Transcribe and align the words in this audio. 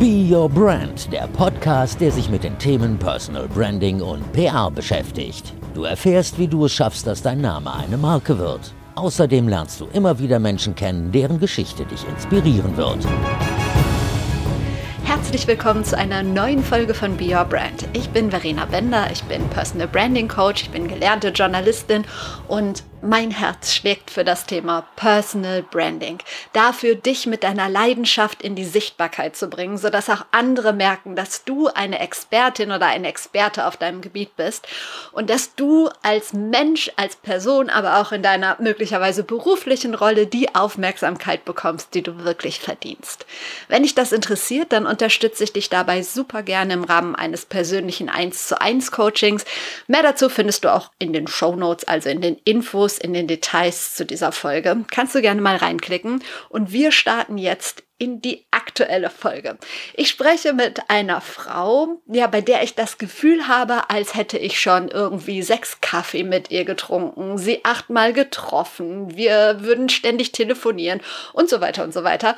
Be 0.00 0.26
Your 0.34 0.48
Brand, 0.48 1.12
der 1.12 1.26
Podcast, 1.26 2.00
der 2.00 2.10
sich 2.10 2.30
mit 2.30 2.42
den 2.42 2.56
Themen 2.58 2.98
Personal 2.98 3.46
Branding 3.48 4.00
und 4.00 4.32
PR 4.32 4.70
beschäftigt. 4.70 5.52
Du 5.74 5.84
erfährst, 5.84 6.38
wie 6.38 6.48
du 6.48 6.64
es 6.64 6.72
schaffst, 6.72 7.06
dass 7.06 7.20
dein 7.20 7.42
Name 7.42 7.70
eine 7.74 7.98
Marke 7.98 8.38
wird. 8.38 8.72
Außerdem 8.94 9.46
lernst 9.46 9.78
du 9.78 9.88
immer 9.92 10.18
wieder 10.18 10.38
Menschen 10.38 10.74
kennen, 10.74 11.12
deren 11.12 11.38
Geschichte 11.38 11.84
dich 11.84 12.02
inspirieren 12.08 12.78
wird. 12.78 13.06
Herzlich 15.04 15.46
willkommen 15.46 15.84
zu 15.84 15.98
einer 15.98 16.22
neuen 16.22 16.64
Folge 16.64 16.94
von 16.94 17.18
Be 17.18 17.36
Your 17.36 17.44
Brand. 17.44 17.86
Ich 17.92 18.08
bin 18.08 18.30
Verena 18.30 18.64
Bender, 18.64 19.10
ich 19.12 19.22
bin 19.24 19.46
Personal 19.50 19.86
Branding 19.86 20.28
Coach, 20.28 20.62
ich 20.62 20.70
bin 20.70 20.88
gelernte 20.88 21.28
Journalistin 21.28 22.06
und 22.48 22.84
mein 23.02 23.30
Herz 23.30 23.72
schlägt 23.72 24.10
für 24.10 24.24
das 24.24 24.44
Thema 24.44 24.86
Personal 24.96 25.62
Branding. 25.62 26.18
Dafür, 26.52 26.94
dich 26.94 27.26
mit 27.26 27.44
deiner 27.44 27.68
Leidenschaft 27.68 28.42
in 28.42 28.54
die 28.54 28.64
Sichtbarkeit 28.64 29.36
zu 29.36 29.48
bringen, 29.48 29.78
sodass 29.78 30.10
auch 30.10 30.26
andere 30.32 30.72
merken, 30.72 31.16
dass 31.16 31.44
du 31.44 31.68
eine 31.68 31.98
Expertin 31.98 32.72
oder 32.72 32.86
ein 32.86 33.04
Experte 33.04 33.66
auf 33.66 33.76
deinem 33.76 34.02
Gebiet 34.02 34.36
bist 34.36 34.66
und 35.12 35.30
dass 35.30 35.54
du 35.54 35.88
als 36.02 36.32
Mensch, 36.32 36.90
als 36.96 37.16
Person, 37.16 37.70
aber 37.70 38.00
auch 38.00 38.12
in 38.12 38.22
deiner 38.22 38.56
möglicherweise 38.60 39.22
beruflichen 39.22 39.94
Rolle 39.94 40.26
die 40.26 40.54
Aufmerksamkeit 40.54 41.44
bekommst, 41.44 41.94
die 41.94 42.02
du 42.02 42.24
wirklich 42.24 42.60
verdienst. 42.60 43.24
Wenn 43.68 43.82
dich 43.82 43.94
das 43.94 44.12
interessiert, 44.12 44.72
dann 44.72 44.86
unterstütze 44.86 45.44
ich 45.44 45.52
dich 45.52 45.70
dabei 45.70 46.02
super 46.02 46.42
gerne 46.42 46.74
im 46.74 46.84
Rahmen 46.84 47.14
eines 47.14 47.46
persönlichen 47.46 48.10
1 48.10 48.48
zu 48.48 48.60
1 48.60 48.92
Coachings. 48.92 49.44
Mehr 49.86 50.02
dazu 50.02 50.28
findest 50.28 50.64
du 50.64 50.72
auch 50.72 50.90
in 50.98 51.12
den 51.12 51.26
Show 51.26 51.56
Notes, 51.56 51.88
also 51.88 52.08
in 52.08 52.20
den 52.20 52.36
Infos 52.44 52.89
Infos 52.90 52.98
in 52.98 53.12
den 53.12 53.26
Details 53.26 53.94
zu 53.94 54.04
dieser 54.04 54.32
Folge. 54.32 54.84
Kannst 54.90 55.14
du 55.14 55.22
gerne 55.22 55.40
mal 55.40 55.56
reinklicken. 55.56 56.22
Und 56.48 56.72
wir 56.72 56.92
starten 56.92 57.38
jetzt 57.38 57.82
in 57.98 58.22
die 58.22 58.46
aktuelle 58.50 59.10
Folge. 59.10 59.58
Ich 59.94 60.08
spreche 60.08 60.54
mit 60.54 60.88
einer 60.88 61.20
Frau, 61.20 62.00
ja, 62.06 62.26
bei 62.26 62.40
der 62.40 62.62
ich 62.62 62.74
das 62.74 62.96
Gefühl 62.96 63.46
habe, 63.46 63.90
als 63.90 64.14
hätte 64.14 64.38
ich 64.38 64.58
schon 64.58 64.88
irgendwie 64.88 65.42
sechs 65.42 65.82
Kaffee 65.82 66.24
mit 66.24 66.50
ihr 66.50 66.64
getrunken, 66.64 67.36
sie 67.36 67.62
achtmal 67.62 68.14
getroffen, 68.14 69.14
wir 69.16 69.58
würden 69.60 69.90
ständig 69.90 70.32
telefonieren 70.32 71.02
und 71.34 71.50
so 71.50 71.60
weiter 71.60 71.84
und 71.84 71.92
so 71.92 72.02
weiter. 72.02 72.36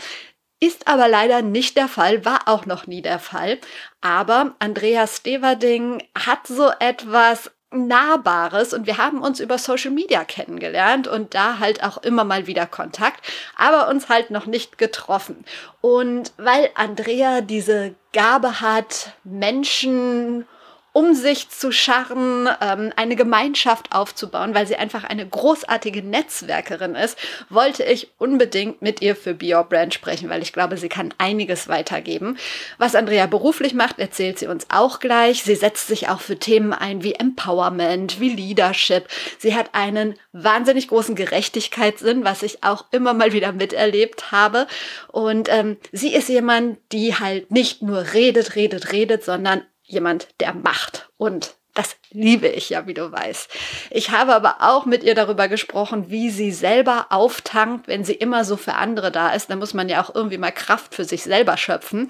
Ist 0.59 0.89
aber 0.89 1.07
leider 1.07 1.43
nicht 1.43 1.77
der 1.77 1.89
Fall, 1.89 2.25
war 2.25 2.41
auch 2.47 2.67
noch 2.67 2.89
nie 2.89 3.03
der 3.03 3.21
Fall. 3.21 3.59
Aber 4.01 4.57
Andreas 4.59 5.19
Steverding 5.19 6.03
hat 6.17 6.47
so 6.49 6.71
etwas 6.81 7.53
Nahbares 7.73 8.73
und 8.73 8.87
wir 8.87 8.99
haben 8.99 9.23
uns 9.23 9.41
über 9.41 9.59
Social 9.59 9.91
Media 9.91 10.25
kennengelernt 10.25 11.09
und 11.09 11.35
da 11.35 11.59
halt 11.59 11.83
auch 11.83 11.99
immer 11.99 12.25
mal 12.25 12.47
wieder 12.47 12.67
Kontakt, 12.67 13.25
aber 13.57 13.89
uns 13.89 14.09
halt 14.09 14.31
noch 14.31 14.47
nicht 14.47 14.79
getroffen. 14.79 15.45
Und 15.81 16.33
weil 16.37 16.71
Andrea 16.75 17.41
diese 17.41 17.95
Gabe 18.13 18.61
hat, 18.61 19.13
Menschen 19.25 20.47
um 20.93 21.15
sich 21.15 21.49
zu 21.49 21.73
scharren, 21.73 22.49
ähm, 22.61 22.93
eine 22.97 23.17
Gemeinschaft 23.17 23.93
aufzubauen, 23.93 24.55
weil 24.55 24.67
sie 24.67 24.77
einfach 24.77 25.05
eine 25.05 25.27
großartige 25.27 26.03
Netzwerkerin 26.03 26.95
ist, 26.95 27.19
wollte 27.49 27.83
ich 27.83 28.11
unbedingt 28.19 28.83
mit 28.83 29.01
ihr 29.01 29.17
für 29.17 29.35
Be 29.35 29.55
Your 29.55 29.65
Brand 29.65 29.95
sprechen, 29.95 30.29
weil 30.29 30.43
ich 30.43 30.53
glaube, 30.53 30.77
sie 30.77 30.91
kann 30.91 31.15
einiges 31.17 31.69
weitergeben. 31.69 32.37
Was 32.77 32.95
Andrea 32.95 33.27
beruflich 33.27 33.73
macht, 33.73 33.99
erzählt 33.99 34.39
sie 34.39 34.47
uns 34.47 34.67
auch 34.71 35.01
gleich. 35.01 35.43
Sie 35.43 35.55
setzt 35.55 35.89
sich 35.89 36.09
auch 36.09 36.21
für 36.21 36.39
Themen 36.39 36.75
ein 36.75 37.03
wie 37.03 37.15
Empowerment, 37.15 38.21
wie 38.21 38.35
Leadership. 38.35 39.09
Sie 39.39 39.55
hat 39.55 39.71
einen 39.73 40.15
wahnsinnig 40.33 40.89
großen 40.89 41.15
Gerechtigkeitssinn, 41.15 42.25
was 42.25 42.43
ich 42.43 42.65
auch 42.65 42.85
immer 42.91 43.15
mal 43.15 43.33
wieder 43.33 43.53
miterlebt 43.53 44.31
habe. 44.31 44.67
Und 45.09 45.49
ähm, 45.51 45.79
sie 45.91 46.15
ist 46.15 46.29
jemand, 46.29 46.79
die 46.93 47.15
halt 47.15 47.51
nicht 47.51 47.81
nur 47.81 48.13
redet, 48.13 48.57
redet, 48.57 48.93
redet, 48.93 49.25
sondern 49.25 49.63
jemand, 49.85 50.29
der 50.41 50.55
macht. 50.55 51.11
Und 51.17 51.55
das 51.75 51.97
liebe 52.11 52.49
ich 52.49 52.69
ja, 52.69 52.87
wie 52.87 52.95
du 52.95 53.11
weißt. 53.11 53.51
Ich 53.91 54.11
habe 54.11 54.35
aber 54.35 54.57
auch 54.61 54.85
mit 54.85 55.03
ihr 55.03 55.15
darüber 55.15 55.49
gesprochen, 55.49 56.11
wie 56.11 56.29
sie 56.31 56.53
selber 56.53 57.07
auftankt, 57.09 57.89
wenn 57.89 58.05
sie 58.05 58.15
immer 58.15 58.45
so 58.45 58.57
für 58.57 58.75
andere 58.75 59.11
da 59.11 59.33
ist. 59.33 59.49
Da 59.49 59.57
muss 59.57 59.73
man 59.73 59.89
ja 59.89 60.03
auch 60.03 60.15
irgendwie 60.15 60.39
mal 60.39 60.53
Kraft 60.53 60.95
für 60.95 61.05
sich 61.05 61.23
selber 61.23 61.57
schöpfen. 61.57 62.09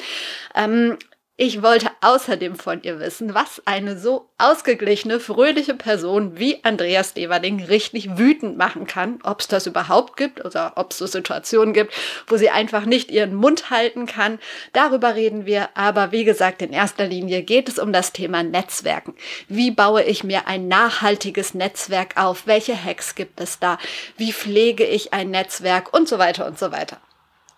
Ich 1.39 1.63
wollte 1.63 1.89
außerdem 2.03 2.57
von 2.57 2.83
ihr 2.83 3.01
wissen, 3.01 3.35
was 3.35 3.63
eine 3.65 3.97
so 3.97 4.29
ausgeglichene, 4.37 5.19
fröhliche 5.19 5.73
Person 5.73 6.39
wie 6.39 6.63
Andreas 6.63 7.15
Deverding 7.15 7.65
richtig 7.65 8.19
wütend 8.19 8.59
machen 8.59 8.87
kann, 8.87 9.19
ob 9.23 9.41
es 9.41 9.49
das 9.49 9.67
überhaupt 9.67 10.19
gibt 10.19 10.45
oder 10.45 10.75
ob 10.77 10.93
es 10.93 10.99
so 10.99 11.07
Situationen 11.07 11.73
gibt, 11.73 11.95
wo 12.27 12.37
sie 12.37 12.51
einfach 12.51 12.85
nicht 12.85 13.11
ihren 13.11 13.35
Mund 13.35 13.71
halten 13.71 14.05
kann. 14.05 14.41
Darüber 14.75 15.15
reden 15.15 15.47
wir, 15.47 15.71
aber 15.75 16.13
wie 16.13 16.25
gesagt, 16.25 16.61
in 16.61 16.75
erster 16.75 17.07
Linie 17.07 17.43
geht 17.43 17.67
es 17.71 17.79
um 17.79 17.95
das 17.95 18.13
Thema 18.13 18.43
Netzwerken. 18.43 19.15
Wie 19.49 19.71
baue 19.71 20.03
ich 20.03 20.25
mir 20.25 20.47
ein 20.47 20.69
nachhaltiges 20.69 21.55
Netzwerk 21.55 22.23
auf? 22.23 22.47
Welche 22.47 22.77
Hacks 22.77 23.15
gibt 23.15 23.41
es 23.41 23.59
da? 23.59 23.79
Wie 24.19 24.35
pflege 24.35 24.85
ich 24.85 25.15
ein 25.15 25.31
Netzwerk 25.31 25.95
und 25.95 26.11
so 26.11 26.19
weiter 26.19 26.47
und 26.47 26.59
so 26.59 26.73
weiter. 26.73 27.01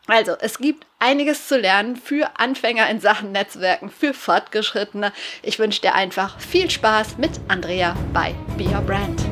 Also, 0.06 0.32
es 0.38 0.58
gibt 0.58 0.86
einiges 0.98 1.48
zu 1.48 1.56
lernen 1.56 1.96
für 1.96 2.38
Anfänger 2.38 2.90
in 2.90 3.00
Sachen 3.00 3.32
Netzwerken, 3.32 3.88
für 3.88 4.12
Fortgeschrittene. 4.12 5.14
Ich 5.42 5.58
wünsche 5.58 5.80
dir 5.80 5.94
einfach 5.94 6.38
viel 6.40 6.68
Spaß 6.68 7.16
mit 7.16 7.30
Andrea 7.48 7.96
bei 8.12 8.34
Be 8.58 8.64
Your 8.64 8.82
Brand. 8.82 9.24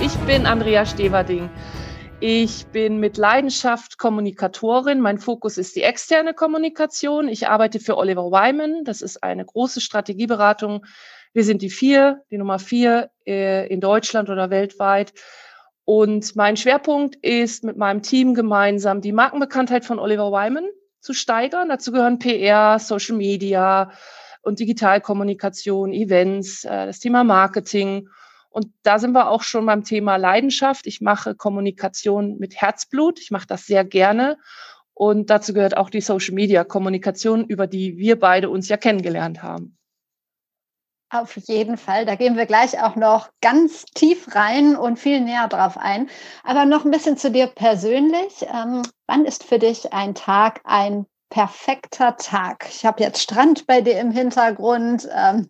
Ich 0.00 0.16
bin 0.26 0.46
Andrea 0.46 0.84
Steverding. 0.84 1.48
Ich 2.18 2.66
bin 2.66 2.98
mit 2.98 3.18
Leidenschaft 3.18 3.98
Kommunikatorin. 3.98 4.98
Mein 4.98 5.18
Fokus 5.18 5.56
ist 5.56 5.76
die 5.76 5.82
externe 5.82 6.34
Kommunikation. 6.34 7.28
Ich 7.28 7.46
arbeite 7.46 7.78
für 7.78 7.96
Oliver 7.96 8.32
Wyman. 8.32 8.82
Das 8.82 9.00
ist 9.00 9.22
eine 9.22 9.44
große 9.44 9.80
Strategieberatung. 9.80 10.84
Wir 11.34 11.44
sind 11.44 11.62
die 11.62 11.70
vier, 11.70 12.22
die 12.32 12.38
Nummer 12.38 12.58
vier 12.58 13.10
äh, 13.28 13.68
in 13.72 13.80
Deutschland 13.80 14.28
oder 14.28 14.50
weltweit 14.50 15.12
und 15.88 16.36
mein 16.36 16.58
Schwerpunkt 16.58 17.16
ist 17.16 17.64
mit 17.64 17.78
meinem 17.78 18.02
Team 18.02 18.34
gemeinsam 18.34 19.00
die 19.00 19.10
Markenbekanntheit 19.10 19.86
von 19.86 19.98
Oliver 19.98 20.30
Wyman 20.30 20.68
zu 21.00 21.14
steigern. 21.14 21.70
Dazu 21.70 21.92
gehören 21.92 22.18
PR, 22.18 22.78
Social 22.78 23.16
Media 23.16 23.90
und 24.42 24.60
Digitalkommunikation, 24.60 25.94
Events, 25.94 26.66
äh, 26.66 26.84
das 26.84 26.98
Thema 26.98 27.24
Marketing. 27.24 28.10
Und 28.50 28.66
da 28.82 28.98
sind 28.98 29.12
wir 29.12 29.30
auch 29.30 29.42
schon 29.42 29.64
beim 29.64 29.82
Thema 29.82 30.16
Leidenschaft. 30.16 30.86
Ich 30.86 31.00
mache 31.00 31.34
Kommunikation 31.34 32.36
mit 32.36 32.56
Herzblut. 32.56 33.18
Ich 33.18 33.30
mache 33.30 33.46
das 33.46 33.64
sehr 33.64 33.86
gerne. 33.86 34.36
Und 34.92 35.30
dazu 35.30 35.54
gehört 35.54 35.78
auch 35.78 35.88
die 35.88 36.02
Social 36.02 36.34
Media 36.34 36.64
Kommunikation, 36.64 37.46
über 37.46 37.66
die 37.66 37.96
wir 37.96 38.18
beide 38.18 38.50
uns 38.50 38.68
ja 38.68 38.76
kennengelernt 38.76 39.42
haben. 39.42 39.77
Auf 41.10 41.36
jeden 41.36 41.78
Fall. 41.78 42.04
Da 42.04 42.16
gehen 42.16 42.36
wir 42.36 42.44
gleich 42.44 42.82
auch 42.82 42.94
noch 42.94 43.30
ganz 43.40 43.86
tief 43.86 44.34
rein 44.34 44.76
und 44.76 44.98
viel 44.98 45.20
näher 45.20 45.48
drauf 45.48 45.78
ein. 45.78 46.10
Aber 46.44 46.66
noch 46.66 46.84
ein 46.84 46.90
bisschen 46.90 47.16
zu 47.16 47.30
dir 47.30 47.46
persönlich. 47.46 48.42
Ähm, 48.42 48.82
wann 49.06 49.24
ist 49.24 49.44
für 49.44 49.58
dich 49.58 49.94
ein 49.94 50.14
Tag 50.14 50.60
ein 50.64 51.06
perfekter 51.30 52.18
Tag? 52.18 52.66
Ich 52.68 52.84
habe 52.84 53.02
jetzt 53.02 53.22
Strand 53.22 53.66
bei 53.66 53.80
dir 53.80 53.98
im 53.98 54.10
Hintergrund. 54.10 55.08
Ähm, 55.10 55.48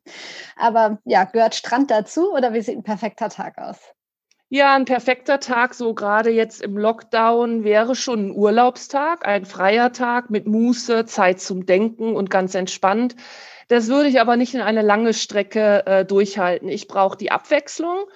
aber 0.56 0.98
ja, 1.04 1.24
gehört 1.24 1.56
Strand 1.56 1.90
dazu 1.90 2.32
oder 2.32 2.52
wie 2.54 2.60
sieht 2.60 2.76
ein 2.76 2.84
perfekter 2.84 3.28
Tag 3.28 3.58
aus? 3.58 3.78
Ja, 4.50 4.74
ein 4.76 4.86
perfekter 4.86 5.40
Tag, 5.40 5.74
so 5.74 5.92
gerade 5.92 6.30
jetzt 6.30 6.62
im 6.62 6.78
Lockdown, 6.78 7.64
wäre 7.64 7.94
schon 7.94 8.28
ein 8.28 8.30
Urlaubstag, 8.30 9.26
ein 9.26 9.44
freier 9.44 9.92
Tag 9.92 10.30
mit 10.30 10.46
Muße, 10.46 11.04
Zeit 11.04 11.40
zum 11.40 11.66
Denken 11.66 12.16
und 12.16 12.30
ganz 12.30 12.54
entspannt. 12.54 13.14
Das 13.68 13.88
würde 13.88 14.08
ich 14.08 14.20
aber 14.20 14.36
nicht 14.36 14.54
in 14.54 14.60
eine 14.62 14.82
lange 14.82 15.12
Strecke 15.12 15.86
äh, 15.86 16.04
durchhalten. 16.04 16.68
Ich 16.68 16.88
brauche 16.88 17.18
die 17.18 17.30
Abwechslung. 17.30 18.06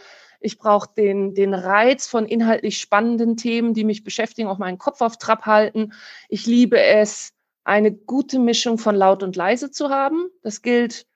Ich 0.40 0.58
brauche 0.58 0.88
den, 0.96 1.34
den 1.34 1.54
Reiz 1.54 2.06
von 2.06 2.26
inhaltlich 2.26 2.80
spannenden 2.80 3.36
Themen, 3.36 3.74
die 3.74 3.84
mich 3.84 4.02
beschäftigen, 4.02 4.48
auch 4.48 4.58
meinen 4.58 4.78
Kopf 4.78 5.00
auf 5.02 5.18
Trab 5.18 5.46
halten. 5.46 5.92
Ich 6.28 6.46
liebe 6.46 6.82
es, 6.82 7.32
eine 7.64 7.92
gute 7.92 8.38
Mischung 8.38 8.78
von 8.78 8.96
laut 8.96 9.22
und 9.22 9.36
leise 9.36 9.70
zu 9.70 9.90
haben. 9.90 10.28
Das 10.42 10.62
gilt 10.62 11.06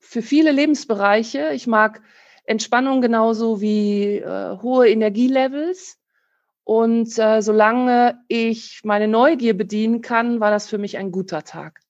für 0.00 0.22
viele 0.22 0.52
Lebensbereiche. 0.52 1.52
Ich 1.54 1.66
mag 1.66 2.02
Entspannung 2.44 3.00
genauso 3.00 3.60
wie 3.60 4.18
äh, 4.18 4.58
hohe 4.60 4.88
Energielevels. 4.88 5.98
Und 6.64 7.18
äh, 7.18 7.40
solange 7.40 8.22
ich 8.28 8.80
meine 8.84 9.08
Neugier 9.08 9.56
bedienen 9.56 10.02
kann, 10.02 10.40
war 10.40 10.50
das 10.50 10.68
für 10.68 10.78
mich 10.78 10.98
ein 10.98 11.10
guter 11.10 11.44
Tag. 11.44 11.80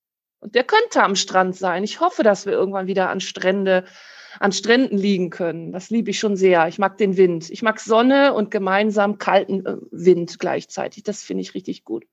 Und 0.41 0.55
der 0.55 0.65
könnte 0.65 1.03
am 1.03 1.17
Strand 1.17 1.57
sein. 1.57 1.85
Ich 1.85 2.01
hoffe, 2.01 2.23
dass 2.23 2.47
wir 2.47 2.53
irgendwann 2.53 2.87
wieder 2.87 3.11
an 3.11 3.21
Strände, 3.21 3.85
an 4.39 4.53
Stränden 4.53 4.97
liegen 4.97 5.31
können. 5.31 5.73
Das 5.73 5.91
liebe 5.91 6.11
ich 6.11 6.19
schon 6.19 6.37
sehr. 6.37 6.69
Ich 6.69 6.79
mag 6.79 6.97
den 6.99 7.17
Wind. 7.17 7.51
Ich 7.51 7.63
mag 7.63 7.81
Sonne 7.81 8.35
und 8.35 8.51
gemeinsam 8.51 9.19
kalten 9.19 9.67
äh, 9.67 9.77
Wind 9.91 10.39
gleichzeitig. 10.39 11.03
Das 11.03 11.23
finde 11.23 11.43
ich 11.43 11.55
richtig 11.55 11.85
gut. 11.85 12.05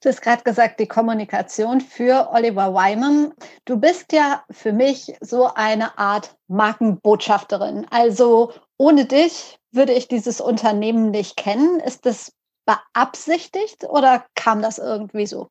Du 0.00 0.08
hast 0.08 0.22
gerade 0.22 0.42
gesagt, 0.42 0.80
die 0.80 0.88
Kommunikation 0.88 1.80
für 1.80 2.30
Oliver 2.32 2.74
Wyman. 2.74 3.32
Du 3.64 3.78
bist 3.78 4.12
ja 4.12 4.44
für 4.50 4.72
mich 4.72 5.14
so 5.20 5.48
eine 5.54 5.98
Art 5.98 6.36
Markenbotschafterin. 6.48 7.86
Also 7.90 8.52
ohne 8.76 9.04
dich 9.04 9.58
würde 9.70 9.92
ich 9.92 10.08
dieses 10.08 10.40
Unternehmen 10.40 11.10
nicht 11.10 11.36
kennen. 11.36 11.80
Ist 11.80 12.06
das 12.06 12.32
beabsichtigt 12.66 13.84
oder 13.84 14.24
kam 14.34 14.62
das 14.62 14.78
irgendwie 14.78 15.26
so? 15.26 15.48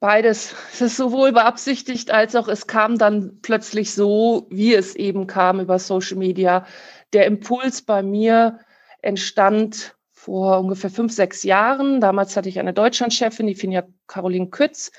Beides. 0.00 0.54
Es 0.72 0.80
ist 0.80 0.96
sowohl 0.96 1.32
beabsichtigt 1.32 2.10
als 2.10 2.34
auch 2.34 2.48
es 2.48 2.66
kam 2.66 2.96
dann 2.96 3.38
plötzlich 3.42 3.92
so, 3.92 4.46
wie 4.50 4.74
es 4.74 4.96
eben 4.96 5.26
kam 5.26 5.60
über 5.60 5.78
Social 5.78 6.16
Media. 6.16 6.64
Der 7.12 7.26
Impuls 7.26 7.82
bei 7.82 8.02
mir 8.02 8.60
entstand 9.02 9.94
vor 10.10 10.60
ungefähr 10.60 10.90
fünf, 10.90 11.12
sechs 11.12 11.42
Jahren. 11.42 12.00
Damals 12.00 12.36
hatte 12.36 12.48
ich 12.48 12.58
eine 12.58 12.72
Deutschlandchefin, 12.72 13.46
die 13.46 13.54
Finja 13.54 13.84
Caroline 14.06 14.48
Kütz. 14.48 14.90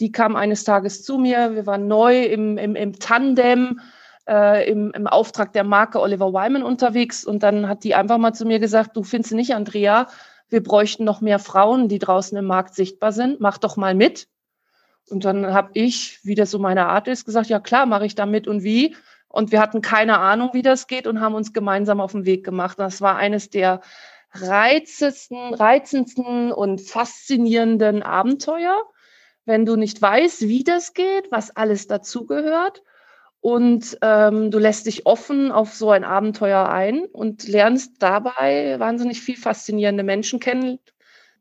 Die 0.00 0.12
kam 0.12 0.34
eines 0.34 0.64
Tages 0.64 1.02
zu 1.02 1.18
mir. 1.18 1.54
Wir 1.54 1.66
waren 1.66 1.86
neu 1.86 2.24
im, 2.24 2.56
im, 2.56 2.74
im 2.74 2.98
Tandem, 2.98 3.80
äh, 4.28 4.70
im, 4.70 4.92
im 4.92 5.06
Auftrag 5.06 5.52
der 5.52 5.64
Marke 5.64 6.00
Oliver 6.00 6.32
Wyman 6.32 6.62
unterwegs. 6.62 7.24
Und 7.24 7.42
dann 7.42 7.68
hat 7.68 7.84
die 7.84 7.94
einfach 7.94 8.18
mal 8.18 8.32
zu 8.32 8.46
mir 8.46 8.60
gesagt, 8.60 8.96
du 8.96 9.02
findest 9.02 9.34
nicht, 9.34 9.54
Andrea, 9.54 10.06
wir 10.48 10.62
bräuchten 10.62 11.04
noch 11.04 11.20
mehr 11.20 11.38
Frauen, 11.38 11.88
die 11.88 11.98
draußen 11.98 12.38
im 12.38 12.46
Markt 12.46 12.74
sichtbar 12.74 13.12
sind. 13.12 13.40
Mach 13.40 13.58
doch 13.58 13.76
mal 13.76 13.94
mit. 13.94 14.28
Und 15.10 15.24
dann 15.24 15.52
habe 15.52 15.70
ich, 15.74 16.20
wie 16.22 16.34
das 16.34 16.50
so 16.50 16.58
meine 16.58 16.86
Art 16.86 17.08
ist, 17.08 17.24
gesagt, 17.24 17.48
ja 17.48 17.60
klar, 17.60 17.86
mache 17.86 18.06
ich 18.06 18.14
damit 18.14 18.46
und 18.48 18.62
wie. 18.62 18.96
Und 19.28 19.52
wir 19.52 19.60
hatten 19.60 19.82
keine 19.82 20.18
Ahnung, 20.18 20.50
wie 20.52 20.62
das 20.62 20.86
geht 20.86 21.06
und 21.06 21.20
haben 21.20 21.34
uns 21.34 21.52
gemeinsam 21.52 22.00
auf 22.00 22.12
den 22.12 22.24
Weg 22.24 22.44
gemacht. 22.44 22.78
Das 22.78 23.00
war 23.00 23.16
eines 23.16 23.50
der 23.50 23.80
reizesten, 24.32 25.54
reizendsten 25.54 26.52
und 26.52 26.80
faszinierenden 26.80 28.02
Abenteuer, 28.02 28.84
wenn 29.44 29.64
du 29.64 29.76
nicht 29.76 30.00
weißt, 30.00 30.42
wie 30.42 30.64
das 30.64 30.94
geht, 30.94 31.30
was 31.30 31.54
alles 31.54 31.86
dazugehört. 31.86 32.82
Und 33.40 33.96
ähm, 34.02 34.50
du 34.50 34.58
lässt 34.58 34.86
dich 34.86 35.06
offen 35.06 35.52
auf 35.52 35.72
so 35.74 35.90
ein 35.90 36.04
Abenteuer 36.04 36.68
ein 36.68 37.04
und 37.04 37.46
lernst 37.46 38.02
dabei 38.02 38.78
wahnsinnig 38.78 39.20
viel 39.20 39.36
faszinierende 39.36 40.02
Menschen 40.02 40.40
kennen, 40.40 40.80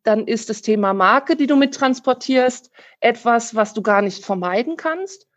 dann 0.08 0.26
ist 0.26 0.50
das 0.50 0.62
Thema 0.62 0.94
Marke, 0.94 1.36
die 1.36 1.48
du 1.48 1.58
mittransportierst, 1.58 2.72
etwas, 3.02 3.56
was 3.56 3.74
du 3.74 3.82
gar 3.82 4.02
nicht 4.02 4.24
vermeiden 4.24 4.78
kannst. 4.78 5.28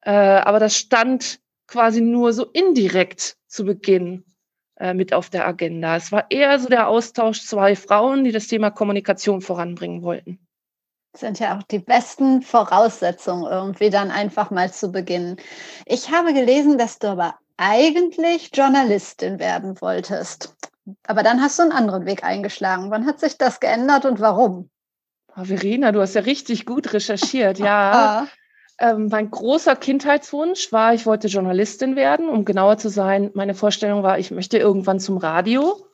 Äh, 0.00 0.10
aber 0.10 0.58
das 0.58 0.76
stand 0.76 1.40
quasi 1.66 2.00
nur 2.00 2.32
so 2.32 2.46
indirekt 2.46 3.36
zu 3.46 3.64
Beginn 3.64 4.24
äh, 4.76 4.94
mit 4.94 5.12
auf 5.12 5.28
der 5.28 5.46
Agenda. 5.46 5.96
Es 5.96 6.10
war 6.10 6.30
eher 6.30 6.58
so 6.58 6.68
der 6.68 6.88
Austausch 6.88 7.42
zwei 7.42 7.76
Frauen, 7.76 8.24
die 8.24 8.32
das 8.32 8.46
Thema 8.46 8.70
Kommunikation 8.70 9.42
voranbringen 9.42 10.02
wollten. 10.02 10.38
Das 11.12 11.20
sind 11.20 11.38
ja 11.38 11.58
auch 11.58 11.62
die 11.64 11.78
besten 11.78 12.40
Voraussetzungen, 12.42 13.50
irgendwie 13.50 13.90
dann 13.90 14.10
einfach 14.10 14.50
mal 14.50 14.72
zu 14.72 14.90
beginnen. 14.90 15.36
Ich 15.84 16.10
habe 16.10 16.32
gelesen, 16.32 16.78
dass 16.78 16.98
du 16.98 17.08
aber 17.08 17.34
eigentlich 17.58 18.50
Journalistin 18.54 19.38
werden 19.38 19.80
wolltest. 19.80 20.54
Aber 21.06 21.22
dann 21.22 21.40
hast 21.40 21.58
du 21.58 21.62
einen 21.62 21.72
anderen 21.72 22.06
Weg 22.06 22.24
eingeschlagen. 22.24 22.90
Wann 22.90 23.06
hat 23.06 23.20
sich 23.20 23.38
das 23.38 23.60
geändert 23.60 24.04
und 24.04 24.20
warum? 24.20 24.70
Oh, 25.36 25.44
Verena, 25.44 25.92
du 25.92 26.00
hast 26.00 26.14
ja 26.14 26.22
richtig 26.22 26.66
gut 26.66 26.92
recherchiert. 26.92 27.58
Ja. 27.68 28.26
ähm, 28.78 29.08
mein 29.10 29.30
großer 29.30 29.76
Kindheitswunsch 29.76 30.72
war, 30.72 30.94
ich 30.94 31.04
wollte 31.04 31.28
Journalistin 31.28 31.96
werden. 31.96 32.28
Um 32.28 32.44
genauer 32.44 32.78
zu 32.78 32.88
sein, 32.88 33.30
meine 33.34 33.54
Vorstellung 33.54 34.02
war, 34.02 34.18
ich 34.18 34.30
möchte 34.30 34.58
irgendwann 34.58 35.00
zum 35.00 35.16
Radio. 35.18 35.84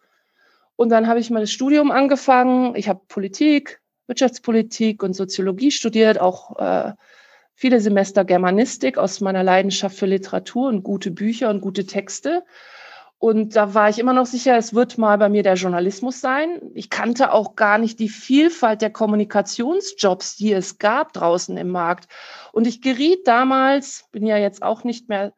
Und 0.77 0.89
dann 0.91 1.07
habe 1.07 1.21
ich 1.21 1.31
mal 1.31 1.41
das 1.41 1.53
Studium 1.53 1.91
angefangen. 1.91 2.75
Ich 2.77 2.89
habe 2.89 3.01
Politik, 3.09 3.81
Wirtschaftspolitik 4.07 5.03
und 5.03 5.15
Soziologie 5.15 5.71
studiert, 5.71 6.21
auch 6.21 6.59
äh, 6.59 6.93
viele 7.55 7.81
Semester 7.81 8.25
Germanistik 8.25 8.99
aus 8.99 9.21
meiner 9.21 9.43
Leidenschaft 9.43 9.97
für 9.97 10.07
Literatur 10.07 10.69
und 10.69 10.83
gute 10.83 11.11
Bücher 11.11 11.51
und 11.51 11.61
gute 11.61 11.87
Texte. 11.87 12.45
Und 13.25 13.57
da 13.57 13.73
war 13.73 13.89
ich 13.89 13.99
immer 13.99 14.13
noch 14.13 14.27
sicher, 14.27 14.55
es 14.59 14.75
wird 14.75 14.99
mal 14.99 15.17
bei 15.17 15.31
mir 15.31 15.43
der 15.43 15.55
Journalismus 15.55 16.21
sein. 16.21 16.61
Ich 16.75 16.91
kannte 16.91 17.33
auch 17.33 17.57
gar 17.57 17.79
nicht 17.79 17.99
die 17.99 18.11
Vielfalt 18.11 18.83
der 18.83 18.91
Kommunikationsjobs, 18.91 20.37
die 20.37 20.53
es 20.53 20.77
gab 20.77 21.15
draußen 21.15 21.57
im 21.57 21.71
Markt. 21.71 22.07
Und 22.53 22.67
ich 22.67 22.83
geriet 22.83 23.27
damals, 23.27 24.05
bin 24.13 24.27
ja 24.27 24.37
jetzt 24.37 24.63
auch 24.63 24.85
nicht 24.85 25.09
mehr 25.09 25.33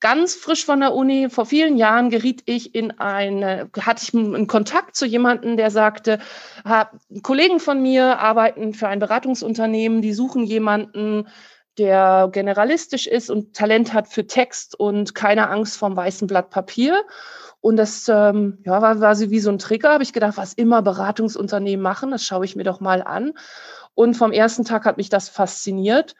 ganz 0.00 0.34
frisch 0.34 0.64
von 0.64 0.80
der 0.80 0.94
Uni, 0.94 1.30
vor 1.30 1.46
vielen 1.46 1.76
Jahren 1.76 2.10
geriet 2.10 2.42
ich 2.46 2.74
in 2.74 2.90
eine, 2.98 3.70
hatte 3.78 4.02
ich 4.02 4.12
einen 4.12 4.48
Kontakt 4.48 4.96
zu 4.96 5.06
jemandem, 5.06 5.56
der 5.56 5.70
sagte, 5.70 6.18
Kollegen 7.22 7.60
von 7.60 7.80
mir 7.80 8.18
arbeiten 8.18 8.74
für 8.74 8.88
ein 8.88 8.98
Beratungsunternehmen, 8.98 10.02
die 10.02 10.12
suchen 10.12 10.42
jemanden, 10.42 11.28
der 11.78 12.28
generalistisch 12.32 13.06
ist 13.06 13.30
und 13.30 13.54
Talent 13.54 13.92
hat 13.92 14.08
für 14.08 14.26
Text 14.26 14.78
und 14.78 15.14
keine 15.14 15.48
Angst 15.48 15.76
vom 15.76 15.96
weißen 15.96 16.26
Blatt 16.26 16.50
Papier. 16.50 17.02
Und 17.60 17.76
das 17.76 18.08
ähm, 18.08 18.58
ja, 18.64 18.82
war, 18.82 19.00
war 19.00 19.18
wie 19.18 19.40
so 19.40 19.50
ein 19.50 19.58
Trigger. 19.58 19.92
Habe 19.92 20.02
ich 20.02 20.12
gedacht, 20.12 20.36
was 20.36 20.52
immer 20.52 20.82
Beratungsunternehmen 20.82 21.82
machen, 21.82 22.10
das 22.10 22.24
schaue 22.24 22.44
ich 22.44 22.56
mir 22.56 22.64
doch 22.64 22.80
mal 22.80 23.02
an. 23.02 23.32
Und 23.94 24.14
vom 24.14 24.32
ersten 24.32 24.64
Tag 24.64 24.84
hat 24.84 24.96
mich 24.96 25.08
das 25.08 25.28
fasziniert. 25.28 26.14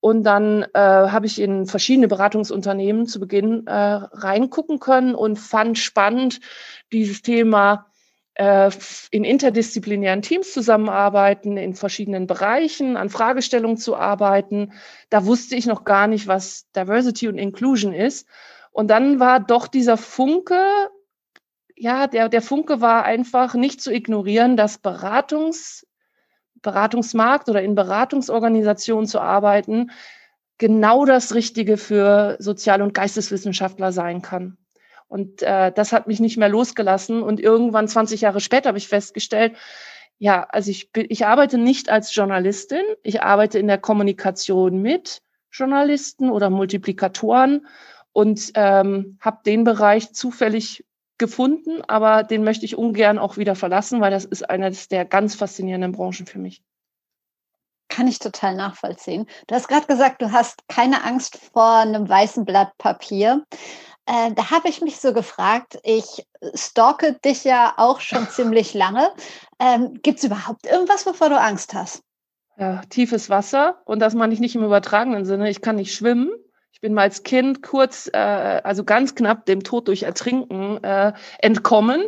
Und 0.00 0.24
dann 0.24 0.62
äh, 0.74 0.78
habe 0.78 1.26
ich 1.26 1.40
in 1.40 1.66
verschiedene 1.66 2.08
Beratungsunternehmen 2.08 3.06
zu 3.06 3.20
Beginn 3.20 3.66
äh, 3.66 3.72
reingucken 3.72 4.78
können 4.78 5.14
und 5.14 5.38
fand 5.38 5.78
spannend 5.78 6.40
dieses 6.92 7.22
Thema 7.22 7.86
in 8.38 9.24
interdisziplinären 9.24 10.20
Teams 10.20 10.52
zusammenarbeiten, 10.52 11.56
in 11.56 11.74
verschiedenen 11.74 12.26
Bereichen 12.26 12.98
an 12.98 13.08
Fragestellungen 13.08 13.78
zu 13.78 13.96
arbeiten. 13.96 14.72
Da 15.08 15.24
wusste 15.24 15.56
ich 15.56 15.64
noch 15.64 15.84
gar 15.84 16.06
nicht, 16.06 16.26
was 16.26 16.70
Diversity 16.72 17.28
und 17.28 17.38
Inclusion 17.38 17.94
ist. 17.94 18.28
Und 18.72 18.88
dann 18.88 19.20
war 19.20 19.40
doch 19.40 19.68
dieser 19.68 19.96
Funke, 19.96 20.58
ja, 21.76 22.06
der, 22.06 22.28
der 22.28 22.42
Funke 22.42 22.82
war 22.82 23.04
einfach 23.04 23.54
nicht 23.54 23.80
zu 23.80 23.90
ignorieren, 23.90 24.58
dass 24.58 24.76
Beratungs, 24.76 25.86
Beratungsmarkt 26.60 27.48
oder 27.48 27.62
in 27.62 27.74
Beratungsorganisationen 27.74 29.06
zu 29.06 29.18
arbeiten, 29.18 29.90
genau 30.58 31.06
das 31.06 31.34
Richtige 31.34 31.78
für 31.78 32.36
Sozial- 32.38 32.82
und 32.82 32.92
Geisteswissenschaftler 32.92 33.92
sein 33.92 34.20
kann. 34.20 34.58
Und 35.08 35.42
äh, 35.42 35.72
das 35.72 35.92
hat 35.92 36.06
mich 36.06 36.20
nicht 36.20 36.36
mehr 36.36 36.48
losgelassen. 36.48 37.22
Und 37.22 37.40
irgendwann, 37.40 37.88
20 37.88 38.20
Jahre 38.20 38.40
später, 38.40 38.68
habe 38.68 38.78
ich 38.78 38.88
festgestellt, 38.88 39.56
ja, 40.18 40.44
also 40.44 40.70
ich, 40.70 40.90
ich 40.94 41.26
arbeite 41.26 41.58
nicht 41.58 41.90
als 41.90 42.14
Journalistin, 42.14 42.82
ich 43.02 43.22
arbeite 43.22 43.58
in 43.58 43.66
der 43.66 43.78
Kommunikation 43.78 44.80
mit 44.80 45.22
Journalisten 45.50 46.30
oder 46.30 46.50
Multiplikatoren 46.50 47.66
und 48.12 48.52
ähm, 48.54 49.18
habe 49.20 49.40
den 49.44 49.64
Bereich 49.64 50.12
zufällig 50.12 50.84
gefunden, 51.18 51.82
aber 51.86 52.22
den 52.22 52.44
möchte 52.44 52.64
ich 52.64 52.76
ungern 52.76 53.18
auch 53.18 53.36
wieder 53.36 53.54
verlassen, 53.54 54.00
weil 54.00 54.10
das 54.10 54.24
ist 54.24 54.48
eine 54.48 54.70
der 54.90 55.04
ganz 55.04 55.34
faszinierenden 55.34 55.92
Branchen 55.92 56.26
für 56.26 56.38
mich. 56.38 56.62
Kann 57.88 58.08
ich 58.08 58.18
total 58.18 58.56
nachvollziehen. 58.56 59.26
Du 59.46 59.54
hast 59.54 59.68
gerade 59.68 59.86
gesagt, 59.86 60.20
du 60.20 60.32
hast 60.32 60.66
keine 60.68 61.04
Angst 61.04 61.38
vor 61.52 61.76
einem 61.76 62.08
weißen 62.08 62.44
Blatt 62.44 62.76
Papier. 62.78 63.44
Äh, 64.06 64.32
da 64.32 64.50
habe 64.50 64.68
ich 64.68 64.80
mich 64.80 64.98
so 64.98 65.12
gefragt, 65.12 65.78
ich 65.82 66.26
stalke 66.54 67.14
dich 67.24 67.44
ja 67.44 67.74
auch 67.76 68.00
schon 68.00 68.28
ziemlich 68.30 68.72
lange. 68.74 69.10
Ähm, 69.58 69.98
Gibt 70.02 70.18
es 70.18 70.24
überhaupt 70.24 70.66
irgendwas, 70.66 71.06
wovor 71.06 71.28
du 71.28 71.40
Angst 71.40 71.74
hast? 71.74 72.02
Ja, 72.58 72.80
tiefes 72.88 73.28
Wasser 73.28 73.82
und 73.84 73.98
das 73.98 74.14
meine 74.14 74.32
ich 74.32 74.40
nicht 74.40 74.54
im 74.54 74.64
übertragenen 74.64 75.26
Sinne. 75.26 75.50
Ich 75.50 75.60
kann 75.60 75.76
nicht 75.76 75.94
schwimmen. 75.94 76.30
Ich 76.76 76.82
bin 76.82 76.92
mal 76.92 77.02
als 77.02 77.22
Kind 77.22 77.62
kurz, 77.62 78.10
äh, 78.12 78.18
also 78.18 78.84
ganz 78.84 79.14
knapp 79.14 79.46
dem 79.46 79.62
Tod 79.62 79.88
durch 79.88 80.02
Ertrinken 80.02 80.82
äh, 80.84 81.14
entkommen. 81.38 82.04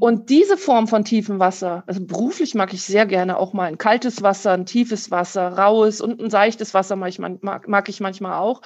Und 0.00 0.28
diese 0.28 0.56
Form 0.56 0.88
von 0.88 1.04
tiefem 1.04 1.38
Wasser, 1.38 1.84
also 1.86 2.04
beruflich 2.04 2.56
mag 2.56 2.72
ich 2.72 2.82
sehr 2.82 3.06
gerne 3.06 3.38
auch 3.38 3.52
mal 3.52 3.66
ein 3.66 3.78
kaltes 3.78 4.20
Wasser, 4.20 4.52
ein 4.52 4.66
tiefes 4.66 5.12
Wasser, 5.12 5.56
raues 5.56 6.00
und 6.00 6.20
ein 6.20 6.30
seichtes 6.30 6.74
Wasser 6.74 6.96
mag 6.96 7.10
ich, 7.10 7.20
mag, 7.20 7.68
mag 7.68 7.88
ich 7.88 8.00
manchmal 8.00 8.34
auch. 8.34 8.60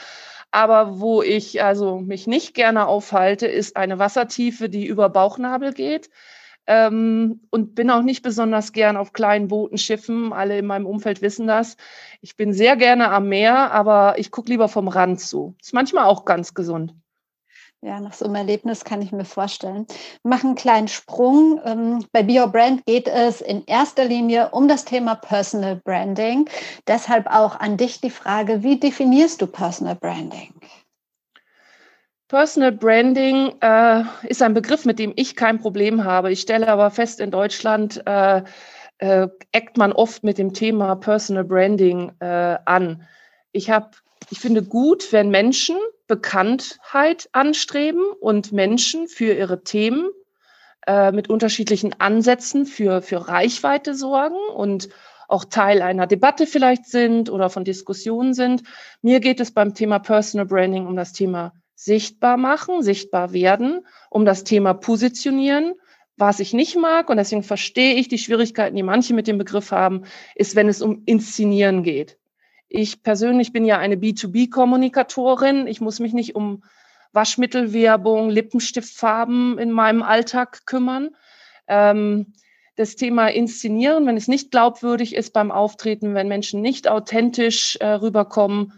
Aber 0.52 1.00
wo 1.00 1.22
ich 1.22 1.62
also 1.62 1.98
mich 1.98 2.26
nicht 2.26 2.54
gerne 2.54 2.86
aufhalte, 2.86 3.46
ist 3.46 3.76
eine 3.76 3.98
Wassertiefe, 3.98 4.68
die 4.68 4.86
über 4.86 5.08
Bauchnabel 5.08 5.72
geht. 5.72 6.10
Ähm, 6.66 7.40
und 7.50 7.74
bin 7.74 7.90
auch 7.90 8.02
nicht 8.02 8.22
besonders 8.22 8.72
gern 8.72 8.96
auf 8.96 9.12
kleinen 9.12 9.48
Booten, 9.48 9.78
Schiffen. 9.78 10.32
Alle 10.32 10.58
in 10.58 10.66
meinem 10.66 10.86
Umfeld 10.86 11.22
wissen 11.22 11.46
das. 11.46 11.76
Ich 12.20 12.36
bin 12.36 12.52
sehr 12.52 12.76
gerne 12.76 13.10
am 13.10 13.28
Meer, 13.28 13.72
aber 13.72 14.18
ich 14.18 14.30
gucke 14.30 14.50
lieber 14.50 14.68
vom 14.68 14.88
Rand 14.88 15.20
zu. 15.20 15.56
Ist 15.60 15.74
manchmal 15.74 16.04
auch 16.04 16.24
ganz 16.24 16.54
gesund. 16.54 16.94
Ja, 17.84 17.98
nach 17.98 18.12
so 18.12 18.26
einem 18.26 18.36
Erlebnis 18.36 18.84
kann 18.84 19.02
ich 19.02 19.10
mir 19.10 19.24
vorstellen. 19.24 19.88
Machen 20.22 20.50
einen 20.50 20.54
kleinen 20.54 20.86
Sprung. 20.86 21.60
Ähm, 21.64 22.04
bei 22.12 22.22
Be 22.22 22.40
Your 22.40 22.46
Brand 22.46 22.86
geht 22.86 23.08
es 23.08 23.40
in 23.40 23.64
erster 23.66 24.04
Linie 24.04 24.50
um 24.50 24.68
das 24.68 24.84
Thema 24.84 25.16
Personal 25.16 25.80
Branding. 25.84 26.48
Deshalb 26.86 27.26
auch 27.26 27.58
an 27.58 27.76
dich 27.76 28.00
die 28.00 28.10
Frage, 28.10 28.62
wie 28.62 28.78
definierst 28.78 29.42
du 29.42 29.48
Personal 29.48 29.96
Branding? 29.96 30.54
Personal 32.28 32.70
Branding 32.70 33.52
äh, 33.60 34.04
ist 34.28 34.42
ein 34.42 34.54
Begriff, 34.54 34.84
mit 34.84 35.00
dem 35.00 35.12
ich 35.16 35.34
kein 35.34 35.58
Problem 35.58 36.04
habe. 36.04 36.30
Ich 36.30 36.42
stelle 36.42 36.68
aber 36.68 36.88
fest, 36.92 37.18
in 37.18 37.32
Deutschland 37.32 38.00
äh, 38.06 38.44
äh, 38.98 39.26
eckt 39.50 39.76
man 39.76 39.92
oft 39.92 40.22
mit 40.22 40.38
dem 40.38 40.54
Thema 40.54 40.94
Personal 40.94 41.42
Branding 41.42 42.12
äh, 42.20 42.58
an. 42.64 43.02
Ich 43.50 43.70
habe 43.70 43.90
ich 44.30 44.38
finde 44.38 44.62
gut, 44.62 45.12
wenn 45.12 45.30
Menschen 45.30 45.76
Bekanntheit 46.12 47.30
anstreben 47.32 48.04
und 48.20 48.52
Menschen 48.52 49.08
für 49.08 49.32
ihre 49.32 49.64
Themen 49.64 50.10
äh, 50.86 51.10
mit 51.10 51.30
unterschiedlichen 51.30 51.98
Ansätzen 52.02 52.66
für, 52.66 53.00
für 53.00 53.28
Reichweite 53.28 53.94
sorgen 53.94 54.36
und 54.54 54.90
auch 55.26 55.46
Teil 55.46 55.80
einer 55.80 56.06
Debatte 56.06 56.46
vielleicht 56.46 56.84
sind 56.84 57.30
oder 57.30 57.48
von 57.48 57.64
Diskussionen 57.64 58.34
sind. 58.34 58.62
Mir 59.00 59.20
geht 59.20 59.40
es 59.40 59.52
beim 59.52 59.72
Thema 59.72 60.00
Personal 60.00 60.44
Branding 60.44 60.86
um 60.86 60.96
das 60.96 61.14
Thema 61.14 61.54
sichtbar 61.76 62.36
machen, 62.36 62.82
sichtbar 62.82 63.32
werden, 63.32 63.86
um 64.10 64.26
das 64.26 64.44
Thema 64.44 64.74
positionieren. 64.74 65.72
Was 66.18 66.40
ich 66.40 66.52
nicht 66.52 66.76
mag, 66.76 67.08
und 67.08 67.16
deswegen 67.16 67.42
verstehe 67.42 67.94
ich 67.94 68.08
die 68.08 68.18
Schwierigkeiten, 68.18 68.76
die 68.76 68.82
manche 68.82 69.14
mit 69.14 69.26
dem 69.26 69.38
Begriff 69.38 69.70
haben, 69.70 70.02
ist, 70.34 70.56
wenn 70.56 70.68
es 70.68 70.82
um 70.82 71.04
Inszenieren 71.06 71.82
geht. 71.82 72.18
Ich 72.74 73.02
persönlich 73.02 73.52
bin 73.52 73.66
ja 73.66 73.76
eine 73.76 73.96
B2B-Kommunikatorin. 73.96 75.66
Ich 75.66 75.82
muss 75.82 76.00
mich 76.00 76.14
nicht 76.14 76.34
um 76.34 76.62
Waschmittelwerbung, 77.12 78.30
Lippenstiftfarben 78.30 79.58
in 79.58 79.70
meinem 79.70 80.02
Alltag 80.02 80.64
kümmern. 80.64 81.10
Ähm, 81.68 82.32
das 82.76 82.96
Thema 82.96 83.28
Inszenieren, 83.28 84.06
wenn 84.06 84.16
es 84.16 84.26
nicht 84.26 84.50
glaubwürdig 84.50 85.14
ist 85.14 85.34
beim 85.34 85.50
Auftreten, 85.52 86.14
wenn 86.14 86.28
Menschen 86.28 86.62
nicht 86.62 86.88
authentisch 86.88 87.76
äh, 87.76 87.86
rüberkommen, 87.88 88.72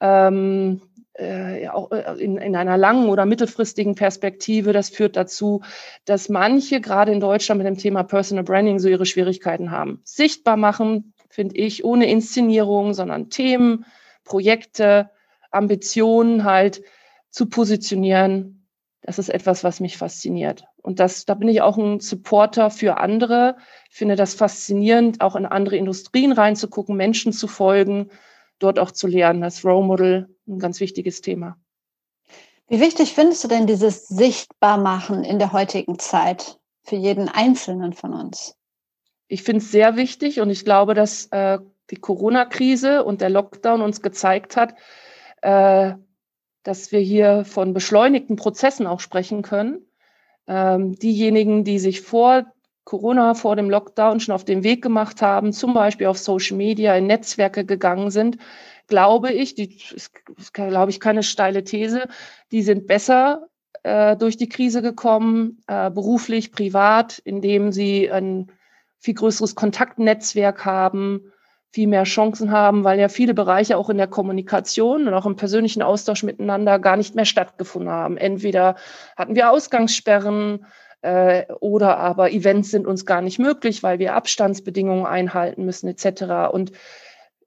ähm, 0.00 0.82
äh, 1.12 1.68
auch 1.68 1.92
äh, 1.92 2.20
in, 2.20 2.38
in 2.38 2.56
einer 2.56 2.76
langen 2.76 3.08
oder 3.08 3.24
mittelfristigen 3.24 3.94
Perspektive, 3.94 4.72
das 4.72 4.90
führt 4.90 5.14
dazu, 5.14 5.62
dass 6.06 6.28
manche 6.28 6.80
gerade 6.80 7.12
in 7.12 7.20
Deutschland 7.20 7.58
mit 7.58 7.68
dem 7.68 7.78
Thema 7.78 8.02
Personal 8.02 8.42
Branding 8.42 8.80
so 8.80 8.88
ihre 8.88 9.06
Schwierigkeiten 9.06 9.70
haben. 9.70 10.00
Sichtbar 10.02 10.56
machen, 10.56 11.12
finde 11.28 11.56
ich, 11.56 11.84
ohne 11.84 12.10
Inszenierung, 12.10 12.94
sondern 12.94 13.30
Themen, 13.30 13.84
Projekte, 14.24 15.10
Ambitionen 15.50 16.44
halt 16.44 16.82
zu 17.30 17.46
positionieren, 17.46 18.58
das 19.02 19.18
ist 19.18 19.30
etwas, 19.30 19.64
was 19.64 19.80
mich 19.80 19.96
fasziniert. 19.96 20.64
Und 20.82 21.00
das, 21.00 21.24
da 21.24 21.32
bin 21.32 21.48
ich 21.48 21.62
auch 21.62 21.78
ein 21.78 22.00
Supporter 22.00 22.70
für 22.70 22.98
andere. 22.98 23.56
Ich 23.90 23.96
finde 23.96 24.16
das 24.16 24.34
faszinierend, 24.34 25.22
auch 25.22 25.34
in 25.34 25.46
andere 25.46 25.76
Industrien 25.76 26.32
reinzugucken, 26.32 26.94
Menschen 26.94 27.32
zu 27.32 27.48
folgen, 27.48 28.10
dort 28.58 28.78
auch 28.78 28.90
zu 28.90 29.06
lernen. 29.06 29.40
Das 29.40 29.64
Role 29.64 29.86
Model 29.86 30.36
ein 30.46 30.58
ganz 30.58 30.80
wichtiges 30.80 31.22
Thema. 31.22 31.56
Wie 32.66 32.80
wichtig 32.80 33.14
findest 33.14 33.42
du 33.44 33.48
denn 33.48 33.66
dieses 33.66 34.08
Sichtbarmachen 34.08 35.24
in 35.24 35.38
der 35.38 35.52
heutigen 35.52 35.98
Zeit 35.98 36.58
für 36.82 36.96
jeden 36.96 37.30
Einzelnen 37.30 37.94
von 37.94 38.12
uns? 38.12 38.57
Ich 39.28 39.42
finde 39.42 39.62
es 39.62 39.70
sehr 39.70 39.96
wichtig 39.96 40.40
und 40.40 40.50
ich 40.50 40.64
glaube, 40.64 40.94
dass 40.94 41.26
äh, 41.26 41.58
die 41.90 41.96
Corona-Krise 41.96 43.04
und 43.04 43.20
der 43.20 43.30
Lockdown 43.30 43.82
uns 43.82 44.02
gezeigt 44.02 44.56
hat, 44.56 44.74
äh, 45.42 45.92
dass 46.62 46.92
wir 46.92 47.00
hier 47.00 47.44
von 47.44 47.74
beschleunigten 47.74 48.36
Prozessen 48.36 48.86
auch 48.86 49.00
sprechen 49.00 49.42
können. 49.42 49.86
Ähm, 50.46 50.98
diejenigen, 50.98 51.64
die 51.64 51.78
sich 51.78 52.00
vor 52.00 52.46
Corona, 52.84 53.34
vor 53.34 53.54
dem 53.54 53.68
Lockdown 53.68 54.18
schon 54.18 54.34
auf 54.34 54.44
den 54.44 54.64
Weg 54.64 54.82
gemacht 54.82 55.20
haben, 55.20 55.52
zum 55.52 55.74
Beispiel 55.74 56.06
auf 56.06 56.18
Social 56.18 56.56
Media, 56.56 56.96
in 56.96 57.06
Netzwerke 57.06 57.66
gegangen 57.66 58.10
sind, 58.10 58.38
glaube 58.86 59.30
ich, 59.30 59.54
die 59.54 59.78
ist, 59.94 60.12
glaube 60.54 60.90
ich, 60.90 60.98
keine 60.98 61.22
steile 61.22 61.64
These, 61.64 62.08
die 62.50 62.62
sind 62.62 62.86
besser 62.86 63.46
äh, 63.82 64.16
durch 64.16 64.38
die 64.38 64.48
Krise 64.48 64.80
gekommen, 64.80 65.62
äh, 65.66 65.90
beruflich, 65.90 66.50
privat, 66.50 67.18
indem 67.18 67.72
sie 67.72 68.10
ein 68.10 68.50
viel 68.98 69.14
größeres 69.14 69.54
Kontaktnetzwerk 69.54 70.64
haben, 70.64 71.32
viel 71.70 71.86
mehr 71.86 72.04
Chancen 72.04 72.50
haben, 72.50 72.84
weil 72.84 72.98
ja 72.98 73.08
viele 73.08 73.34
Bereiche 73.34 73.76
auch 73.76 73.90
in 73.90 73.98
der 73.98 74.06
Kommunikation 74.06 75.06
und 75.06 75.14
auch 75.14 75.26
im 75.26 75.36
persönlichen 75.36 75.82
Austausch 75.82 76.22
miteinander 76.22 76.78
gar 76.78 76.96
nicht 76.96 77.14
mehr 77.14 77.26
stattgefunden 77.26 77.90
haben. 77.90 78.16
Entweder 78.16 78.76
hatten 79.16 79.36
wir 79.36 79.50
Ausgangssperren 79.50 80.66
äh, 81.02 81.44
oder 81.60 81.98
aber 81.98 82.32
Events 82.32 82.70
sind 82.70 82.86
uns 82.86 83.04
gar 83.04 83.20
nicht 83.20 83.38
möglich, 83.38 83.82
weil 83.82 83.98
wir 83.98 84.14
Abstandsbedingungen 84.14 85.06
einhalten 85.06 85.64
müssen 85.64 85.88
etc. 85.88 86.50
Und 86.50 86.72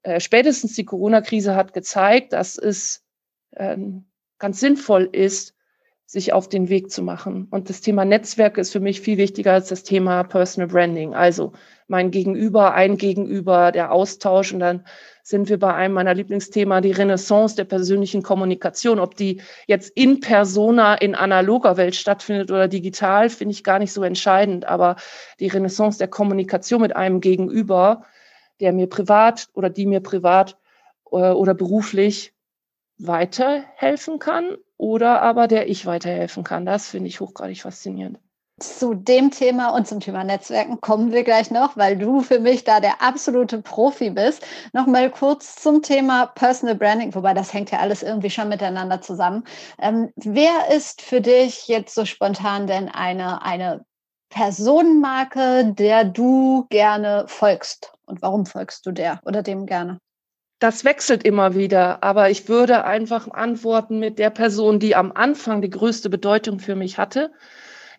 äh, 0.02 0.20
spätestens 0.20 0.74
die 0.74 0.84
Corona-Krise 0.84 1.56
hat 1.56 1.72
gezeigt, 1.72 2.32
dass 2.32 2.56
es 2.56 3.04
äh, 3.52 3.76
ganz 4.38 4.60
sinnvoll 4.60 5.08
ist, 5.10 5.51
sich 6.12 6.34
auf 6.34 6.46
den 6.46 6.68
Weg 6.68 6.90
zu 6.90 7.02
machen. 7.02 7.48
Und 7.50 7.70
das 7.70 7.80
Thema 7.80 8.04
Netzwerk 8.04 8.58
ist 8.58 8.70
für 8.70 8.80
mich 8.80 9.00
viel 9.00 9.16
wichtiger 9.16 9.54
als 9.54 9.68
das 9.68 9.82
Thema 9.82 10.24
Personal 10.24 10.68
Branding. 10.68 11.14
Also 11.14 11.54
mein 11.88 12.10
Gegenüber, 12.10 12.74
ein 12.74 12.98
Gegenüber, 12.98 13.72
der 13.72 13.92
Austausch. 13.92 14.52
Und 14.52 14.60
dann 14.60 14.84
sind 15.22 15.48
wir 15.48 15.58
bei 15.58 15.72
einem 15.72 15.94
meiner 15.94 16.12
Lieblingsthema, 16.12 16.82
die 16.82 16.92
Renaissance 16.92 17.56
der 17.56 17.64
persönlichen 17.64 18.22
Kommunikation. 18.22 18.98
Ob 18.98 19.16
die 19.16 19.40
jetzt 19.66 19.88
in 19.96 20.20
persona 20.20 20.96
in 20.96 21.14
analoger 21.14 21.78
Welt 21.78 21.94
stattfindet 21.94 22.50
oder 22.50 22.68
digital, 22.68 23.30
finde 23.30 23.52
ich 23.52 23.64
gar 23.64 23.78
nicht 23.78 23.94
so 23.94 24.02
entscheidend. 24.02 24.66
Aber 24.66 24.96
die 25.40 25.48
Renaissance 25.48 25.96
der 25.96 26.08
Kommunikation 26.08 26.82
mit 26.82 26.94
einem 26.94 27.22
Gegenüber, 27.22 28.04
der 28.60 28.74
mir 28.74 28.86
privat 28.86 29.48
oder 29.54 29.70
die 29.70 29.86
mir 29.86 30.00
privat 30.00 30.58
äh, 31.10 31.30
oder 31.30 31.54
beruflich 31.54 32.34
weiterhelfen 32.98 34.18
kann 34.18 34.58
oder 34.82 35.22
aber 35.22 35.46
der 35.46 35.68
ich 35.68 35.86
weiterhelfen 35.86 36.42
kann. 36.42 36.66
Das 36.66 36.88
finde 36.88 37.06
ich 37.06 37.20
hochgradig 37.20 37.62
faszinierend. 37.62 38.18
Zu 38.58 38.94
dem 38.94 39.30
Thema 39.30 39.68
und 39.68 39.86
zum 39.86 40.00
Thema 40.00 40.24
Netzwerken 40.24 40.80
kommen 40.80 41.12
wir 41.12 41.22
gleich 41.22 41.52
noch, 41.52 41.76
weil 41.76 41.96
du 41.96 42.20
für 42.20 42.40
mich 42.40 42.64
da 42.64 42.80
der 42.80 43.00
absolute 43.00 43.62
Profi 43.62 44.10
bist. 44.10 44.44
Nochmal 44.72 45.08
kurz 45.10 45.54
zum 45.54 45.82
Thema 45.82 46.26
Personal 46.26 46.74
Branding, 46.74 47.14
wobei 47.14 47.32
das 47.32 47.54
hängt 47.54 47.70
ja 47.70 47.78
alles 47.78 48.02
irgendwie 48.02 48.30
schon 48.30 48.48
miteinander 48.48 49.00
zusammen. 49.00 49.44
Ähm, 49.80 50.10
wer 50.16 50.74
ist 50.74 51.00
für 51.00 51.20
dich 51.20 51.68
jetzt 51.68 51.94
so 51.94 52.04
spontan 52.04 52.66
denn 52.66 52.88
eine, 52.88 53.42
eine 53.42 53.84
Personenmarke, 54.30 55.72
der 55.74 56.04
du 56.04 56.66
gerne 56.70 57.26
folgst? 57.28 57.92
Und 58.04 58.20
warum 58.20 58.46
folgst 58.46 58.84
du 58.84 58.90
der 58.90 59.20
oder 59.24 59.44
dem 59.44 59.66
gerne? 59.66 59.98
Das 60.62 60.84
wechselt 60.84 61.24
immer 61.24 61.56
wieder, 61.56 62.04
aber 62.04 62.30
ich 62.30 62.48
würde 62.48 62.84
einfach 62.84 63.28
antworten 63.28 63.98
mit 63.98 64.20
der 64.20 64.30
Person, 64.30 64.78
die 64.78 64.94
am 64.94 65.10
Anfang 65.10 65.60
die 65.60 65.70
größte 65.70 66.08
Bedeutung 66.08 66.60
für 66.60 66.76
mich 66.76 66.98
hatte. 66.98 67.32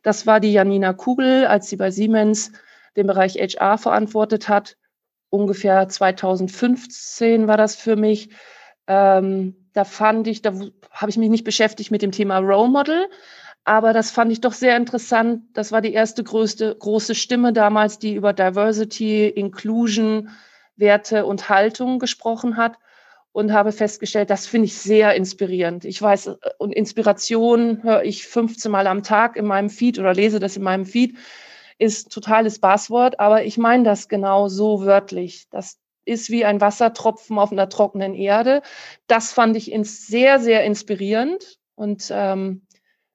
Das 0.02 0.26
war 0.28 0.40
die 0.40 0.54
Janina 0.54 0.94
Kugel, 0.94 1.46
als 1.46 1.68
sie 1.68 1.76
bei 1.76 1.92
Siemens 1.92 2.54
den 2.96 3.06
Bereich 3.06 3.36
HR 3.36 3.78
verantwortet 3.78 4.48
hat. 4.48 4.78
Ungefähr 5.30 5.90
2015 5.90 7.50
war 7.50 7.58
das 7.58 7.76
für 7.76 7.98
mich. 7.98 8.30
Ähm, 8.88 9.68
da 9.74 9.84
fand 9.84 10.28
ich, 10.28 10.42
da 10.42 10.54
habe 10.90 11.10
ich 11.10 11.18
mich 11.18 11.30
nicht 11.30 11.44
beschäftigt 11.44 11.92
mit 11.92 12.02
dem 12.02 12.14
Thema 12.14 12.38
Role 12.38 12.70
Model, 12.70 13.10
aber 13.66 13.92
das 13.92 14.10
fand 14.10 14.32
ich 14.32 14.40
doch 14.40 14.54
sehr 14.54 14.78
interessant. 14.78 15.48
Das 15.52 15.74
war 15.74 15.82
die 15.82 15.92
erste 15.92 16.24
größte, 16.24 16.78
große 16.80 17.14
Stimme 17.14 17.52
damals, 17.52 18.00
die 18.00 18.16
über 18.16 18.32
Diversity, 18.32 19.28
Inclusion, 19.28 20.30
Werte 20.76 21.26
und 21.26 21.50
Haltung 21.50 22.00
gesprochen 22.00 22.58
hat 22.58 22.78
und 23.32 23.52
habe 23.52 23.72
festgestellt, 23.72 24.30
das 24.30 24.46
finde 24.46 24.66
ich 24.66 24.78
sehr 24.78 25.16
inspirierend. 25.16 25.86
Ich 25.86 26.02
weiß, 26.02 26.28
äh, 26.28 26.36
und 26.60 26.72
Inspiration 26.72 27.84
höre 27.84 28.04
ich 28.04 28.28
15 28.28 28.72
Mal 28.72 28.88
am 28.88 29.04
Tag 29.04 29.36
in 29.36 29.46
meinem 29.46 29.70
Feed 29.70 30.00
oder 30.00 30.14
lese 30.14 30.40
das 30.40 30.56
in 30.56 30.64
meinem 30.64 30.86
Feed, 30.86 31.18
ist 31.80 32.12
totales 32.12 32.60
Basswort, 32.60 33.20
aber 33.20 33.44
ich 33.44 33.58
meine 33.58 33.84
das 33.84 34.08
genau 34.08 34.48
so 34.48 34.86
wörtlich. 34.86 35.48
Das 35.50 35.80
ist 36.06 36.30
wie 36.30 36.46
ein 36.46 36.62
Wassertropfen 36.62 37.40
auf 37.40 37.52
einer 37.52 37.70
trockenen 37.70 38.14
Erde. 38.14 38.62
Das 39.08 39.34
fand 39.34 39.58
ich 39.58 39.72
sehr, 39.84 40.40
sehr 40.40 40.64
inspirierend 40.64 41.60
und 41.76 42.10
ähm, 42.12 42.62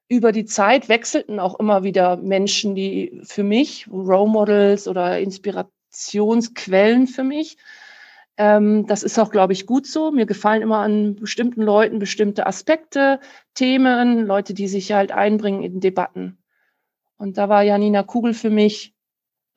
über 0.09 0.31
die 0.31 0.45
Zeit 0.45 0.89
wechselten 0.89 1.39
auch 1.39 1.59
immer 1.59 1.83
wieder 1.83 2.17
Menschen, 2.17 2.75
die 2.75 3.21
für 3.23 3.43
mich 3.43 3.87
Role 3.89 4.29
Models 4.29 4.87
oder 4.87 5.19
Inspirationen 5.19 5.78
Inspirationsquellen 5.89 7.07
für 7.07 7.23
mich. 7.23 7.57
Ähm, 8.37 8.85
das 8.87 9.03
ist 9.03 9.19
auch, 9.19 9.31
glaube 9.31 9.53
ich, 9.53 9.65
gut 9.65 9.85
so. 9.85 10.11
Mir 10.11 10.25
gefallen 10.25 10.61
immer 10.61 10.79
an 10.79 11.15
bestimmten 11.15 11.61
Leuten 11.61 11.99
bestimmte 11.99 12.47
Aspekte, 12.47 13.19
Themen, 13.53 14.25
Leute, 14.25 14.53
die 14.53 14.67
sich 14.67 14.91
halt 14.91 15.11
einbringen 15.11 15.63
in 15.63 15.79
Debatten. 15.79 16.37
Und 17.17 17.37
da 17.37 17.49
war 17.49 17.63
Janina 17.63 18.03
Kugel 18.03 18.33
für 18.33 18.49
mich 18.49 18.93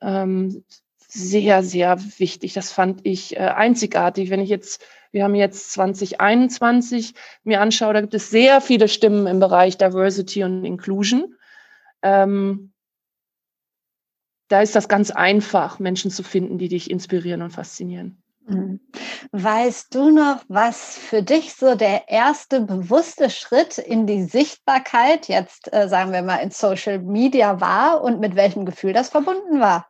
ähm, 0.01 0.65
sehr, 1.07 1.63
sehr 1.63 1.97
wichtig. 2.17 2.53
Das 2.53 2.71
fand 2.71 3.01
ich 3.05 3.37
äh, 3.37 3.39
einzigartig. 3.39 4.29
Wenn 4.29 4.41
ich 4.41 4.49
jetzt, 4.49 4.83
wir 5.11 5.23
haben 5.23 5.35
jetzt 5.35 5.71
2021 5.73 7.13
mir 7.43 7.61
anschaue, 7.61 7.93
da 7.93 8.01
gibt 8.01 8.15
es 8.15 8.29
sehr 8.29 8.59
viele 8.59 8.89
Stimmen 8.89 9.27
im 9.27 9.39
Bereich 9.39 9.77
Diversity 9.77 10.43
und 10.43 10.65
Inclusion. 10.65 11.35
Ähm, 12.01 12.72
da 14.47 14.61
ist 14.61 14.75
das 14.75 14.87
ganz 14.87 15.11
einfach, 15.11 15.79
Menschen 15.79 16.11
zu 16.11 16.23
finden, 16.23 16.57
die 16.57 16.67
dich 16.67 16.89
inspirieren 16.91 17.41
und 17.41 17.51
faszinieren. 17.51 18.23
Mhm. 18.45 18.81
Weißt 19.31 19.95
du 19.95 20.09
noch, 20.09 20.43
was 20.47 20.97
für 20.97 21.23
dich 21.23 21.53
so 21.53 21.75
der 21.75 22.09
erste 22.09 22.61
bewusste 22.61 23.29
Schritt 23.29 23.77
in 23.77 24.05
die 24.05 24.23
Sichtbarkeit, 24.23 25.27
jetzt 25.27 25.71
äh, 25.73 25.87
sagen 25.87 26.11
wir 26.11 26.21
mal 26.23 26.37
in 26.37 26.51
Social 26.51 26.99
Media 26.99 27.61
war 27.61 28.01
und 28.01 28.19
mit 28.19 28.35
welchem 28.35 28.65
Gefühl 28.65 28.93
das 28.93 29.09
verbunden 29.09 29.59
war? 29.59 29.87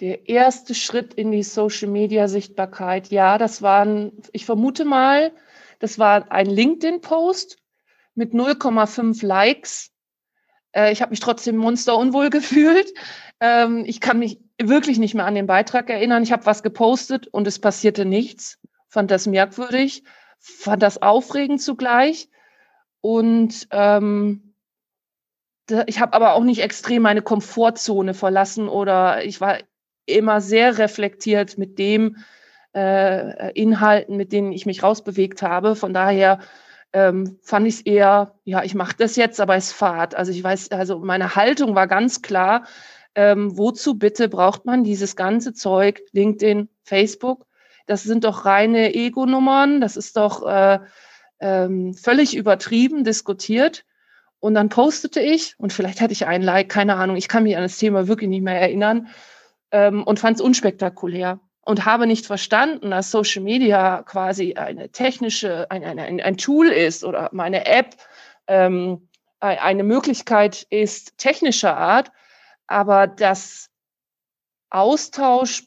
Der 0.00 0.28
erste 0.28 0.76
Schritt 0.76 1.14
in 1.14 1.32
die 1.32 1.42
Social 1.42 1.88
Media 1.88 2.28
Sichtbarkeit, 2.28 3.08
ja, 3.08 3.36
das 3.36 3.62
waren, 3.62 4.12
ich 4.32 4.46
vermute 4.46 4.84
mal, 4.84 5.32
das 5.80 5.98
war 5.98 6.30
ein 6.30 6.46
LinkedIn-Post 6.46 7.58
mit 8.14 8.32
0,5 8.32 9.26
Likes 9.26 9.90
Äh, 10.72 10.92
ich 10.92 11.02
habe 11.02 11.10
mich 11.10 11.20
trotzdem 11.20 11.56
monsterunwohl 11.56 12.30
gefühlt. 12.30 12.92
Ähm, 13.40 13.84
ich 13.86 14.00
kann 14.00 14.18
mich 14.18 14.40
wirklich 14.60 14.98
nicht 14.98 15.14
mehr 15.14 15.26
an 15.26 15.34
den 15.34 15.46
Beitrag 15.46 15.90
erinnern. 15.90 16.22
Ich 16.22 16.32
habe 16.32 16.46
was 16.46 16.62
gepostet 16.62 17.26
und 17.28 17.46
es 17.46 17.58
passierte 17.58 18.04
nichts. 18.04 18.58
Fand 18.88 19.10
das 19.10 19.26
merkwürdig, 19.26 20.02
fand 20.38 20.82
das 20.82 21.02
aufregend 21.02 21.60
zugleich. 21.60 22.28
Und 23.00 23.68
ähm, 23.70 24.54
ich 25.86 26.00
habe 26.00 26.14
aber 26.14 26.32
auch 26.32 26.44
nicht 26.44 26.62
extrem 26.62 27.02
meine 27.02 27.22
Komfortzone 27.22 28.14
verlassen 28.14 28.68
oder 28.68 29.24
ich 29.24 29.40
war 29.40 29.58
immer 30.06 30.40
sehr 30.40 30.78
reflektiert 30.78 31.58
mit 31.58 31.78
dem 31.78 32.16
äh, 32.74 33.52
Inhalten, 33.52 34.16
mit 34.16 34.32
denen 34.32 34.52
ich 34.52 34.66
mich 34.66 34.82
rausbewegt 34.82 35.42
habe. 35.42 35.76
Von 35.76 35.92
daher 35.92 36.40
ähm, 36.92 37.38
fand 37.42 37.66
ich 37.66 37.76
es 37.76 37.80
eher, 37.82 38.34
ja, 38.44 38.62
ich 38.62 38.74
mache 38.74 38.96
das 38.96 39.16
jetzt, 39.16 39.40
aber 39.40 39.56
es 39.56 39.72
fahrt. 39.72 40.14
Also 40.14 40.32
ich 40.32 40.42
weiß, 40.42 40.70
also 40.70 40.98
meine 40.98 41.34
Haltung 41.36 41.74
war 41.74 41.86
ganz 41.86 42.22
klar, 42.22 42.64
ähm, 43.14 43.56
wozu 43.58 43.98
bitte 43.98 44.28
braucht 44.28 44.64
man 44.64 44.84
dieses 44.84 45.16
ganze 45.16 45.52
Zeug, 45.52 46.00
LinkedIn, 46.12 46.68
Facebook? 46.84 47.46
Das 47.86 48.02
sind 48.02 48.24
doch 48.24 48.44
reine 48.44 48.94
Ego-Nummern, 48.94 49.80
das 49.80 49.96
ist 49.96 50.16
doch 50.16 50.46
äh, 50.46 50.78
ähm, 51.40 51.94
völlig 51.94 52.36
übertrieben 52.36 53.04
diskutiert. 53.04 53.84
Und 54.40 54.54
dann 54.54 54.68
postete 54.68 55.20
ich, 55.20 55.54
und 55.58 55.72
vielleicht 55.72 56.00
hatte 56.00 56.12
ich 56.12 56.26
ein 56.26 56.42
Like, 56.42 56.68
keine 56.68 56.96
Ahnung, 56.96 57.16
ich 57.16 57.28
kann 57.28 57.42
mich 57.42 57.56
an 57.56 57.62
das 57.62 57.78
Thema 57.78 58.06
wirklich 58.06 58.28
nicht 58.28 58.42
mehr 58.42 58.60
erinnern, 58.60 59.08
ähm, 59.72 60.04
und 60.04 60.20
fand 60.20 60.36
es 60.36 60.42
unspektakulär 60.42 61.40
und 61.68 61.84
habe 61.84 62.06
nicht 62.06 62.24
verstanden, 62.24 62.92
dass 62.92 63.10
Social 63.10 63.42
Media 63.42 64.02
quasi 64.04 64.54
eine 64.54 64.88
technische, 64.88 65.70
ein, 65.70 65.84
ein, 65.84 66.18
ein 66.18 66.36
Tool 66.38 66.68
ist 66.68 67.04
oder 67.04 67.28
meine 67.32 67.66
App 67.66 67.94
ähm, 68.46 69.06
eine 69.40 69.84
Möglichkeit 69.84 70.66
ist 70.70 71.18
technischer 71.18 71.76
Art, 71.76 72.10
aber 72.68 73.06
das 73.06 73.68
Austausch, 74.70 75.64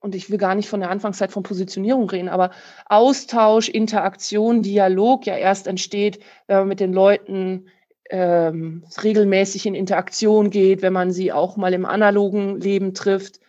und 0.00 0.14
ich 0.14 0.30
will 0.30 0.38
gar 0.38 0.54
nicht 0.54 0.70
von 0.70 0.80
der 0.80 0.88
Anfangszeit 0.88 1.32
von 1.32 1.42
Positionierung 1.42 2.08
reden, 2.08 2.30
aber 2.30 2.50
Austausch, 2.86 3.68
Interaktion, 3.68 4.62
Dialog 4.62 5.26
ja 5.26 5.36
erst 5.36 5.66
entsteht, 5.66 6.18
wenn 6.46 6.60
man 6.60 6.68
mit 6.68 6.80
den 6.80 6.94
Leuten 6.94 7.66
ähm, 8.08 8.86
regelmäßig 9.04 9.66
in 9.66 9.74
Interaktion 9.74 10.48
geht, 10.48 10.80
wenn 10.80 10.94
man 10.94 11.10
sie 11.10 11.30
auch 11.30 11.58
mal 11.58 11.74
im 11.74 11.84
analogen 11.84 12.58
Leben 12.58 12.94
trifft 12.94 13.40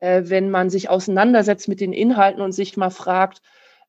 äh, 0.00 0.22
wenn 0.26 0.50
man 0.50 0.70
sich 0.70 0.88
auseinandersetzt 0.88 1.68
mit 1.68 1.80
den 1.80 1.92
Inhalten 1.92 2.42
und 2.42 2.52
sich 2.52 2.76
mal 2.76 2.90
fragt, 2.90 3.40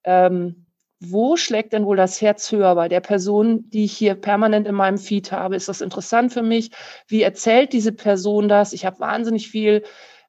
ähm, 0.03 0.65
wo 1.01 1.37
schlägt 1.37 1.71
denn 1.73 1.85
wohl 1.85 1.95
das 1.95 2.21
Herz 2.21 2.51
höher 2.51 2.75
bei 2.75 2.89
der 2.89 2.99
Person, 2.99 3.69
die 3.69 3.85
ich 3.85 3.93
hier 3.93 4.15
permanent 4.15 4.67
in 4.67 4.75
meinem 4.75 4.97
Feed 4.97 5.31
habe? 5.31 5.55
Ist 5.55 5.69
das 5.69 5.81
interessant 5.81 6.33
für 6.33 6.43
mich? 6.43 6.71
Wie 7.07 7.21
erzählt 7.21 7.71
diese 7.71 7.93
Person 7.93 8.49
das? 8.49 8.73
Ich 8.73 8.85
habe 8.85 8.99
wahnsinnig 8.99 9.49
viel 9.49 9.83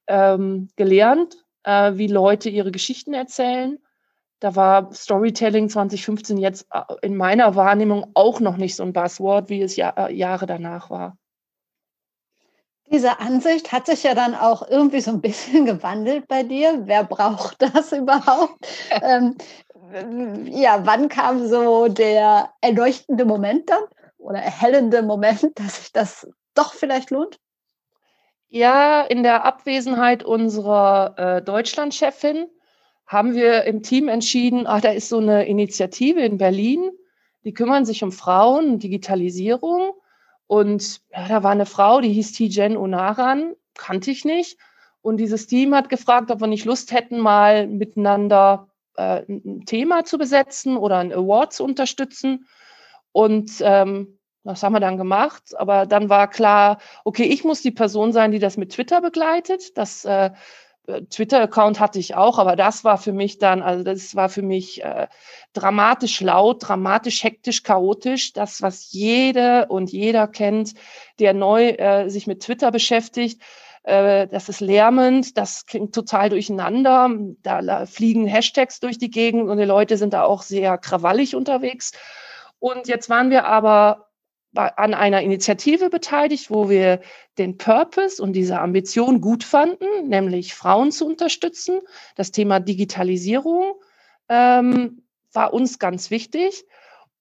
ähm, 0.07 0.69
gelernt, 0.77 1.37
äh, 1.65 1.93
wie 1.95 2.07
Leute 2.07 2.51
ihre 2.51 2.71
Geschichten 2.71 3.15
erzählen. 3.15 3.79
Da 4.39 4.55
war 4.57 4.93
Storytelling 4.93 5.69
2015 5.69 6.39
jetzt 6.39 6.67
äh, 6.73 6.83
in 7.03 7.17
meiner 7.17 7.57
Wahrnehmung 7.57 8.13
auch 8.15 8.39
noch 8.39 8.57
nicht 8.57 8.77
so 8.77 8.85
ein 8.85 8.93
Buzzword, 8.93 9.51
wie 9.51 9.63
es 9.63 9.75
ja, 9.77 9.91
äh, 9.91 10.15
Jahre 10.15 10.47
danach 10.47 10.89
war. 10.89 11.19
Diese 12.93 13.21
Ansicht 13.21 13.71
hat 13.71 13.87
sich 13.87 14.03
ja 14.03 14.15
dann 14.15 14.35
auch 14.35 14.69
irgendwie 14.69 15.01
so 15.01 15.13
ein 15.13 15.21
bisschen 15.21 15.65
gewandelt 15.67 16.27
bei 16.29 16.43
dir. 16.43 16.83
Wer 16.85 17.05
braucht 17.05 17.63
das 17.75 17.93
überhaupt? 17.93 18.67
ähm, 19.03 19.37
ja, 20.47 20.83
wann 20.85 21.09
kam 21.09 21.47
so 21.49 21.89
der 21.89 22.51
erleuchtende 22.61 23.25
Moment 23.25 23.71
dann 23.71 23.83
oder 24.19 24.39
erhellende 24.39 25.03
Moment, 25.03 25.45
dass 25.55 25.77
sich 25.77 25.93
das 25.93 26.29
doch 26.55 26.75
vielleicht 26.75 27.11
lohnt? 27.11 27.39
Ja, 28.49 29.03
in 29.03 29.23
der 29.23 29.45
Abwesenheit 29.45 30.25
unserer 30.25 31.15
äh, 31.17 31.43
Deutschlandchefin 31.43 32.49
haben 33.07 33.35
wir 33.35 33.65
im 33.65 33.83
Team 33.83 34.09
entschieden, 34.09 34.67
ach, 34.67 34.81
da 34.81 34.91
ist 34.91 35.09
so 35.09 35.19
eine 35.19 35.47
Initiative 35.47 36.21
in 36.21 36.39
Berlin, 36.39 36.91
die 37.45 37.55
kümmern 37.55 37.85
sich 37.85 38.03
um 38.03 38.13
Frauen, 38.13 38.79
Digitalisierung. 38.79 39.93
Und 40.51 41.01
ja, 41.13 41.29
da 41.29 41.45
war 41.45 41.53
eine 41.53 41.65
Frau, 41.65 42.01
die 42.01 42.13
hieß 42.13 42.33
Tijen 42.33 42.77
Onaran, 42.77 43.55
kannte 43.79 44.11
ich 44.11 44.25
nicht. 44.25 44.59
Und 45.01 45.19
dieses 45.19 45.47
Team 45.47 45.73
hat 45.77 45.89
gefragt, 45.89 46.33
ob 46.33 46.41
wir 46.41 46.49
nicht 46.49 46.65
Lust 46.65 46.91
hätten, 46.91 47.21
mal 47.21 47.69
miteinander 47.69 48.67
äh, 48.97 49.23
ein 49.29 49.65
Thema 49.65 50.03
zu 50.05 50.19
besetzen 50.19 50.77
oder 50.77 50.99
ein 50.99 51.13
Award 51.13 51.53
zu 51.53 51.63
unterstützen. 51.63 52.49
Und 53.13 53.53
ähm, 53.61 54.19
das 54.43 54.65
haben 54.65 54.73
wir 54.73 54.81
dann 54.81 54.97
gemacht. 54.97 55.57
Aber 55.57 55.87
dann 55.87 56.09
war 56.09 56.29
klar, 56.29 56.79
okay, 57.05 57.27
ich 57.27 57.45
muss 57.45 57.63
die 57.63 57.71
Person 57.71 58.13
sein, 58.13 58.33
die 58.33 58.41
das 58.41 58.57
mit 58.57 58.73
Twitter 58.73 59.01
begleitet. 59.01 59.79
Das 59.79 60.05
äh, 60.05 60.31
Twitter-Account 60.87 61.79
hatte 61.79 61.99
ich 61.99 62.15
auch, 62.15 62.39
aber 62.39 62.57
das 62.57 62.85
war 62.85 62.99
für 62.99 63.13
mich 63.13 63.39
dann, 63.39 63.63
also 63.63 63.85
das 63.85 64.15
war 64.17 64.29
für 64.29 64.43
mich 64.43 64.83
äh, 64.83 65.09
dramatisch 65.53 66.21
laut, 66.21 66.69
dramatisch 66.69 67.23
hektisch, 67.23 67.63
chaotisch. 67.63 68.33
Das, 68.33 68.63
was 68.63 68.93
jede 68.93 69.67
und 69.67 69.93
jeder 69.93 70.27
kennt, 70.27 70.75
der 71.19 71.35
neu 71.35 71.69
äh, 71.71 72.09
sich 72.09 72.27
mit 72.27 72.43
Twitter 72.43 72.71
beschäftigt. 72.71 73.41
Äh, 73.83 74.27
das 74.27 74.49
ist 74.49 74.61
lärmend, 74.61 75.39
das 75.39 75.67
klingt 75.67 75.95
total 75.95 76.31
durcheinander. 76.31 77.11
Da 77.43 77.87
fliegen 77.87 78.27
Hashtags 78.27 78.81
durch 78.81 78.99
die 78.99 79.11
Gegend 79.11 79.49
und 79.49 79.59
die 79.59 79.65
Leute 79.65 79.97
sind 79.97 80.13
da 80.13 80.25
auch 80.25 80.43
sehr 80.43 80.77
krawallig 80.79 81.35
unterwegs. 81.35 81.93
Und 82.59 82.89
jetzt 82.89 83.09
waren 83.09 83.31
wir 83.31 83.47
aber 83.47 84.10
an 84.55 84.95
einer 84.95 85.23
Initiative 85.23 85.91
beteiligt, 85.91 86.51
wo 86.51 86.69
wir 86.69 87.01
den 87.39 87.57
Purpose 87.57 88.23
und 88.23 88.33
diese 88.33 88.61
Ambition 88.61 89.21
gut 89.21 89.45
fanden, 89.45 90.09
nämlich 90.09 90.55
Frauen 90.55 90.91
zu 90.91 91.07
unterstützen. 91.07 91.81
Das 92.17 92.33
Thema 92.33 92.59
Digitalisierung 92.59 93.75
ähm, 94.29 95.03
war 95.33 95.53
uns 95.53 95.79
ganz 95.79 96.11
wichtig. 96.11 96.65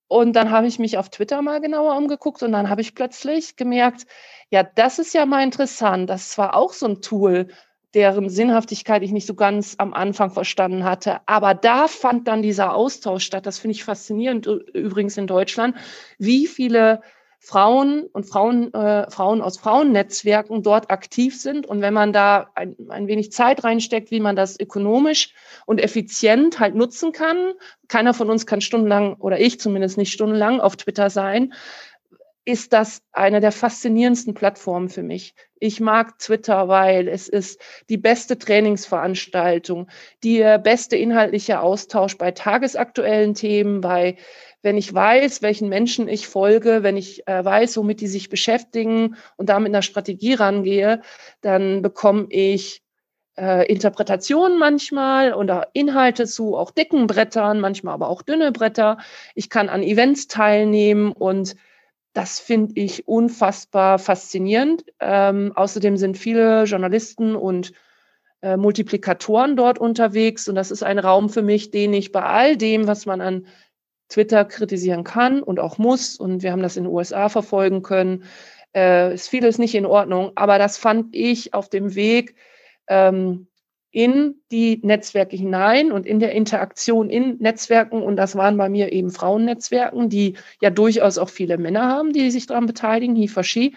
Und 0.07 0.33
dann 0.33 0.49
habe 0.49 0.65
ich 0.65 0.79
mich 0.79 0.97
auf 0.97 1.09
Twitter 1.09 1.43
mal 1.43 1.61
genauer 1.61 1.95
umgeguckt 1.95 2.41
und 2.41 2.51
dann 2.51 2.69
habe 2.69 2.81
ich 2.81 2.95
plötzlich 2.95 3.57
gemerkt, 3.57 4.07
ja, 4.49 4.63
das 4.63 4.97
ist 4.97 5.13
ja 5.13 5.27
mal 5.27 5.43
interessant. 5.43 6.09
Das 6.09 6.35
war 6.39 6.55
auch 6.55 6.73
so 6.73 6.87
ein 6.87 7.01
Tool, 7.01 7.49
deren 7.93 8.27
Sinnhaftigkeit 8.29 9.03
ich 9.03 9.11
nicht 9.11 9.27
so 9.27 9.35
ganz 9.35 9.75
am 9.77 9.93
Anfang 9.93 10.31
verstanden 10.31 10.83
hatte. 10.83 11.21
Aber 11.27 11.53
da 11.53 11.87
fand 11.87 12.27
dann 12.27 12.41
dieser 12.41 12.73
Austausch 12.73 13.23
statt. 13.23 13.45
Das 13.45 13.59
finde 13.59 13.75
ich 13.75 13.83
faszinierend 13.83 14.47
übrigens 14.47 15.15
in 15.17 15.27
Deutschland, 15.27 15.75
wie 16.17 16.47
viele 16.47 17.01
Frauen 17.41 18.03
und 18.11 18.25
Frauen, 18.25 18.73
äh, 18.73 19.09
Frauen 19.09 19.41
aus 19.41 19.57
Frauennetzwerken 19.57 20.61
dort 20.61 20.91
aktiv 20.91 21.39
sind. 21.39 21.65
Und 21.65 21.81
wenn 21.81 21.93
man 21.93 22.11
da 22.11 22.51
ein, 22.53 22.75
ein 22.89 23.07
wenig 23.07 23.31
Zeit 23.31 23.63
reinsteckt, 23.63 24.11
wie 24.11 24.19
man 24.19 24.35
das 24.35 24.59
ökonomisch 24.59 25.33
und 25.65 25.79
effizient 25.79 26.59
halt 26.59 26.75
nutzen 26.75 27.13
kann, 27.13 27.53
keiner 27.87 28.13
von 28.13 28.29
uns 28.29 28.45
kann 28.45 28.61
stundenlang 28.61 29.15
oder 29.15 29.39
ich 29.39 29.59
zumindest 29.59 29.97
nicht 29.97 30.11
stundenlang 30.11 30.59
auf 30.59 30.75
Twitter 30.75 31.09
sein, 31.09 31.53
ist 32.49 32.73
das 32.73 33.03
eine 33.11 33.41
der 33.41 33.51
faszinierendsten 33.51 34.33
Plattformen 34.33 34.89
für 34.89 35.03
mich. 35.03 35.35
Ich 35.59 35.79
mag 35.79 36.17
Twitter, 36.17 36.67
weil 36.67 37.07
es 37.07 37.27
ist 37.27 37.61
die 37.89 37.97
beste 37.97 38.39
Trainingsveranstaltung, 38.39 39.87
der 40.23 40.57
beste 40.57 40.95
inhaltliche 40.95 41.59
Austausch 41.61 42.17
bei 42.17 42.31
tagesaktuellen 42.31 43.35
Themen, 43.35 43.81
bei 43.81 44.15
wenn 44.61 44.77
ich 44.77 44.93
weiß, 44.93 45.41
welchen 45.41 45.69
Menschen 45.69 46.07
ich 46.07 46.27
folge, 46.27 46.83
wenn 46.83 46.97
ich 46.97 47.27
äh, 47.27 47.43
weiß, 47.43 47.77
womit 47.77 48.01
die 48.01 48.07
sich 48.07 48.29
beschäftigen 48.29 49.15
und 49.37 49.49
da 49.49 49.59
mit 49.59 49.69
einer 49.69 49.81
Strategie 49.81 50.33
rangehe, 50.33 51.01
dann 51.41 51.81
bekomme 51.81 52.27
ich 52.29 52.81
äh, 53.37 53.65
Interpretationen 53.71 54.59
manchmal 54.59 55.33
oder 55.33 55.69
Inhalte 55.73 56.25
zu 56.25 56.57
auch 56.57 56.71
dicken 56.71 57.07
Brettern, 57.07 57.59
manchmal 57.59 57.93
aber 57.93 58.09
auch 58.09 58.21
dünne 58.21 58.51
Bretter. 58.51 58.97
Ich 59.33 59.49
kann 59.49 59.69
an 59.69 59.81
Events 59.81 60.27
teilnehmen 60.27 61.13
und 61.13 61.55
das 62.13 62.39
finde 62.39 62.73
ich 62.81 63.07
unfassbar 63.07 63.97
faszinierend. 63.97 64.83
Ähm, 64.99 65.53
außerdem 65.55 65.95
sind 65.95 66.17
viele 66.17 66.63
Journalisten 66.65 67.35
und 67.35 67.71
äh, 68.41 68.57
Multiplikatoren 68.57 69.55
dort 69.55 69.79
unterwegs 69.79 70.49
und 70.49 70.55
das 70.55 70.71
ist 70.71 70.83
ein 70.83 70.99
Raum 70.99 71.29
für 71.29 71.41
mich, 71.41 71.71
den 71.71 71.93
ich 71.93 72.11
bei 72.11 72.23
all 72.23 72.57
dem, 72.57 72.87
was 72.87 73.05
man 73.05 73.21
an 73.21 73.45
Twitter 74.09 74.43
kritisieren 74.43 75.03
kann 75.03 75.41
und 75.41 75.59
auch 75.59 75.77
muss. 75.77 76.15
Und 76.17 76.43
wir 76.43 76.51
haben 76.51 76.63
das 76.63 76.77
in 76.77 76.83
den 76.83 76.93
USA 76.93 77.29
verfolgen 77.29 77.83
können. 77.83 78.23
Äh, 78.75 79.13
ist 79.13 79.29
vieles 79.29 79.57
nicht 79.57 79.75
in 79.75 79.85
Ordnung, 79.85 80.31
aber 80.35 80.57
das 80.59 80.77
fand 80.77 81.15
ich 81.15 81.53
auf 81.53 81.69
dem 81.69 81.95
Weg 81.95 82.35
ähm, 82.87 83.47
in 83.91 84.35
die 84.51 84.79
Netzwerke 84.83 85.35
hinein 85.35 85.91
und 85.91 86.05
in 86.05 86.19
der 86.19 86.33
Interaktion 86.33 87.09
in 87.09 87.37
Netzwerken. 87.39 88.03
Und 88.03 88.17
das 88.17 88.35
waren 88.35 88.57
bei 88.57 88.69
mir 88.69 88.91
eben 88.91 89.09
Frauennetzwerken, 89.09 90.09
die 90.09 90.35
ja 90.61 90.69
durchaus 90.69 91.17
auch 91.17 91.29
viele 91.29 91.57
Männer 91.57 91.87
haben, 91.87 92.13
die 92.13 92.29
sich 92.29 92.45
daran 92.45 92.67
beteiligen, 92.67 93.15
Hifashi. 93.15 93.75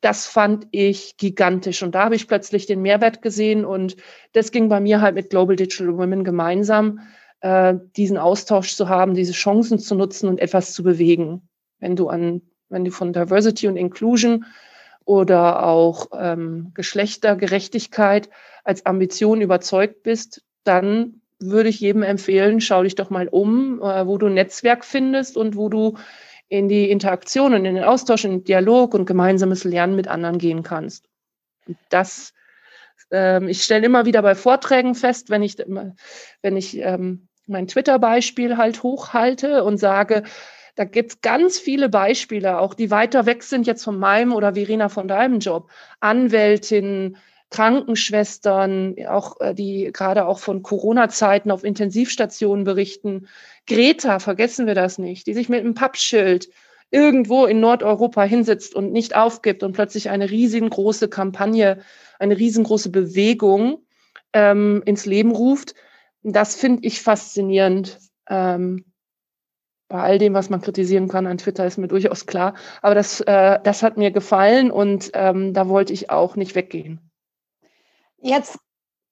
Das 0.00 0.26
fand 0.26 0.68
ich 0.70 1.16
gigantisch. 1.16 1.82
Und 1.82 1.96
da 1.96 2.04
habe 2.04 2.14
ich 2.14 2.28
plötzlich 2.28 2.66
den 2.66 2.82
Mehrwert 2.82 3.20
gesehen. 3.20 3.64
Und 3.64 3.96
das 4.32 4.52
ging 4.52 4.68
bei 4.68 4.78
mir 4.78 5.00
halt 5.00 5.16
mit 5.16 5.30
Global 5.30 5.56
Digital 5.56 5.96
Women 5.96 6.22
gemeinsam 6.22 7.00
äh, 7.40 7.74
diesen 7.96 8.18
Austausch 8.18 8.74
zu 8.74 8.88
haben, 8.88 9.14
diese 9.14 9.32
Chancen 9.32 9.78
zu 9.78 9.94
nutzen 9.94 10.28
und 10.28 10.40
etwas 10.40 10.72
zu 10.72 10.82
bewegen. 10.82 11.48
Wenn 11.78 11.96
du 11.96 12.08
an 12.08 12.42
wenn 12.68 12.84
du 12.84 12.90
von 12.90 13.12
Diversity 13.12 13.68
und 13.68 13.76
Inclusion 13.76 14.44
oder 15.04 15.64
auch 15.64 16.08
ähm, 16.12 16.72
Geschlechtergerechtigkeit 16.74 18.28
als 18.64 18.84
Ambition 18.86 19.40
überzeugt 19.40 20.02
bist, 20.02 20.42
dann 20.64 21.22
würde 21.40 21.68
ich 21.68 21.80
jedem 21.80 22.02
empfehlen, 22.02 22.60
schau 22.60 22.82
dich 22.82 22.94
doch 22.94 23.10
mal 23.10 23.28
um, 23.28 23.80
äh, 23.80 24.06
wo 24.06 24.18
du 24.18 24.26
ein 24.26 24.34
Netzwerk 24.34 24.84
findest 24.84 25.36
und 25.36 25.56
wo 25.56 25.68
du 25.68 25.96
in 26.48 26.68
die 26.68 26.90
Interaktion 26.90 27.54
und 27.54 27.64
in 27.64 27.74
den 27.74 27.84
Austausch, 27.84 28.24
in 28.24 28.32
den 28.32 28.44
Dialog 28.44 28.94
und 28.94 29.06
gemeinsames 29.06 29.64
Lernen 29.64 29.96
mit 29.96 30.08
anderen 30.08 30.38
gehen 30.38 30.62
kannst. 30.62 31.06
Und 31.66 31.78
das, 31.90 32.32
ähm, 33.10 33.48
ich 33.48 33.62
stelle 33.62 33.86
immer 33.86 34.04
wieder 34.04 34.22
bei 34.22 34.34
Vorträgen 34.34 34.94
fest, 34.94 35.30
wenn 35.30 35.42
ich, 35.42 35.58
wenn 35.58 36.56
ich 36.56 36.78
ähm, 36.78 37.27
mein 37.48 37.66
Twitter-Beispiel 37.68 38.56
halt 38.56 38.82
hochhalte 38.82 39.64
und 39.64 39.78
sage, 39.78 40.24
da 40.74 40.84
gibt 40.84 41.10
es 41.10 41.20
ganz 41.22 41.58
viele 41.58 41.88
Beispiele, 41.88 42.60
auch 42.60 42.72
die 42.72 42.90
weiter 42.90 43.26
weg 43.26 43.42
sind 43.42 43.66
jetzt 43.66 43.82
von 43.82 43.98
meinem 43.98 44.32
oder 44.32 44.54
Verena 44.54 44.88
von 44.88 45.08
deinem 45.08 45.40
Job. 45.40 45.70
Anwältinnen, 45.98 47.16
Krankenschwestern, 47.50 48.94
auch 49.08 49.40
äh, 49.40 49.54
die 49.54 49.90
gerade 49.92 50.26
auch 50.26 50.38
von 50.38 50.62
Corona-Zeiten 50.62 51.50
auf 51.50 51.64
Intensivstationen 51.64 52.64
berichten. 52.64 53.26
Greta, 53.66 54.18
vergessen 54.18 54.66
wir 54.66 54.74
das 54.74 54.98
nicht, 54.98 55.26
die 55.26 55.34
sich 55.34 55.48
mit 55.48 55.60
einem 55.60 55.74
Pappschild 55.74 56.48
irgendwo 56.90 57.46
in 57.46 57.60
Nordeuropa 57.60 58.22
hinsetzt 58.22 58.74
und 58.74 58.92
nicht 58.92 59.16
aufgibt 59.16 59.62
und 59.62 59.72
plötzlich 59.72 60.10
eine 60.10 60.30
riesengroße 60.30 61.08
Kampagne, 61.08 61.80
eine 62.18 62.38
riesengroße 62.38 62.90
Bewegung 62.90 63.82
ähm, 64.32 64.82
ins 64.84 65.06
Leben 65.06 65.32
ruft. 65.32 65.74
Das 66.22 66.54
finde 66.54 66.86
ich 66.86 67.02
faszinierend. 67.02 67.98
Ähm, 68.28 68.84
bei 69.88 70.02
all 70.02 70.18
dem, 70.18 70.34
was 70.34 70.50
man 70.50 70.60
kritisieren 70.60 71.08
kann 71.08 71.26
an 71.26 71.38
Twitter, 71.38 71.64
ist 71.64 71.78
mir 71.78 71.88
durchaus 71.88 72.26
klar. 72.26 72.54
Aber 72.82 72.94
das, 72.94 73.20
äh, 73.22 73.58
das 73.62 73.82
hat 73.82 73.96
mir 73.96 74.10
gefallen 74.10 74.70
und 74.70 75.10
ähm, 75.14 75.54
da 75.54 75.68
wollte 75.68 75.92
ich 75.92 76.10
auch 76.10 76.36
nicht 76.36 76.54
weggehen. 76.54 77.10
Jetzt 78.20 78.58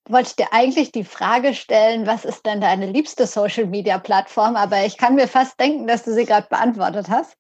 wollte 0.09 0.29
ich 0.31 0.37
dir 0.37 0.53
eigentlich 0.53 0.93
die 0.93 1.05
Frage 1.05 1.55
stellen, 1.55 2.07
was 2.07 2.25
ist 2.25 2.45
denn 2.45 2.61
deine 2.61 2.87
liebste 2.87 3.27
Social-Media-Plattform? 3.27 4.57
Aber 4.57 4.85
ich 4.85 4.99
kann 4.99 5.15
mir 5.15 5.29
fast 5.29 5.59
denken, 5.59 5.87
dass 5.87 6.05
du 6.05 6.13
sie 6.13 6.27
gerade 6.27 6.49
beantwortet 6.49 7.09
hast. 7.09 7.37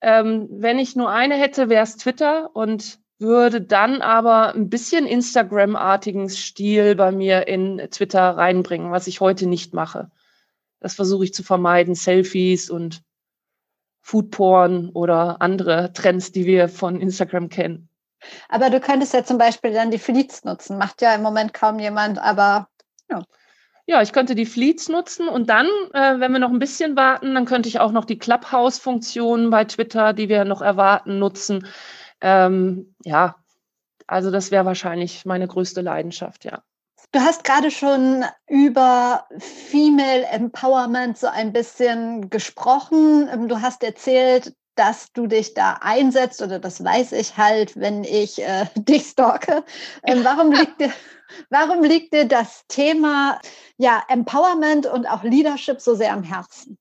Ähm, 0.00 0.48
wenn 0.50 0.78
ich 0.78 0.96
nur 0.96 1.10
eine 1.10 1.36
hätte, 1.36 1.68
wäre 1.68 1.84
es 1.84 1.96
Twitter 1.96 2.50
und 2.54 3.01
würde 3.22 3.62
dann 3.62 4.02
aber 4.02 4.54
ein 4.54 4.68
bisschen 4.68 5.06
Instagram-artigen 5.06 6.28
Stil 6.28 6.94
bei 6.94 7.10
mir 7.10 7.48
in 7.48 7.78
Twitter 7.90 8.36
reinbringen, 8.36 8.92
was 8.92 9.06
ich 9.06 9.20
heute 9.20 9.46
nicht 9.46 9.72
mache. 9.72 10.10
Das 10.80 10.94
versuche 10.94 11.24
ich 11.24 11.32
zu 11.32 11.42
vermeiden, 11.42 11.94
Selfies 11.94 12.68
und 12.68 13.02
Foodporn 14.02 14.90
oder 14.90 15.40
andere 15.40 15.92
Trends, 15.92 16.32
die 16.32 16.44
wir 16.44 16.68
von 16.68 17.00
Instagram 17.00 17.48
kennen. 17.48 17.88
Aber 18.48 18.68
du 18.68 18.80
könntest 18.80 19.14
ja 19.14 19.24
zum 19.24 19.38
Beispiel 19.38 19.72
dann 19.72 19.90
die 19.90 19.98
Fleets 19.98 20.44
nutzen. 20.44 20.76
Macht 20.76 21.02
ja 21.02 21.14
im 21.14 21.22
Moment 21.22 21.54
kaum 21.54 21.78
jemand, 21.78 22.18
aber 22.18 22.68
ja. 23.08 23.22
Ja, 23.84 24.00
ich 24.00 24.12
könnte 24.12 24.36
die 24.36 24.46
Fleets 24.46 24.88
nutzen 24.88 25.28
und 25.28 25.50
dann, 25.50 25.66
äh, 25.92 26.20
wenn 26.20 26.32
wir 26.32 26.38
noch 26.38 26.50
ein 26.50 26.60
bisschen 26.60 26.94
warten, 26.94 27.34
dann 27.34 27.46
könnte 27.46 27.68
ich 27.68 27.80
auch 27.80 27.90
noch 27.90 28.04
die 28.04 28.18
Clubhouse-Funktionen 28.18 29.50
bei 29.50 29.64
Twitter, 29.64 30.12
die 30.12 30.28
wir 30.28 30.44
noch 30.44 30.62
erwarten, 30.62 31.18
nutzen. 31.18 31.66
Ähm, 32.22 32.94
ja, 33.04 33.36
also 34.06 34.30
das 34.30 34.50
wäre 34.50 34.64
wahrscheinlich 34.64 35.26
meine 35.26 35.48
größte 35.48 35.80
Leidenschaft, 35.80 36.44
ja. 36.44 36.62
Du 37.10 37.20
hast 37.20 37.44
gerade 37.44 37.70
schon 37.70 38.24
über 38.48 39.26
Female 39.38 40.24
Empowerment 40.24 41.18
so 41.18 41.26
ein 41.26 41.52
bisschen 41.52 42.30
gesprochen. 42.30 43.48
Du 43.48 43.60
hast 43.60 43.82
erzählt, 43.82 44.54
dass 44.76 45.12
du 45.12 45.26
dich 45.26 45.52
da 45.52 45.78
einsetzt 45.82 46.40
oder 46.40 46.58
das 46.58 46.82
weiß 46.82 47.12
ich 47.12 47.36
halt, 47.36 47.78
wenn 47.78 48.04
ich 48.04 48.42
äh, 48.42 48.66
dich 48.76 49.08
stalke. 49.08 49.64
Ähm, 50.04 50.24
warum, 50.24 50.52
liegt 50.52 50.80
dir, 50.80 50.92
warum 51.50 51.82
liegt 51.82 52.14
dir 52.14 52.26
das 52.26 52.64
Thema 52.68 53.38
ja, 53.76 54.02
Empowerment 54.08 54.86
und 54.86 55.06
auch 55.06 55.22
Leadership 55.22 55.80
so 55.80 55.94
sehr 55.94 56.12
am 56.12 56.22
Herzen? 56.22 56.78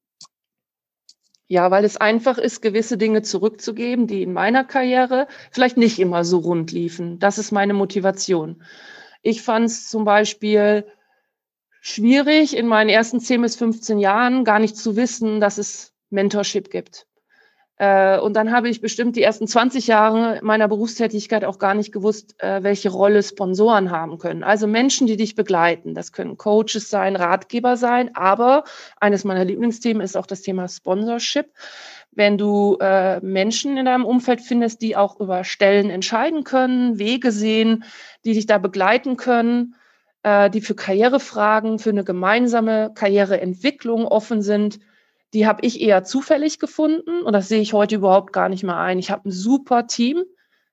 Ja, 1.51 1.69
weil 1.69 1.83
es 1.83 1.97
einfach 1.97 2.37
ist, 2.37 2.61
gewisse 2.61 2.97
Dinge 2.97 3.23
zurückzugeben, 3.23 4.07
die 4.07 4.23
in 4.23 4.31
meiner 4.31 4.63
Karriere 4.63 5.27
vielleicht 5.51 5.75
nicht 5.75 5.99
immer 5.99 6.23
so 6.23 6.37
rund 6.37 6.71
liefen. 6.71 7.19
Das 7.19 7.37
ist 7.37 7.51
meine 7.51 7.73
Motivation. 7.73 8.63
Ich 9.21 9.41
fand 9.41 9.65
es 9.65 9.89
zum 9.89 10.05
Beispiel 10.05 10.87
schwierig, 11.81 12.55
in 12.55 12.67
meinen 12.67 12.89
ersten 12.89 13.19
10 13.19 13.41
bis 13.41 13.57
15 13.57 13.99
Jahren 13.99 14.45
gar 14.45 14.59
nicht 14.59 14.77
zu 14.77 14.95
wissen, 14.95 15.41
dass 15.41 15.57
es 15.57 15.93
Mentorship 16.09 16.71
gibt. 16.71 17.05
Äh, 17.81 18.19
und 18.19 18.35
dann 18.35 18.51
habe 18.51 18.69
ich 18.69 18.79
bestimmt 18.79 19.15
die 19.15 19.23
ersten 19.23 19.47
20 19.47 19.87
Jahre 19.87 20.39
meiner 20.43 20.67
Berufstätigkeit 20.67 21.43
auch 21.43 21.57
gar 21.57 21.73
nicht 21.73 21.91
gewusst, 21.91 22.35
äh, 22.37 22.61
welche 22.61 22.89
Rolle 22.89 23.23
Sponsoren 23.23 23.89
haben 23.89 24.19
können. 24.19 24.43
Also 24.43 24.67
Menschen, 24.67 25.07
die 25.07 25.17
dich 25.17 25.33
begleiten. 25.33 25.95
Das 25.95 26.11
können 26.11 26.37
Coaches 26.37 26.91
sein, 26.91 27.15
Ratgeber 27.15 27.77
sein, 27.77 28.11
aber 28.13 28.65
eines 28.99 29.23
meiner 29.23 29.45
Lieblingsthemen 29.45 30.03
ist 30.03 30.15
auch 30.15 30.27
das 30.27 30.43
Thema 30.43 30.67
Sponsorship. 30.67 31.47
Wenn 32.11 32.37
du 32.37 32.77
äh, 32.79 33.19
Menschen 33.21 33.75
in 33.77 33.85
deinem 33.85 34.05
Umfeld 34.05 34.41
findest, 34.41 34.83
die 34.83 34.95
auch 34.95 35.19
über 35.19 35.43
Stellen 35.43 35.89
entscheiden 35.89 36.43
können, 36.43 36.99
Wege 36.99 37.31
sehen, 37.31 37.83
die 38.25 38.33
dich 38.33 38.45
da 38.45 38.59
begleiten 38.59 39.17
können, 39.17 39.75
die 40.53 40.61
für 40.61 40.75
Karrierefragen, 40.75 41.79
für 41.79 41.89
eine 41.89 42.03
gemeinsame 42.03 42.91
Karriereentwicklung 42.93 44.05
offen 44.05 44.43
sind, 44.43 44.77
die 45.33 45.47
habe 45.47 45.65
ich 45.65 45.81
eher 45.81 46.03
zufällig 46.03 46.59
gefunden 46.59 47.21
und 47.21 47.33
das 47.33 47.47
sehe 47.47 47.61
ich 47.61 47.73
heute 47.73 47.95
überhaupt 47.95 48.33
gar 48.33 48.49
nicht 48.49 48.63
mehr 48.63 48.77
ein. 48.77 48.99
Ich 48.99 49.11
habe 49.11 49.29
ein 49.29 49.31
super 49.31 49.87
Team 49.87 50.23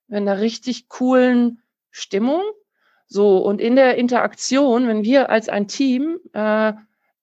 mit 0.09 0.17
einer 0.17 0.41
richtig 0.41 0.89
coolen 0.89 1.63
Stimmung. 1.91 2.43
So, 3.07 3.39
und 3.39 3.61
in 3.61 3.77
der 3.77 3.97
Interaktion, 3.97 4.89
wenn 4.89 5.05
wir 5.05 5.31
als 5.31 5.49
ein 5.49 5.69
Team 5.69 6.19
äh, 6.35 6.73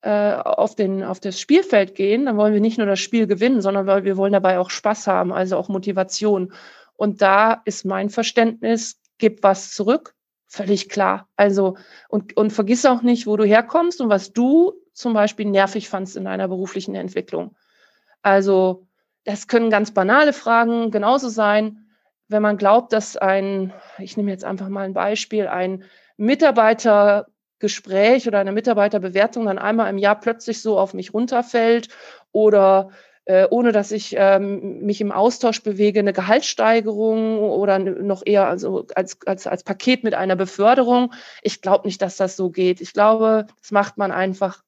äh, 0.02 0.36
auf, 0.36 0.76
den, 0.76 1.04
auf 1.04 1.19
das 1.19 1.39
Spielfeld 1.39 1.95
gehen, 1.95 2.26
dann 2.26 2.38
wollen 2.38 2.54
wir 2.54 2.62
nicht 2.62 2.78
nur 2.78 2.88
das 2.88 3.00
Spiel 3.00 3.28
gewinnen, 3.28 3.62
sondern 3.62 3.86
weil 3.86 4.04
wir 4.04 4.17
wollen 4.17 4.34
dabei 4.34 4.60
auch 4.60 4.69
Spaß 4.69 5.08
haben, 5.08 5.34
also 5.34 5.58
auch 5.58 5.67
Motivation. 5.67 6.54
Und 6.95 7.21
da 7.21 7.62
ist 7.65 7.86
mein 7.86 8.10
Verständnis, 8.10 9.00
gib 9.17 9.43
was 9.43 9.71
zurück, 9.71 10.15
völlig 10.48 10.89
klar. 10.89 11.28
Also, 11.36 11.78
und, 12.08 12.38
und 12.38 12.52
vergiss 12.52 12.86
auch 12.86 13.02
nicht, 13.02 13.28
wo 13.28 13.36
du 13.36 13.45
herkommst 13.45 14.00
und 14.00 14.10
was 14.10 14.32
du 14.32 14.74
zum 14.96 15.14
Beispiel 15.14 15.46
nervig 15.46 15.90
fandst 15.90 16.18
in 16.18 16.26
deiner 16.26 16.48
beruflichen 16.48 16.96
Entwicklung. 16.96 17.56
Also 18.24 18.88
das 19.26 19.48
können 19.48 19.70
ganz 19.70 19.92
banale 19.92 20.34
Fragen 20.34 20.90
genauso 20.90 21.30
sein, 21.30 21.86
wenn 22.28 22.42
man 22.42 22.58
glaubt, 22.58 22.92
dass 22.94 23.18
ein, 23.18 23.72
ich 24.00 24.18
nehme 24.18 24.32
jetzt 24.32 24.46
einfach 24.46 24.70
mal 24.70 24.86
ein 24.86 24.94
Beispiel, 24.94 25.48
ein 25.48 25.84
Mitarbeitergespräch 26.18 28.28
oder 28.28 28.40
eine 28.40 28.52
Mitarbeiterbewertung 28.52 29.46
dann 29.46 29.60
einmal 29.60 29.90
im 29.90 30.00
Jahr 30.00 30.20
plötzlich 30.20 30.62
so 30.62 30.80
auf 30.80 30.94
mich 30.94 31.14
runterfällt 31.14 31.90
oder 32.32 32.90
äh, 33.26 33.48
ohne 33.50 33.72
dass 33.72 33.92
ich 33.92 34.16
ähm, 34.18 34.82
mich 34.82 35.02
im 35.02 35.12
Austausch 35.12 35.64
bewege, 35.64 36.00
eine 36.00 36.14
Gehaltssteigerung 36.14 37.40
oder 37.40 37.80
noch 37.80 38.22
eher 38.26 38.48
also 38.48 38.86
als, 38.96 39.18
als, 39.26 39.48
als 39.48 39.64
Paket 39.64 40.04
mit 40.04 40.14
einer 40.14 40.36
Beförderung. 40.36 41.14
Ich 41.42 41.62
glaube 41.62 41.88
nicht, 41.88 42.02
dass 42.02 42.18
das 42.18 42.36
so 42.36 42.50
geht. 42.52 42.82
Ich 42.82 42.94
glaube, 42.94 43.48
das 43.62 43.72
macht 43.72 43.98
man 43.98 44.12
einfach 44.12 44.64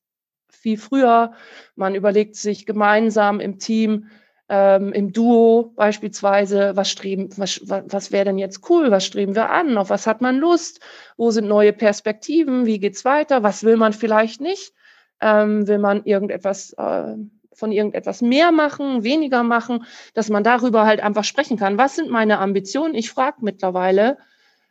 viel 0.68 0.78
früher. 0.78 1.32
Man 1.76 1.96
überlegt 1.96 2.36
sich 2.36 2.66
gemeinsam 2.66 3.40
im 3.40 3.58
Team, 3.58 4.10
ähm, 4.50 4.92
im 4.92 5.14
Duo 5.14 5.72
beispielsweise, 5.76 6.76
was 6.76 6.90
streben, 6.90 7.30
was, 7.38 7.62
was 7.66 8.12
wäre 8.12 8.26
denn 8.26 8.38
jetzt 8.38 8.70
cool, 8.70 8.92
was 8.92 9.06
streben 9.06 9.36
wir 9.36 9.50
an, 9.50 9.78
auf 9.78 9.90
was 9.90 10.08
hat 10.08 10.22
man 10.22 10.38
Lust, 10.38 10.82
wo 11.16 11.32
sind 11.32 11.48
neue 11.48 11.72
Perspektiven, 11.72 12.66
wie 12.66 12.80
geht's 12.80 13.06
weiter, 13.06 13.44
was 13.44 13.64
will 13.64 13.78
man 13.78 13.94
vielleicht 13.94 14.42
nicht, 14.42 14.74
ähm, 15.22 15.68
will 15.68 15.80
man 15.80 16.04
irgendetwas 16.04 16.74
äh, 16.74 17.16
von 17.54 17.72
irgendetwas 17.72 18.22
mehr 18.22 18.52
machen, 18.52 19.04
weniger 19.04 19.44
machen, 19.44 19.86
dass 20.14 20.30
man 20.30 20.44
darüber 20.44 20.86
halt 20.86 21.00
einfach 21.00 21.24
sprechen 21.24 21.58
kann. 21.58 21.78
Was 21.78 21.96
sind 21.96 22.10
meine 22.10 22.40
Ambitionen? 22.40 22.94
Ich 22.94 23.10
frage 23.10 23.38
mittlerweile, 23.42 24.18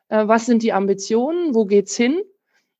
äh, 0.09 0.29
was 0.29 0.47
sind 0.47 0.63
die 0.63 0.73
Ambitionen, 0.73 1.55
wo 1.55 1.65
geht's 1.65 1.97
hin? 1.97 2.21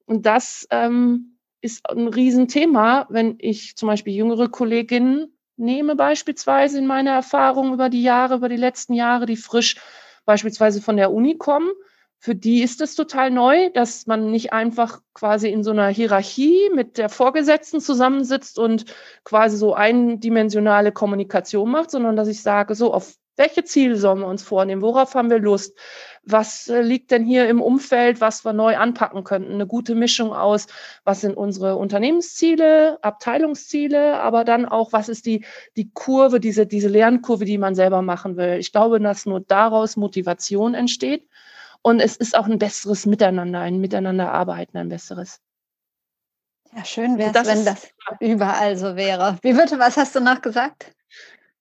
Und 0.05 0.25
das 0.27 0.69
ähm, 0.71 1.36
ist 1.61 1.89
ein 1.89 2.09
Riesenthema, 2.09 3.07
wenn 3.09 3.37
ich 3.39 3.77
zum 3.77 3.89
Beispiel 3.89 4.15
jüngere 4.15 4.49
Kolleginnen 4.49 5.37
nehme, 5.57 5.97
beispielsweise 5.97 6.79
in 6.79 6.87
meiner 6.87 7.13
Erfahrung 7.13 7.73
über 7.73 7.89
die 7.89 8.03
Jahre, 8.03 8.37
über 8.37 8.49
die 8.49 8.57
letzten 8.57 8.93
Jahre, 8.93 9.27
die 9.27 9.37
frisch 9.37 9.77
beispielsweise 10.25 10.83
von 10.83 10.97
der 10.97 11.13
Uni 11.13 11.37
kommen. 11.37 11.71
Für 12.19 12.35
die 12.35 12.63
ist 12.63 12.81
es 12.81 12.95
total 12.95 13.31
neu, 13.31 13.71
dass 13.71 14.07
man 14.07 14.31
nicht 14.31 14.53
einfach 14.53 15.01
quasi 15.15 15.49
in 15.49 15.63
so 15.63 15.71
einer 15.71 15.89
Hierarchie 15.89 16.71
mit 16.75 16.99
der 16.99 17.09
Vorgesetzten 17.09 17.81
zusammensitzt 17.81 18.59
und 18.59 18.87
quasi 19.23 19.57
so 19.57 19.75
eindimensionale 19.75 20.93
Kommunikation 20.93 21.71
macht, 21.71 21.91
sondern 21.91 22.17
dass 22.17 22.29
ich 22.29 22.43
sage, 22.43 22.75
so 22.75 22.93
auf 22.93 23.15
Welche 23.37 23.65
Ziele 23.65 23.97
sollen 23.97 24.21
wir 24.21 24.27
uns 24.27 24.43
vornehmen? 24.43 24.83
Worauf 24.83 25.15
haben 25.15 25.31
wir 25.31 25.39
Lust? 25.39 25.77
Was 26.23 26.69
äh, 26.69 26.81
liegt 26.81 27.11
denn 27.11 27.25
hier 27.25 27.49
im 27.49 27.61
Umfeld, 27.61 28.21
was 28.21 28.45
wir 28.45 28.53
neu 28.53 28.77
anpacken 28.77 29.25
könnten? 29.25 29.53
Eine 29.53 29.67
gute 29.67 29.95
Mischung 29.95 30.33
aus, 30.33 30.67
was 31.05 31.21
sind 31.21 31.37
unsere 31.37 31.77
Unternehmensziele, 31.77 32.99
Abteilungsziele, 33.03 34.21
aber 34.21 34.45
dann 34.45 34.67
auch, 34.67 34.93
was 34.93 35.09
ist 35.09 35.27
die, 35.27 35.45
die 35.77 35.91
Kurve, 35.93 36.41
diese, 36.41 36.67
diese 36.67 36.89
Lernkurve, 36.89 37.45
die 37.45 37.59
man 37.59 37.75
selber 37.75 38.03
machen 38.03 38.37
will. 38.37 38.59
Ich 38.59 38.73
glaube, 38.73 38.99
dass 39.01 39.27
nur 39.27 39.41
daraus 39.41 39.97
Motivation 39.97 40.75
entsteht. 40.75 41.29
Und 41.83 42.01
es 42.01 42.17
ist 42.17 42.37
auch 42.37 42.47
ein 42.47 42.59
besseres 42.59 43.07
Miteinander, 43.07 43.61
ein 43.61 43.81
Miteinanderarbeiten, 43.81 44.79
ein 44.79 44.89
besseres. 44.89 45.41
Ja, 46.75 46.85
schön 46.85 47.17
wäre 47.17 47.33
es, 47.39 47.47
wenn 47.47 47.65
das 47.65 47.89
überall 48.19 48.77
so 48.77 48.97
wäre. 48.97 49.39
Wie 49.43 49.53
bitte, 49.53 49.79
was 49.79 49.97
hast 49.97 50.17
du 50.17 50.21
noch 50.21 50.43
gesagt? 50.43 50.93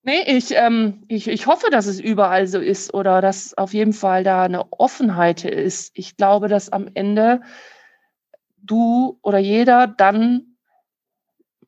Nee, 0.08 0.22
ich, 0.28 0.52
ähm, 0.52 1.04
ich, 1.08 1.28
ich 1.28 1.48
hoffe, 1.48 1.72
dass 1.72 1.88
es 1.88 2.00
überall 2.00 2.46
so 2.46 2.60
ist 2.60 2.94
oder 2.94 3.22
dass 3.22 3.58
auf 3.58 3.74
jeden 3.74 3.94
Fall 3.94 4.24
da 4.24 4.44
eine 4.44 4.72
Offenheit 4.72 5.44
ist. 5.44 5.92
Ich 5.96 6.16
glaube, 6.16 6.48
dass 6.48 6.72
am 6.72 6.88
Ende 6.94 7.42
du 8.58 9.18
oder 9.24 9.40
jeder 9.40 9.88
dann 9.88 10.58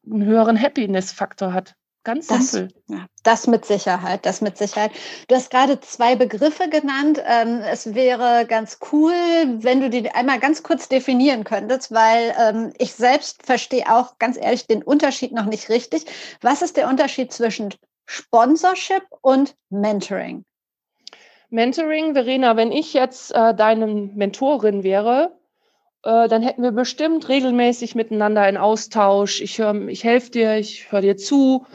einen 0.06 0.24
höheren 0.24 0.62
Happiness-Faktor 0.62 1.52
hat. 1.52 1.74
Ganz 2.04 2.28
das, 2.28 2.52
simpel. 2.52 2.76
Ja, 2.88 3.08
das 3.24 3.48
mit 3.48 3.66
Sicherheit, 3.66 4.26
das 4.28 4.40
mit 4.42 4.56
Sicherheit. 4.56 4.92
Du 5.28 5.36
hast 5.36 5.50
gerade 5.50 5.80
zwei 5.80 6.16
Begriffe 6.16 6.70
genannt. 6.70 7.20
Ähm, 7.26 7.62
es 7.62 7.96
wäre 7.96 8.46
ganz 8.46 8.78
cool, 8.92 9.14
wenn 9.14 9.82
du 9.82 9.90
die 9.90 10.12
einmal 10.12 10.40
ganz 10.40 10.62
kurz 10.62 10.88
definieren 10.88 11.44
könntest, 11.44 11.92
weil 11.92 12.36
ähm, 12.40 12.72
ich 12.78 12.94
selbst 12.94 13.48
verstehe 13.48 13.92
auch 13.92 14.20
ganz 14.20 14.38
ehrlich 14.38 14.68
den 14.68 14.84
Unterschied 14.84 15.34
noch 15.34 15.46
nicht 15.46 15.70
richtig. 15.70 16.06
Was 16.42 16.62
ist 16.62 16.78
der 16.78 16.88
Unterschied 16.88 17.34
zwischen 17.34 17.74
Sponsorship 18.08 19.04
und 19.22 19.56
Mentoring. 19.70 20.46
Mentoring, 21.50 22.14
Verena, 22.14 22.58
wenn 22.58 22.72
ich 22.72 22.94
jetzt 22.94 23.34
äh, 23.36 23.54
deine 23.54 23.86
Mentorin 23.88 24.84
wäre, 24.84 25.38
äh, 26.04 26.28
dann 26.28 26.42
hätten 26.42 26.64
wir 26.64 26.72
bestimmt 26.72 27.30
regelmäßig 27.30 27.96
miteinander 27.96 28.42
einen 28.42 28.58
Austausch. 28.58 29.42
Ich, 29.42 29.60
ich 29.60 30.04
helfe 30.04 30.32
dir, 30.32 30.58
ich 30.58 30.92
höre 30.92 31.02
dir 31.02 31.18
zu. 31.18 31.66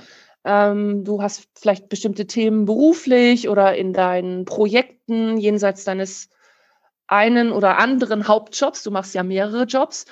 Ähm, 0.44 1.04
du 1.04 1.22
hast 1.22 1.48
vielleicht 1.54 1.88
bestimmte 1.88 2.26
Themen 2.26 2.64
beruflich 2.64 3.48
oder 3.48 3.76
in 3.76 3.92
deinen 3.92 4.44
Projekten 4.44 5.36
jenseits 5.36 5.84
deines 5.84 6.28
einen 7.06 7.52
oder 7.52 7.78
anderen 7.78 8.26
Hauptjobs. 8.26 8.82
Du 8.82 8.90
machst 8.90 9.14
ja 9.14 9.22
mehrere 9.22 9.64
Jobs. 9.64 10.06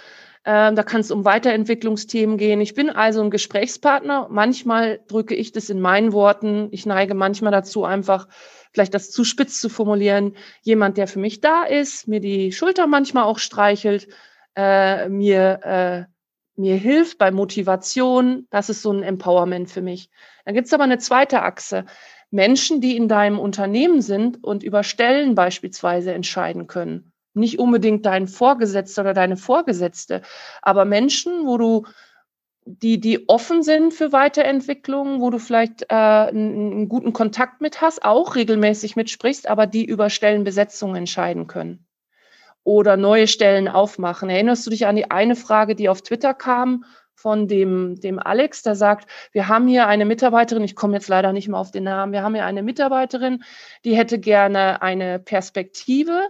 Ähm, 0.44 0.74
da 0.74 0.82
kann 0.82 1.02
es 1.02 1.10
um 1.10 1.24
Weiterentwicklungsthemen 1.26 2.38
gehen. 2.38 2.60
Ich 2.62 2.74
bin 2.74 2.88
also 2.88 3.20
ein 3.20 3.30
Gesprächspartner. 3.30 4.28
Manchmal 4.30 5.00
drücke 5.06 5.34
ich 5.34 5.52
das 5.52 5.68
in 5.68 5.80
meinen 5.80 6.12
Worten. 6.12 6.68
Ich 6.70 6.86
neige 6.86 7.14
manchmal 7.14 7.52
dazu, 7.52 7.84
einfach 7.84 8.26
vielleicht 8.72 8.94
das 8.94 9.10
zu 9.10 9.24
spitz 9.24 9.60
zu 9.60 9.68
formulieren. 9.68 10.36
Jemand, 10.62 10.96
der 10.96 11.08
für 11.08 11.18
mich 11.18 11.42
da 11.42 11.64
ist, 11.64 12.08
mir 12.08 12.20
die 12.20 12.52
Schulter 12.52 12.86
manchmal 12.86 13.24
auch 13.24 13.38
streichelt, 13.38 14.08
äh, 14.56 15.10
mir, 15.10 15.60
äh, 15.62 16.04
mir 16.58 16.76
hilft 16.76 17.18
bei 17.18 17.30
Motivation. 17.30 18.46
Das 18.50 18.70
ist 18.70 18.80
so 18.80 18.92
ein 18.92 19.02
Empowerment 19.02 19.70
für 19.70 19.82
mich. 19.82 20.08
Dann 20.46 20.54
gibt 20.54 20.68
es 20.68 20.72
aber 20.72 20.84
eine 20.84 20.98
zweite 20.98 21.42
Achse. 21.42 21.84
Menschen, 22.30 22.80
die 22.80 22.96
in 22.96 23.08
deinem 23.08 23.38
Unternehmen 23.38 24.00
sind 24.00 24.42
und 24.42 24.62
über 24.62 24.84
Stellen 24.84 25.34
beispielsweise 25.34 26.14
entscheiden 26.14 26.66
können 26.66 27.12
nicht 27.40 27.58
unbedingt 27.58 28.06
dein 28.06 28.28
Vorgesetzter 28.28 29.02
oder 29.02 29.14
deine 29.14 29.36
Vorgesetzte, 29.36 30.22
aber 30.62 30.84
Menschen, 30.84 31.46
wo 31.46 31.58
du 31.58 31.86
die, 32.64 33.00
die 33.00 33.28
offen 33.28 33.62
sind 33.62 33.92
für 33.92 34.12
Weiterentwicklung, 34.12 35.20
wo 35.20 35.30
du 35.30 35.38
vielleicht 35.38 35.82
äh, 35.84 35.94
einen, 35.94 36.88
guten 36.88 37.12
Kontakt 37.12 37.60
mit 37.60 37.80
hast, 37.80 38.04
auch 38.04 38.36
regelmäßig 38.36 38.96
mitsprichst, 38.96 39.48
aber 39.48 39.66
die 39.66 39.84
über 39.84 40.10
Stellenbesetzung 40.10 40.94
entscheiden 40.94 41.46
können 41.46 41.86
oder 42.62 42.96
neue 42.96 43.26
Stellen 43.26 43.68
aufmachen. 43.68 44.30
Erinnerst 44.30 44.66
du 44.66 44.70
dich 44.70 44.86
an 44.86 44.96
die 44.96 45.10
eine 45.10 45.36
Frage, 45.36 45.74
die 45.74 45.88
auf 45.88 46.02
Twitter 46.02 46.34
kam 46.34 46.84
von 47.14 47.48
dem, 47.48 48.00
dem 48.00 48.18
Alex, 48.18 48.62
der 48.62 48.74
sagt, 48.74 49.10
wir 49.32 49.48
haben 49.48 49.66
hier 49.66 49.86
eine 49.86 50.04
Mitarbeiterin, 50.04 50.64
ich 50.64 50.76
komme 50.76 50.94
jetzt 50.94 51.08
leider 51.08 51.32
nicht 51.32 51.48
mehr 51.48 51.58
auf 51.58 51.70
den 51.70 51.84
Namen, 51.84 52.12
wir 52.12 52.22
haben 52.22 52.34
hier 52.34 52.46
eine 52.46 52.62
Mitarbeiterin, 52.62 53.42
die 53.84 53.96
hätte 53.96 54.18
gerne 54.18 54.80
eine 54.80 55.18
Perspektive, 55.18 56.28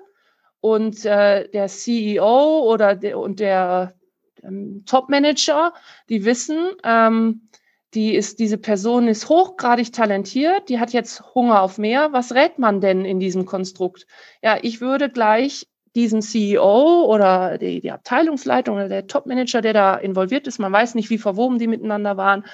und 0.61 1.05
äh, 1.05 1.49
der 1.49 1.69
CEO 1.69 2.61
oder 2.71 2.95
der, 2.95 3.19
und 3.19 3.41
der 3.41 3.95
ähm, 4.43 4.85
Top-Manager, 4.87 5.73
die 6.09 6.25
wissen, 6.25 6.71
ähm, 6.85 7.49
die 7.95 8.15
ist, 8.15 8.39
diese 8.39 8.59
Person 8.59 9.09
ist 9.09 9.29
hochgradig 9.29 9.93
talentiert, 9.93 10.69
die 10.69 10.79
hat 10.79 10.93
jetzt 10.93 11.35
Hunger 11.35 11.63
auf 11.63 11.77
mehr. 11.79 12.13
Was 12.13 12.35
rät 12.35 12.59
man 12.59 12.81
denn 12.81 13.05
in 13.05 13.19
diesem 13.19 13.47
Konstrukt? 13.47 14.07
Ja, 14.43 14.59
ich 14.63 14.81
würde 14.81 15.11
gleich 15.11 15.67
diesen 15.97 16.23
CEO 16.23 17.05
oder 17.05 17.59
die, 17.59 17.81
die 17.81 17.91
Abteilungsleitung 17.91 18.77
oder 18.77 18.89
der 18.89 19.09
Top-Manager, 19.09 19.61
der 19.61 19.73
da 19.73 19.95
involviert 19.97 20.47
ist, 20.47 20.61
man 20.61 20.73
weiß 20.73 20.95
nicht, 20.95 21.11
wie 21.11 21.19
verwoben 21.19 21.59
die 21.59 21.67
miteinander 21.67 22.17
waren, 22.17 22.45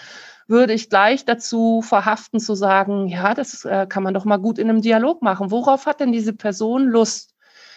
würde 0.48 0.72
ich 0.72 0.88
gleich 0.88 1.24
dazu 1.24 1.82
verhaften 1.82 2.40
zu 2.40 2.54
sagen, 2.54 3.08
ja, 3.08 3.34
das 3.34 3.64
äh, 3.64 3.86
kann 3.86 4.04
man 4.04 4.14
doch 4.14 4.24
mal 4.24 4.38
gut 4.38 4.58
in 4.58 4.70
einem 4.70 4.80
Dialog 4.80 5.20
machen. 5.20 5.50
Worauf 5.50 5.86
hat 5.86 6.00
denn 6.00 6.12
diese 6.12 6.32
Person 6.32 6.86
Lust? 6.86 7.35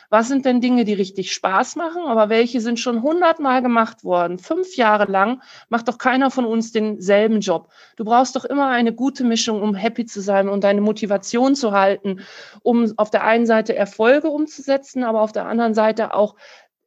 Was 0.10 0.28
sind 0.28 0.46
denn 0.46 0.62
Dinge, 0.62 0.86
die 0.86 0.94
richtig 0.94 1.32
Spaß 1.32 1.76
machen, 1.76 2.04
aber 2.06 2.30
welche 2.30 2.62
sind 2.62 2.80
schon 2.80 3.02
hundertmal 3.02 3.62
gemacht 3.62 4.04
worden? 4.04 4.40
Fünf 4.40 4.76
Jahre 4.76 5.10
lang 5.10 5.42
macht 5.70 5.88
doch 5.88 5.98
keiner 5.98 6.32
von 6.32 6.46
uns 6.46 6.72
denselben 6.72 7.42
Job. 7.42 7.70
Du 7.96 8.06
brauchst 8.06 8.36
doch 8.36 8.46
immer 8.46 8.68
eine 8.68 8.94
gute 8.94 9.24
Mischung, 9.24 9.62
um 9.62 9.76
happy 9.76 10.06
zu 10.06 10.22
sein 10.22 10.50
und 10.50 10.64
deine 10.64 10.82
Motivation 10.82 11.56
zu 11.56 11.72
halten, 11.72 12.22
um 12.64 12.92
auf 12.98 13.10
der 13.10 13.24
einen 13.24 13.46
Seite 13.46 13.76
Erfolge 13.76 14.30
umzusetzen, 14.30 15.04
aber 15.04 15.22
auf 15.22 15.32
der 15.32 15.48
anderen 15.48 15.74
Seite 15.74 16.14
auch 16.14 16.36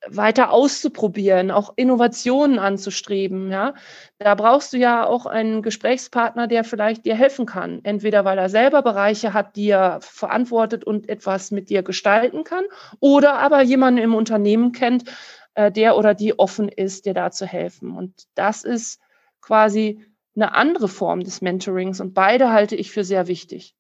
weiter 0.09 0.51
auszuprobieren, 0.51 1.51
auch 1.51 1.73
Innovationen 1.77 2.59
anzustreben. 2.59 3.51
Ja, 3.51 3.75
da 4.19 4.35
brauchst 4.35 4.73
du 4.73 4.79
ja 4.79 5.07
auch 5.07 5.27
einen 5.27 5.63
Gesprächspartner, 5.63 6.47
der 6.47 6.65
vielleicht 6.65 7.05
dir 7.05 7.15
helfen 7.15 7.47
kann. 7.47 7.81
Entweder 7.85 8.25
weil 8.25 8.39
er 8.39 8.49
selber 8.49 8.83
Bereiche 8.83 9.33
hat, 9.33 9.57
die 9.57 9.71
er 9.71 10.01
verantwortet 10.01 10.85
und 10.85 11.09
etwas 11.09 11.51
mit 11.51 11.71
dir 11.71 11.83
gestalten 11.83 12.45
kann, 12.45 12.65
oder 13.01 13.35
aber 13.35 13.63
jemanden 13.63 14.03
im 14.03 14.15
Unternehmen 14.15 14.73
kennt, 14.73 15.05
äh, 15.55 15.71
der 15.71 15.97
oder 15.97 16.15
die 16.15 16.39
offen 16.39 16.69
ist, 16.69 17.07
dir 17.07 17.15
da 17.15 17.31
zu 17.31 17.47
helfen. 17.47 17.97
Und 17.97 18.25
das 18.35 18.65
ist 18.65 19.01
quasi 19.41 20.05
eine 20.35 20.55
andere 20.55 20.89
Form 20.89 21.23
des 21.23 21.43
Mentorings 21.43 22.01
und 22.01 22.15
beide 22.15 22.51
halte 22.51 22.75
ich 22.75 22.91
für 22.91 23.05
sehr 23.05 23.27
wichtig. 23.27 23.75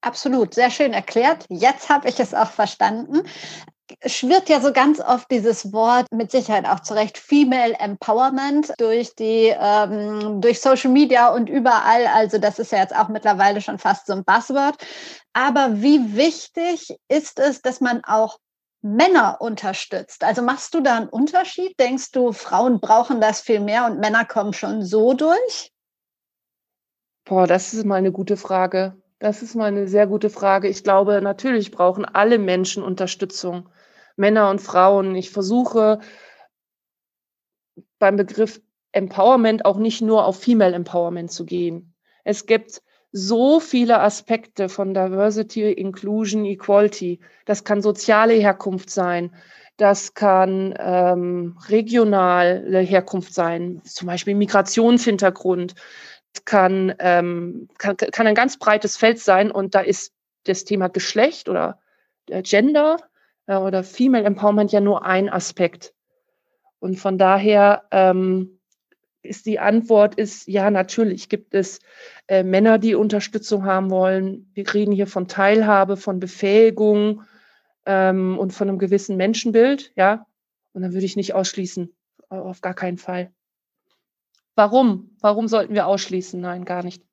Absolut, 0.00 0.54
sehr 0.54 0.70
schön 0.70 0.92
erklärt. 0.92 1.46
Jetzt 1.48 1.88
habe 1.88 2.08
ich 2.08 2.20
es 2.20 2.34
auch 2.34 2.50
verstanden 2.50 3.22
schwirrt 4.06 4.48
ja 4.48 4.60
so 4.60 4.72
ganz 4.72 5.00
oft 5.00 5.30
dieses 5.30 5.72
Wort 5.72 6.06
mit 6.12 6.30
Sicherheit 6.30 6.66
auch 6.66 6.80
zurecht 6.80 7.18
Female 7.18 7.74
Empowerment 7.78 8.72
durch 8.78 9.14
die 9.14 9.54
ähm, 9.58 10.40
durch 10.40 10.60
Social 10.60 10.90
Media 10.90 11.28
und 11.28 11.48
überall. 11.48 12.06
Also 12.06 12.38
das 12.38 12.58
ist 12.58 12.72
ja 12.72 12.78
jetzt 12.78 12.94
auch 12.94 13.08
mittlerweile 13.08 13.60
schon 13.60 13.78
fast 13.78 14.06
so 14.06 14.12
ein 14.12 14.24
Buzzword. 14.24 14.76
Aber 15.32 15.80
wie 15.82 16.16
wichtig 16.16 16.96
ist 17.08 17.38
es, 17.38 17.62
dass 17.62 17.80
man 17.80 18.02
auch 18.04 18.38
Männer 18.82 19.38
unterstützt? 19.40 20.24
Also 20.24 20.42
machst 20.42 20.74
du 20.74 20.80
da 20.80 20.96
einen 20.96 21.08
Unterschied? 21.08 21.78
Denkst 21.80 22.12
du, 22.12 22.32
Frauen 22.32 22.80
brauchen 22.80 23.20
das 23.20 23.40
viel 23.40 23.60
mehr 23.60 23.86
und 23.86 23.98
Männer 23.98 24.24
kommen 24.24 24.52
schon 24.52 24.84
so 24.84 25.14
durch? 25.14 25.72
Boah, 27.24 27.46
das 27.46 27.74
ist 27.74 27.84
mal 27.84 27.96
eine 27.96 28.12
gute 28.12 28.36
Frage. 28.36 28.96
Das 29.18 29.42
ist 29.42 29.56
mal 29.56 29.66
eine 29.66 29.88
sehr 29.88 30.06
gute 30.06 30.30
Frage. 30.30 30.68
Ich 30.68 30.84
glaube, 30.84 31.20
natürlich 31.20 31.72
brauchen 31.72 32.04
alle 32.04 32.38
Menschen 32.38 32.82
Unterstützung. 32.82 33.68
Männer 34.18 34.50
und 34.50 34.60
Frauen. 34.60 35.14
Ich 35.14 35.30
versuche 35.30 36.00
beim 37.98 38.16
Begriff 38.16 38.60
Empowerment 38.92 39.64
auch 39.64 39.78
nicht 39.78 40.02
nur 40.02 40.24
auf 40.24 40.40
Female 40.40 40.74
Empowerment 40.74 41.30
zu 41.30 41.44
gehen. 41.44 41.94
Es 42.24 42.46
gibt 42.46 42.82
so 43.12 43.60
viele 43.60 44.00
Aspekte 44.00 44.68
von 44.68 44.92
Diversity, 44.92 45.72
Inclusion, 45.72 46.44
Equality. 46.44 47.20
Das 47.44 47.64
kann 47.64 47.80
soziale 47.80 48.34
Herkunft 48.34 48.90
sein, 48.90 49.34
das 49.78 50.14
kann 50.14 50.74
ähm, 50.78 51.56
regionale 51.68 52.80
Herkunft 52.80 53.32
sein, 53.32 53.80
zum 53.84 54.08
Beispiel 54.08 54.34
Migrationshintergrund. 54.34 55.74
Das 56.32 56.44
kann, 56.44 56.94
ähm, 56.98 57.68
kann, 57.78 57.96
kann 57.96 58.26
ein 58.26 58.34
ganz 58.34 58.58
breites 58.58 58.96
Feld 58.96 59.20
sein 59.20 59.50
und 59.52 59.76
da 59.76 59.80
ist 59.80 60.12
das 60.44 60.64
Thema 60.64 60.88
Geschlecht 60.88 61.48
oder 61.48 61.78
äh, 62.28 62.42
Gender 62.42 62.98
äh, 63.48 63.56
oder 63.56 63.82
Female 63.82 64.24
Empowerment 64.24 64.70
ja 64.70 64.80
nur 64.80 65.04
ein 65.04 65.28
Aspekt. 65.28 65.92
Und 66.78 66.96
von 66.96 67.18
daher 67.18 67.82
ähm, 67.90 68.60
ist 69.22 69.46
die 69.46 69.58
Antwort 69.58 70.14
ist 70.14 70.46
ja 70.46 70.70
natürlich 70.70 71.28
gibt 71.28 71.54
es 71.54 71.80
äh, 72.28 72.44
Männer, 72.44 72.78
die 72.78 72.94
Unterstützung 72.94 73.64
haben 73.64 73.90
wollen. 73.90 74.48
Wir 74.54 74.72
reden 74.72 74.92
hier 74.92 75.08
von 75.08 75.26
Teilhabe, 75.26 75.96
von 75.96 76.20
Befähigung 76.20 77.22
ähm, 77.84 78.38
und 78.38 78.52
von 78.52 78.68
einem 78.68 78.78
gewissen 78.78 79.16
Menschenbild, 79.16 79.92
ja. 79.96 80.26
Und 80.72 80.82
dann 80.82 80.92
würde 80.92 81.06
ich 81.06 81.16
nicht 81.16 81.34
ausschließen, 81.34 81.92
auf 82.28 82.60
gar 82.60 82.74
keinen 82.74 82.98
Fall. 82.98 83.32
Warum? 84.54 85.16
Warum 85.20 85.48
sollten 85.48 85.74
wir 85.74 85.86
ausschließen? 85.86 86.40
Nein, 86.40 86.64
gar 86.64 86.84
nicht. 86.84 87.07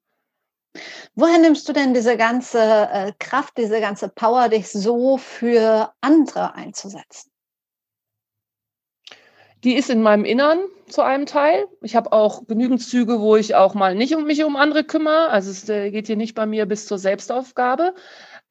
Woher 1.16 1.38
nimmst 1.38 1.68
du 1.68 1.74
denn 1.74 1.94
diese 1.94 2.18
ganze 2.18 2.60
äh, 2.60 3.12
Kraft, 3.20 3.58
diese 3.58 3.80
ganze 3.80 4.10
Power, 4.10 4.50
dich 4.50 4.70
so 4.70 5.18
für 5.18 5.92
andere 6.02 6.56
einzusetzen? 6.56 7.32
Die 9.64 9.76
ist 9.76 9.90
in 9.90 10.02
meinem 10.02 10.26
Innern 10.26 10.60
zu 10.88 11.02
einem 11.02 11.26
Teil. 11.26 11.66
Ich 11.82 11.96
habe 11.96 12.12
auch 12.12 12.46
genügend 12.46 12.84
Züge, 12.84 13.20
wo 13.20 13.36
ich 13.36 13.56
auch 13.56 13.74
mal 13.74 13.96
nicht 13.96 14.16
um 14.16 14.26
mich 14.26 14.44
um 14.44 14.56
andere 14.56 14.84
kümmere. 14.84 15.30
Also 15.30 15.50
es 15.50 15.68
äh, 15.70 15.90
geht 15.90 16.08
hier 16.08 16.18
nicht 16.18 16.36
bei 16.36 16.46
mir 16.46 16.66
bis 16.66 16.86
zur 16.86 17.00
Selbstaufgabe. 17.00 17.96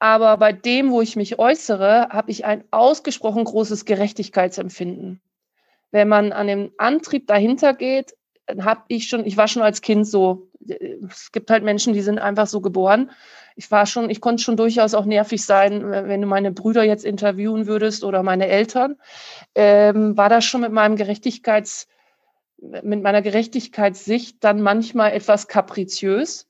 Aber 0.01 0.37
bei 0.39 0.53
dem, 0.53 0.91
wo 0.91 1.01
ich 1.01 1.15
mich 1.15 1.39
äußere, 1.39 2.09
habe 2.11 2.31
ich 2.31 2.45
ein 2.45 2.65
ausgesprochen 2.71 3.45
großes 3.45 3.85
Gerechtigkeitsempfinden. 3.85 5.21
Wenn 5.93 6.09
man 6.09 6.33
an 6.33 6.49
dem 6.49 6.73
Antrieb 6.79 7.29
dahinter 7.29 7.75
geht, 7.75 8.15
habe 8.61 8.83
ich 8.89 9.09
schon, 9.09 9.25
ich 9.25 9.37
war 9.37 9.49
schon 9.49 9.63
als 9.63 9.81
Kind 9.81 10.07
so, 10.07 10.49
es 11.09 11.33
gibt 11.33 11.51
halt 11.51 11.65
Menschen, 11.65 11.93
die 11.93 12.03
sind 12.03 12.19
einfach 12.19 12.47
so 12.47 12.61
geboren. 12.61 13.11
Ich 13.57 13.71
war 13.71 13.87
schon, 13.87 14.11
ich 14.11 14.21
konnte 14.21 14.43
schon 14.43 14.57
durchaus 14.57 14.95
auch 14.95 15.05
nervig 15.05 15.45
sein, 15.45 15.91
wenn 15.91 16.21
du 16.21 16.27
meine 16.27 16.51
Brüder 16.53 16.83
jetzt 16.83 17.05
interviewen 17.05 17.67
würdest 17.67 18.05
oder 18.05 18.23
meine 18.23 18.49
Eltern. 18.49 18.97
Ähm, 19.55 20.17
war 20.17 20.29
das 20.29 20.45
schon 20.45 20.63
mit 20.63 20.73
meinem 20.73 20.97
Gerechtigkeits, 20.97 21.87
mit 22.59 23.03
meiner 23.03 23.23
Gerechtigkeitssicht 23.23 24.43
dann 24.43 24.61
manchmal 24.61 25.13
etwas 25.13 25.49
kapriziös. 25.49 26.49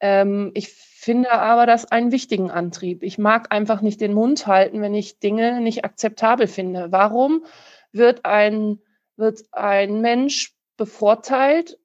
Ähm, 0.00 0.50
ich 0.54 0.68
finde 0.68 1.32
aber 1.32 1.66
das 1.66 1.86
einen 1.86 2.12
wichtigen 2.12 2.50
Antrieb. 2.50 3.02
Ich 3.02 3.16
mag 3.16 3.52
einfach 3.52 3.80
nicht 3.80 4.00
den 4.00 4.12
Mund 4.12 4.46
halten, 4.46 4.82
wenn 4.82 4.94
ich 4.94 5.18
Dinge 5.18 5.60
nicht 5.60 5.84
akzeptabel 5.84 6.48
finde. 6.48 6.88
Warum 6.90 7.44
wird 7.92 8.24
ein, 8.24 8.80
wird 9.16 9.42
ein 9.52 10.00
Mensch 10.00 10.55
bevorteilt 10.76 11.78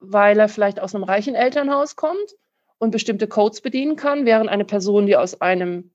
weil 0.00 0.38
er 0.38 0.48
vielleicht 0.48 0.80
aus 0.80 0.94
einem 0.94 1.04
reichen 1.04 1.34
Elternhaus 1.34 1.96
kommt 1.96 2.36
und 2.78 2.90
bestimmte 2.90 3.26
Codes 3.26 3.60
bedienen 3.60 3.96
kann, 3.96 4.26
während 4.26 4.48
eine 4.48 4.64
Person, 4.64 5.06
die 5.06 5.16
aus 5.16 5.40
einem 5.40 5.90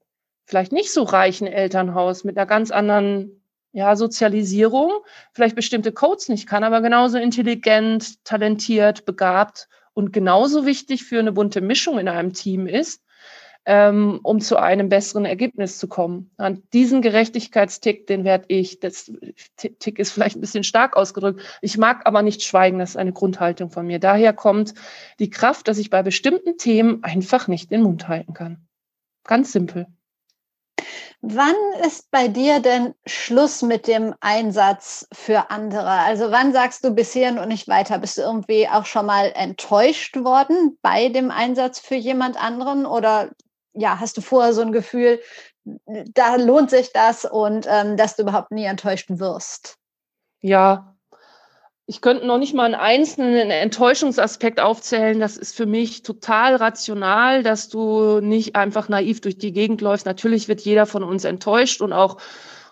vielleicht 0.45 0.71
nicht 0.71 0.91
so 0.91 1.03
reichen 1.03 1.47
Elternhaus 1.47 2.23
mit 2.23 2.37
einer 2.37 2.45
ganz 2.45 2.71
anderen 2.71 3.41
ja, 3.71 3.95
Sozialisierung 3.95 4.91
vielleicht 5.31 5.55
bestimmte 5.55 5.91
Codes 5.91 6.29
nicht 6.29 6.47
kann, 6.47 6.63
aber 6.63 6.81
genauso 6.81 7.17
intelligent, 7.17 8.23
talentiert, 8.23 9.05
begabt 9.05 9.67
und 9.93 10.11
genauso 10.11 10.65
wichtig 10.65 11.03
für 11.03 11.19
eine 11.19 11.31
bunte 11.31 11.61
Mischung 11.61 11.97
in 11.97 12.07
einem 12.07 12.33
Team 12.33 12.67
ist, 12.67 13.02
ähm, 13.65 14.19
um 14.23 14.41
zu 14.41 14.57
einem 14.57 14.89
besseren 14.89 15.25
Ergebnis 15.25 15.77
zu 15.77 15.87
kommen. 15.87 16.31
Und 16.37 16.61
diesen 16.73 17.01
Gerechtigkeitstick, 17.01 18.07
den 18.07 18.23
werde 18.23 18.45
ich, 18.49 18.79
das 18.79 19.11
Tick 19.57 19.99
ist 19.99 20.11
vielleicht 20.11 20.35
ein 20.35 20.41
bisschen 20.41 20.63
stark 20.63 20.97
ausgedrückt, 20.97 21.41
ich 21.61 21.77
mag 21.77 22.05
aber 22.05 22.21
nicht 22.21 22.43
schweigen, 22.43 22.79
das 22.79 22.91
ist 22.91 22.97
eine 22.97 23.13
Grundhaltung 23.13 23.69
von 23.71 23.87
mir. 23.87 23.99
Daher 23.99 24.33
kommt 24.33 24.73
die 25.19 25.29
Kraft, 25.29 25.67
dass 25.67 25.77
ich 25.77 25.89
bei 25.89 26.03
bestimmten 26.03 26.57
Themen 26.57 27.03
einfach 27.03 27.47
nicht 27.47 27.71
den 27.71 27.83
Mund 27.83 28.07
halten 28.07 28.33
kann. 28.33 28.67
Ganz 29.23 29.51
simpel. 29.51 29.87
Wann 31.21 31.55
ist 31.85 32.11
bei 32.11 32.27
dir 32.27 32.59
denn 32.59 32.95
Schluss 33.05 33.61
mit 33.61 33.87
dem 33.87 34.13
Einsatz 34.19 35.07
für 35.13 35.51
andere? 35.51 35.89
Also 35.89 36.31
wann 36.31 36.51
sagst 36.51 36.83
du 36.83 36.91
bis 36.91 37.13
hierhin 37.13 37.39
und 37.39 37.47
nicht 37.47 37.69
weiter? 37.69 37.97
Bist 37.97 38.17
du 38.17 38.23
irgendwie 38.23 38.67
auch 38.67 38.85
schon 38.85 39.05
mal 39.05 39.31
enttäuscht 39.33 40.17
worden 40.17 40.77
bei 40.81 41.07
dem 41.07 41.31
Einsatz 41.31 41.79
für 41.79 41.95
jemand 41.95 42.35
anderen 42.43 42.85
oder 42.85 43.31
ja, 43.73 43.99
hast 43.99 44.17
du 44.17 44.21
vorher 44.21 44.53
so 44.53 44.61
ein 44.61 44.71
Gefühl, 44.71 45.19
da 45.85 46.35
lohnt 46.35 46.69
sich 46.69 46.91
das 46.93 47.25
und 47.25 47.67
ähm, 47.69 47.97
dass 47.97 48.15
du 48.15 48.23
überhaupt 48.23 48.51
nie 48.51 48.65
enttäuscht 48.65 49.07
wirst? 49.09 49.77
Ja, 50.41 50.93
ich 51.85 51.99
könnte 52.01 52.25
noch 52.25 52.37
nicht 52.37 52.53
mal 52.53 52.65
einen 52.65 52.75
einzelnen 52.75 53.49
Enttäuschungsaspekt 53.49 54.61
aufzählen. 54.61 55.19
Das 55.19 55.35
ist 55.35 55.55
für 55.55 55.65
mich 55.65 56.01
total 56.01 56.55
rational, 56.55 57.43
dass 57.43 57.67
du 57.67 58.21
nicht 58.21 58.55
einfach 58.55 58.87
naiv 58.87 59.19
durch 59.19 59.37
die 59.37 59.51
Gegend 59.51 59.81
läufst. 59.81 60.05
Natürlich 60.05 60.47
wird 60.47 60.61
jeder 60.61 60.85
von 60.85 61.03
uns 61.03 61.25
enttäuscht 61.25 61.81
und 61.81 61.91
auch 61.91 62.17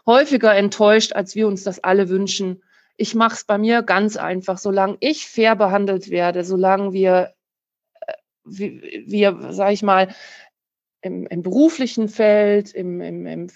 häufiger 0.06 0.56
enttäuscht, 0.56 1.14
als 1.14 1.36
wir 1.36 1.48
uns 1.48 1.64
das 1.64 1.84
alle 1.84 2.08
wünschen. 2.08 2.64
Ich 2.96 3.14
mache 3.14 3.36
es 3.36 3.44
bei 3.44 3.58
mir 3.58 3.84
ganz 3.84 4.16
einfach. 4.16 4.58
Solange 4.58 4.96
ich 5.02 5.28
fair 5.28 5.58
behandelt 5.58 6.10
werde, 6.10 6.46
solange 6.46 6.94
wir, 6.94 7.34
äh, 8.00 8.14
wir, 8.46 9.48
sag 9.50 9.74
ich 9.74 9.84
mal, 9.84 10.08
im, 11.02 11.26
im 11.26 11.42
beruflichen 11.42 12.08
Feld, 12.10 12.74
im, 12.74 13.02
im, 13.02 13.26
im, 13.26 13.48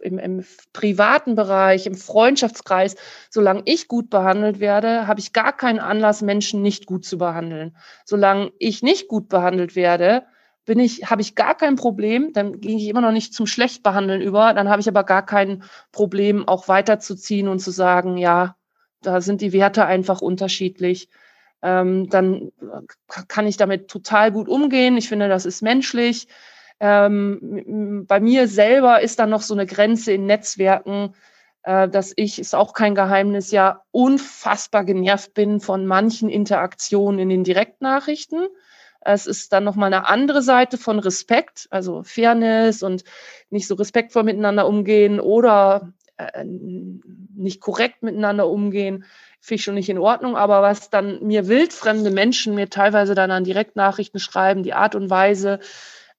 im, 0.00 0.18
im, 0.18 0.44
privaten 0.72 1.34
Bereich, 1.34 1.86
im 1.86 1.94
Freundschaftskreis, 1.94 2.94
solange 3.30 3.62
ich 3.64 3.88
gut 3.88 4.10
behandelt 4.10 4.60
werde, 4.60 5.06
habe 5.06 5.20
ich 5.20 5.32
gar 5.32 5.56
keinen 5.56 5.80
Anlass, 5.80 6.22
Menschen 6.22 6.62
nicht 6.62 6.86
gut 6.86 7.04
zu 7.04 7.18
behandeln. 7.18 7.76
Solange 8.04 8.52
ich 8.58 8.82
nicht 8.82 9.08
gut 9.08 9.28
behandelt 9.28 9.74
werde, 9.74 10.24
bin 10.64 10.78
ich, 10.78 11.10
habe 11.10 11.22
ich 11.22 11.34
gar 11.34 11.56
kein 11.56 11.76
Problem, 11.76 12.32
dann 12.32 12.60
gehe 12.60 12.76
ich 12.76 12.88
immer 12.88 13.00
noch 13.00 13.12
nicht 13.12 13.32
zum 13.32 13.46
Schlechtbehandeln 13.46 14.20
über, 14.20 14.52
dann 14.52 14.68
habe 14.68 14.80
ich 14.80 14.88
aber 14.88 15.02
gar 15.02 15.24
kein 15.24 15.64
Problem, 15.92 16.46
auch 16.46 16.68
weiterzuziehen 16.68 17.48
und 17.48 17.58
zu 17.58 17.70
sagen, 17.70 18.18
ja, 18.18 18.54
da 19.02 19.20
sind 19.20 19.40
die 19.40 19.52
Werte 19.52 19.86
einfach 19.86 20.20
unterschiedlich. 20.20 21.08
Ähm, 21.62 22.08
dann 22.10 22.52
kann 23.26 23.46
ich 23.46 23.56
damit 23.56 23.88
total 23.88 24.30
gut 24.30 24.48
umgehen. 24.48 24.96
Ich 24.96 25.08
finde, 25.08 25.28
das 25.28 25.46
ist 25.46 25.62
menschlich. 25.62 26.28
Ähm, 26.80 28.04
bei 28.06 28.20
mir 28.20 28.46
selber 28.48 29.00
ist 29.00 29.18
dann 29.18 29.30
noch 29.30 29.42
so 29.42 29.54
eine 29.54 29.66
Grenze 29.66 30.12
in 30.12 30.26
Netzwerken, 30.26 31.14
äh, 31.64 31.88
dass 31.88 32.12
ich, 32.16 32.38
ist 32.38 32.54
auch 32.54 32.72
kein 32.72 32.94
Geheimnis, 32.94 33.50
ja 33.50 33.82
unfassbar 33.90 34.84
genervt 34.84 35.34
bin 35.34 35.60
von 35.60 35.86
manchen 35.86 36.28
Interaktionen 36.28 37.18
in 37.18 37.28
den 37.28 37.44
Direktnachrichten. 37.44 38.46
Es 39.00 39.26
ist 39.26 39.52
dann 39.52 39.64
nochmal 39.64 39.92
eine 39.92 40.08
andere 40.08 40.42
Seite 40.42 40.78
von 40.78 40.98
Respekt, 40.98 41.66
also 41.70 42.02
Fairness 42.02 42.82
und 42.82 43.04
nicht 43.50 43.66
so 43.66 43.74
respektvoll 43.74 44.24
miteinander 44.24 44.66
umgehen 44.66 45.20
oder 45.20 45.92
äh, 46.16 46.44
nicht 46.44 47.60
korrekt 47.60 48.02
miteinander 48.02 48.48
umgehen, 48.48 49.04
finde 49.40 49.54
ich 49.56 49.64
schon 49.64 49.74
nicht 49.74 49.88
in 49.88 49.98
Ordnung. 49.98 50.36
Aber 50.36 50.62
was 50.62 50.90
dann 50.90 51.24
mir 51.24 51.48
wildfremde 51.48 52.10
Menschen 52.10 52.54
mir 52.54 52.70
teilweise 52.70 53.14
dann 53.14 53.30
an 53.30 53.44
Direktnachrichten 53.44 54.20
schreiben, 54.20 54.62
die 54.62 54.74
Art 54.74 54.94
und 54.94 55.10
Weise, 55.10 55.60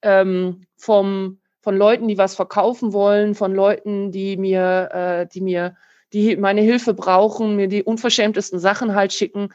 ähm, 0.02 0.66
vom, 0.76 1.40
von 1.62 1.78
Leuten, 1.78 2.08
die 2.08 2.18
was 2.18 2.36
verkaufen 2.36 2.94
wollen, 2.94 3.36
von 3.36 3.54
Leuten, 3.54 4.12
die 4.12 4.38
mir, 4.38 4.90
äh, 4.92 5.28
die 5.28 5.42
mir, 5.42 5.76
die 6.14 6.36
meine 6.38 6.62
Hilfe 6.62 6.94
brauchen, 6.94 7.56
mir 7.56 7.68
die 7.68 7.84
unverschämtesten 7.84 8.60
Sachen 8.60 8.96
halt 8.96 9.14
schicken. 9.14 9.50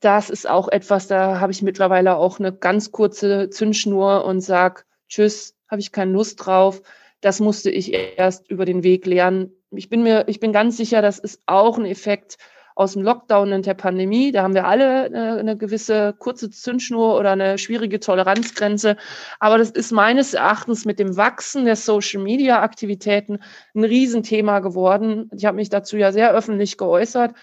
Das 0.00 0.30
ist 0.30 0.48
auch 0.48 0.68
etwas, 0.68 1.06
da 1.06 1.40
habe 1.40 1.52
ich 1.52 1.62
mittlerweile 1.62 2.16
auch 2.16 2.38
eine 2.38 2.52
ganz 2.52 2.92
kurze 2.92 3.50
Zündschnur 3.50 4.24
und 4.24 4.40
sage, 4.40 4.82
tschüss, 5.08 5.54
habe 5.68 5.80
ich 5.80 5.92
keine 5.92 6.12
Lust 6.12 6.44
drauf. 6.44 6.82
Das 7.20 7.40
musste 7.40 7.70
ich 7.70 7.92
erst 7.92 8.50
über 8.50 8.64
den 8.64 8.82
Weg 8.82 9.06
lernen. 9.06 9.52
Ich 9.70 9.88
bin 9.88 10.02
mir, 10.02 10.24
ich 10.28 10.38
bin 10.38 10.52
ganz 10.52 10.76
sicher, 10.76 11.02
das 11.02 11.18
ist 11.18 11.42
auch 11.46 11.78
ein 11.78 11.86
Effekt 11.86 12.36
aus 12.76 12.92
dem 12.92 13.02
Lockdown 13.02 13.54
und 13.54 13.66
der 13.66 13.74
Pandemie. 13.74 14.32
Da 14.32 14.42
haben 14.42 14.54
wir 14.54 14.66
alle 14.66 15.04
eine, 15.04 15.38
eine 15.38 15.56
gewisse 15.56 16.14
kurze 16.18 16.50
Zündschnur 16.50 17.18
oder 17.18 17.32
eine 17.32 17.56
schwierige 17.56 17.98
Toleranzgrenze. 18.00 18.98
Aber 19.40 19.56
das 19.56 19.70
ist 19.70 19.92
meines 19.92 20.34
Erachtens 20.34 20.84
mit 20.84 20.98
dem 20.98 21.16
Wachsen 21.16 21.64
der 21.64 21.74
Social-Media-Aktivitäten 21.74 23.38
ein 23.74 23.84
Riesenthema 23.84 24.60
geworden. 24.60 25.30
Ich 25.34 25.46
habe 25.46 25.56
mich 25.56 25.70
dazu 25.70 25.96
ja 25.96 26.12
sehr 26.12 26.32
öffentlich 26.32 26.76
geäußert. 26.76 27.34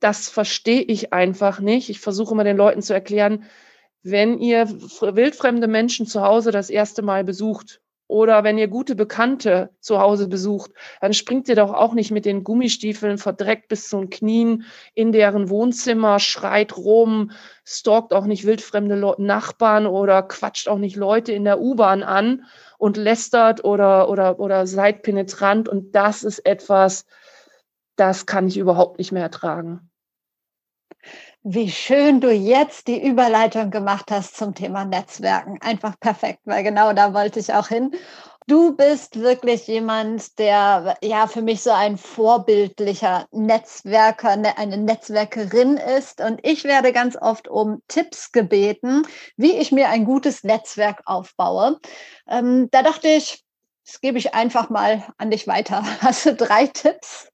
Das 0.00 0.28
verstehe 0.28 0.82
ich 0.82 1.12
einfach 1.12 1.60
nicht. 1.60 1.88
Ich 1.88 2.00
versuche 2.00 2.34
immer 2.34 2.44
den 2.44 2.56
Leuten 2.56 2.82
zu 2.82 2.92
erklären, 2.92 3.44
wenn 4.02 4.38
ihr 4.38 4.68
wildfremde 4.68 5.68
Menschen 5.68 6.06
zu 6.06 6.22
Hause 6.22 6.50
das 6.50 6.70
erste 6.70 7.02
Mal 7.02 7.22
besucht 7.22 7.80
oder 8.12 8.44
wenn 8.44 8.58
ihr 8.58 8.68
gute 8.68 8.94
Bekannte 8.94 9.70
zu 9.80 9.98
Hause 9.98 10.28
besucht, 10.28 10.72
dann 11.00 11.14
springt 11.14 11.48
ihr 11.48 11.56
doch 11.56 11.72
auch 11.72 11.94
nicht 11.94 12.10
mit 12.10 12.26
den 12.26 12.44
Gummistiefeln 12.44 13.16
verdreckt 13.16 13.68
bis 13.68 13.88
zu 13.88 13.98
den 13.98 14.10
Knien 14.10 14.64
in 14.94 15.12
deren 15.12 15.48
Wohnzimmer, 15.48 16.18
schreit 16.18 16.76
rum, 16.76 17.30
stalkt 17.64 18.12
auch 18.12 18.26
nicht 18.26 18.44
wildfremde 18.44 19.14
Nachbarn 19.18 19.86
oder 19.86 20.22
quatscht 20.22 20.68
auch 20.68 20.76
nicht 20.76 20.96
Leute 20.96 21.32
in 21.32 21.44
der 21.44 21.60
U-Bahn 21.60 22.02
an 22.02 22.44
und 22.76 22.98
lästert 22.98 23.64
oder, 23.64 24.10
oder, 24.10 24.38
oder 24.38 24.66
seid 24.66 25.02
penetrant. 25.02 25.70
Und 25.70 25.94
das 25.94 26.22
ist 26.22 26.44
etwas, 26.44 27.06
das 27.96 28.26
kann 28.26 28.46
ich 28.46 28.58
überhaupt 28.58 28.98
nicht 28.98 29.12
mehr 29.12 29.22
ertragen. 29.22 29.91
Wie 31.44 31.72
schön 31.72 32.20
du 32.20 32.30
jetzt 32.30 32.86
die 32.86 33.04
Überleitung 33.04 33.72
gemacht 33.72 34.12
hast 34.12 34.36
zum 34.36 34.54
Thema 34.54 34.84
Netzwerken. 34.84 35.58
Einfach 35.60 35.98
perfekt, 35.98 36.38
weil 36.44 36.62
genau 36.62 36.92
da 36.92 37.14
wollte 37.14 37.40
ich 37.40 37.52
auch 37.52 37.66
hin. 37.66 37.90
Du 38.46 38.76
bist 38.76 39.18
wirklich 39.18 39.66
jemand, 39.66 40.38
der 40.38 40.96
ja 41.02 41.26
für 41.26 41.42
mich 41.42 41.62
so 41.62 41.72
ein 41.72 41.98
vorbildlicher 41.98 43.26
Netzwerker, 43.32 44.36
ne, 44.36 44.56
eine 44.56 44.76
Netzwerkerin 44.76 45.78
ist. 45.78 46.20
Und 46.20 46.38
ich 46.44 46.62
werde 46.62 46.92
ganz 46.92 47.16
oft 47.16 47.48
um 47.48 47.82
Tipps 47.88 48.30
gebeten, 48.30 49.02
wie 49.36 49.56
ich 49.56 49.72
mir 49.72 49.88
ein 49.88 50.04
gutes 50.04 50.44
Netzwerk 50.44 51.02
aufbaue. 51.06 51.80
Ähm, 52.28 52.68
da 52.70 52.84
dachte 52.84 53.08
ich, 53.08 53.42
das 53.84 54.00
gebe 54.00 54.18
ich 54.18 54.32
einfach 54.32 54.70
mal 54.70 55.04
an 55.18 55.32
dich 55.32 55.48
weiter. 55.48 55.82
Hast 56.02 56.24
du 56.24 56.34
drei 56.36 56.68
Tipps? 56.68 57.31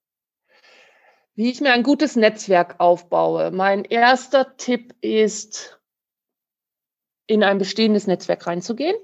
Wie 1.39 1.53
ich 1.53 1.61
mir 1.61 1.73
ein 1.73 1.85
gutes 1.85 2.17
Netzwerk 2.17 2.75
aufbaue. 2.79 3.53
Mein 3.53 3.85
erster 3.85 4.57
Tipp 4.57 4.93
ist, 5.01 5.79
in 7.29 7.45
ein 7.45 7.59
bestehendes 7.59 8.09
Netzwerk 8.09 8.49
reinzugehen. 8.49 8.97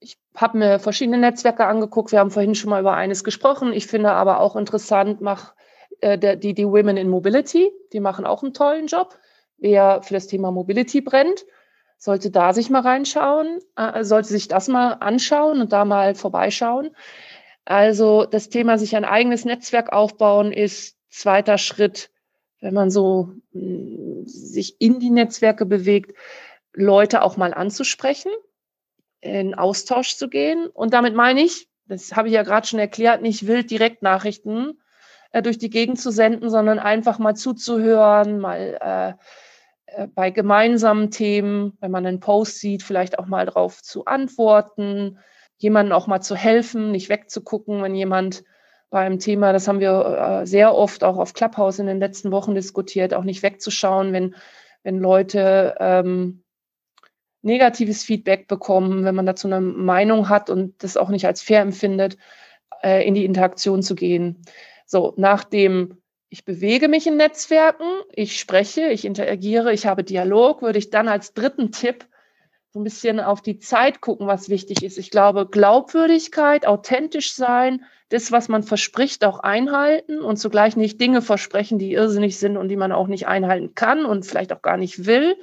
Ich 0.00 0.16
habe 0.34 0.56
mir 0.56 0.78
verschiedene 0.78 1.18
Netzwerke 1.18 1.66
angeguckt. 1.66 2.10
Wir 2.10 2.20
haben 2.20 2.30
vorhin 2.30 2.54
schon 2.54 2.70
mal 2.70 2.80
über 2.80 2.94
eines 2.94 3.22
gesprochen. 3.22 3.74
Ich 3.74 3.86
finde 3.86 4.12
aber 4.12 4.40
auch 4.40 4.56
interessant, 4.56 5.20
mach, 5.20 5.54
äh, 6.00 6.38
die, 6.38 6.54
die 6.54 6.66
Women 6.66 6.96
in 6.96 7.10
Mobility, 7.10 7.70
die 7.92 8.00
machen 8.00 8.24
auch 8.24 8.42
einen 8.42 8.54
tollen 8.54 8.86
Job. 8.86 9.18
Wer 9.58 10.02
für 10.02 10.14
das 10.14 10.28
Thema 10.28 10.52
Mobility 10.52 11.02
brennt, 11.02 11.44
sollte 11.98 12.30
da 12.30 12.54
sich 12.54 12.70
mal 12.70 12.80
reinschauen, 12.80 13.58
äh, 13.76 14.04
sollte 14.04 14.28
sich 14.28 14.48
das 14.48 14.68
mal 14.68 14.94
anschauen 14.94 15.60
und 15.60 15.70
da 15.74 15.84
mal 15.84 16.14
vorbeischauen. 16.14 16.96
Also 17.66 18.24
das 18.24 18.48
Thema 18.48 18.78
sich 18.78 18.96
ein 18.96 19.04
eigenes 19.04 19.44
Netzwerk 19.44 19.92
aufbauen 19.92 20.50
ist 20.50 20.96
zweiter 21.12 21.58
Schritt, 21.58 22.10
wenn 22.60 22.74
man 22.74 22.90
so 22.90 23.34
mh, 23.52 23.60
hm, 23.60 24.26
sich 24.26 24.80
in 24.80 24.98
die 25.00 25.10
Netzwerke 25.10 25.66
bewegt, 25.66 26.16
Leute 26.72 27.22
auch 27.22 27.36
mal 27.36 27.52
anzusprechen, 27.52 28.32
in 29.20 29.54
Austausch 29.54 30.16
zu 30.16 30.28
gehen. 30.28 30.68
Und 30.68 30.94
damit 30.94 31.14
meine 31.14 31.42
ich, 31.42 31.68
das 31.86 32.14
habe 32.14 32.28
ich 32.28 32.34
ja 32.34 32.42
gerade 32.42 32.66
schon 32.66 32.78
erklärt, 32.78 33.22
nicht 33.22 33.46
wild 33.46 33.70
Direktnachrichten 33.70 34.80
äh, 35.32 35.42
durch 35.42 35.58
die 35.58 35.70
Gegend 35.70 36.00
zu 36.00 36.10
senden, 36.10 36.50
sondern 36.50 36.78
einfach 36.78 37.18
mal 37.18 37.34
zuzuhören, 37.34 38.38
mal 38.38 38.78
äh, 38.80 40.02
äh, 40.02 40.06
bei 40.08 40.30
gemeinsamen 40.30 41.10
Themen, 41.10 41.76
wenn 41.80 41.90
man 41.90 42.06
einen 42.06 42.20
Post 42.20 42.60
sieht, 42.60 42.82
vielleicht 42.82 43.18
auch 43.18 43.26
mal 43.26 43.46
drauf 43.46 43.82
zu 43.82 44.06
antworten, 44.06 45.18
jemandem 45.58 45.92
auch 45.92 46.06
mal 46.06 46.20
zu 46.20 46.36
helfen, 46.36 46.90
nicht 46.90 47.08
wegzugucken, 47.08 47.82
wenn 47.82 47.94
jemand 47.94 48.44
beim 48.92 49.18
Thema, 49.18 49.54
das 49.54 49.66
haben 49.66 49.80
wir 49.80 50.42
äh, 50.42 50.46
sehr 50.46 50.74
oft 50.74 51.02
auch 51.02 51.16
auf 51.16 51.32
Clubhouse 51.32 51.78
in 51.78 51.86
den 51.86 51.98
letzten 51.98 52.30
Wochen 52.30 52.54
diskutiert, 52.54 53.14
auch 53.14 53.24
nicht 53.24 53.42
wegzuschauen, 53.42 54.12
wenn, 54.12 54.34
wenn 54.82 54.98
Leute 54.98 55.74
ähm, 55.80 56.44
negatives 57.40 58.04
Feedback 58.04 58.48
bekommen, 58.48 59.04
wenn 59.04 59.14
man 59.14 59.24
dazu 59.24 59.48
eine 59.48 59.62
Meinung 59.62 60.28
hat 60.28 60.50
und 60.50 60.82
das 60.84 60.98
auch 60.98 61.08
nicht 61.08 61.26
als 61.26 61.40
fair 61.40 61.62
empfindet, 61.62 62.18
äh, 62.82 63.06
in 63.08 63.14
die 63.14 63.24
Interaktion 63.24 63.82
zu 63.82 63.94
gehen. 63.94 64.42
So, 64.84 65.14
nachdem 65.16 65.96
ich 66.28 66.44
bewege 66.44 66.88
mich 66.88 67.06
in 67.06 67.16
Netzwerken, 67.16 67.86
ich 68.12 68.38
spreche, 68.38 68.88
ich 68.88 69.06
interagiere, 69.06 69.72
ich 69.72 69.86
habe 69.86 70.04
Dialog, 70.04 70.60
würde 70.60 70.78
ich 70.78 70.90
dann 70.90 71.08
als 71.08 71.32
dritten 71.32 71.72
Tipp 71.72 72.06
so 72.72 72.80
ein 72.80 72.84
bisschen 72.84 73.20
auf 73.20 73.42
die 73.42 73.58
Zeit 73.58 74.00
gucken, 74.00 74.26
was 74.26 74.48
wichtig 74.48 74.82
ist. 74.82 74.96
Ich 74.96 75.10
glaube, 75.10 75.46
Glaubwürdigkeit, 75.46 76.66
authentisch 76.66 77.34
sein, 77.34 77.84
das, 78.08 78.32
was 78.32 78.48
man 78.48 78.62
verspricht, 78.62 79.24
auch 79.24 79.40
einhalten 79.40 80.20
und 80.20 80.38
zugleich 80.38 80.74
nicht 80.74 80.98
Dinge 80.98 81.20
versprechen, 81.20 81.78
die 81.78 81.92
irrsinnig 81.92 82.38
sind 82.38 82.56
und 82.56 82.68
die 82.68 82.76
man 82.76 82.92
auch 82.92 83.08
nicht 83.08 83.26
einhalten 83.26 83.74
kann 83.74 84.06
und 84.06 84.24
vielleicht 84.24 84.54
auch 84.54 84.62
gar 84.62 84.78
nicht 84.78 85.04
will, 85.04 85.36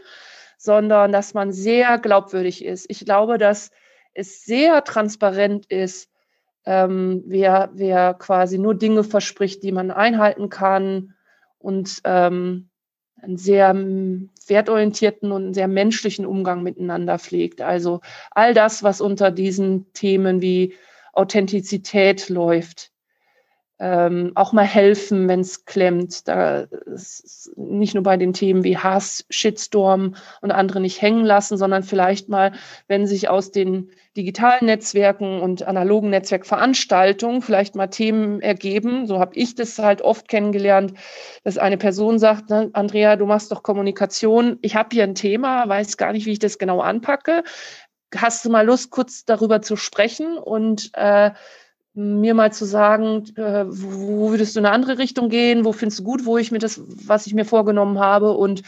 sondern 0.58 1.12
dass 1.12 1.36
man 1.36 1.52
sehr 1.52 2.00
glaubwürdig 2.00 2.66
ist. 2.66 2.88
Ich 2.90 3.06
glaube, 3.06 3.38
dass 3.38 3.70
es 4.16 4.44
sehr 4.44 4.84
transparent 4.84 5.68
ist, 5.68 6.10
ähm, 6.66 7.24
wer, 7.28 7.70
wer 7.74 8.16
quasi 8.16 8.58
nur 8.58 8.74
Dinge 8.74 9.04
verspricht, 9.04 9.62
die 9.62 9.72
man 9.72 9.92
einhalten 9.92 10.50
kann 10.50 11.14
und 11.60 12.02
ähm, 12.06 12.69
einen 13.22 13.38
sehr 13.38 13.74
wertorientierten 14.48 15.32
und 15.32 15.54
sehr 15.54 15.68
menschlichen 15.68 16.26
Umgang 16.26 16.64
miteinander 16.64 17.20
pflegt. 17.20 17.62
Also 17.62 18.02
all 18.32 18.54
das, 18.54 18.84
was 18.84 19.02
unter 19.02 19.32
diesen 19.32 19.92
Themen 19.94 20.42
wie 20.42 20.76
Authentizität 21.14 22.30
läuft, 22.30 22.92
ähm, 23.80 24.34
auch 24.36 24.52
mal 24.52 24.66
helfen, 24.66 25.28
wenn 25.30 25.40
es 25.40 25.66
klemmt. 25.66 26.28
Da 26.28 26.68
nicht 27.56 27.94
nur 27.94 28.04
bei 28.04 28.18
den 28.18 28.34
Themen 28.34 28.64
wie 28.64 28.78
Hass, 28.78 29.26
Shitstorm 29.30 30.16
und 30.42 30.52
andere 30.52 30.82
nicht 30.82 31.02
hängen 31.02 31.24
lassen, 31.24 31.58
sondern 31.58 31.84
vielleicht 31.84 32.28
mal, 32.28 32.52
wenn 32.88 33.08
sich 33.08 33.30
aus 33.30 33.52
den 33.52 33.92
digitalen 34.18 34.66
Netzwerken 34.66 35.40
und 35.40 35.64
analogen 35.64 36.10
Netzwerkveranstaltungen 36.10 37.42
vielleicht 37.42 37.76
mal 37.76 37.88
Themen 37.88 38.42
ergeben. 38.42 39.08
So 39.08 39.20
habe 39.20 39.36
ich 39.36 39.56
das 39.56 39.80
halt 39.80 40.02
oft 40.02 40.28
kennengelernt, 40.28 40.94
dass 41.46 41.58
eine 41.58 41.78
Person 41.78 42.20
sagt, 42.20 42.50
ne, 42.50 42.70
Andrea, 42.74 43.16
du 43.16 43.26
machst 43.26 43.52
doch 43.52 43.64
Kommunikation. 43.64 44.60
Ich 44.62 44.76
habe 44.76 44.90
hier 44.92 45.04
ein 45.04 45.16
Thema, 45.16 45.70
weiß 45.70 45.96
gar 45.96 46.12
nicht, 46.12 46.26
wie 46.26 46.34
ich 46.34 46.40
das 46.40 46.58
genau 46.58 46.82
anpacke. 46.82 47.44
Hast 48.14 48.44
du 48.44 48.50
mal 48.50 48.66
Lust, 48.66 48.90
kurz 48.90 49.24
darüber 49.24 49.62
zu 49.62 49.78
sprechen 49.78 50.38
und 50.38 50.90
äh, 50.96 51.32
mir 52.00 52.34
mal 52.34 52.52
zu 52.54 52.66
sagen, 52.66 53.26
äh, 53.36 53.66
wo 53.68 54.32
würdest 54.32 54.56
du 54.56 54.60
in 54.60 54.66
eine 54.66 54.74
andere 54.74 54.98
Richtung 54.98 55.30
gehen, 55.30 55.66
wo 55.66 55.74
findest 55.74 56.00
du 56.00 56.04
gut, 56.04 56.26
wo 56.26 56.38
ich 56.38 56.52
mir 56.52 56.60
das, 56.60 56.82
was 57.08 57.28
ich 57.28 57.34
mir 57.34 57.46
vorgenommen 57.46 58.00
habe 58.00 58.32
und 58.32 58.62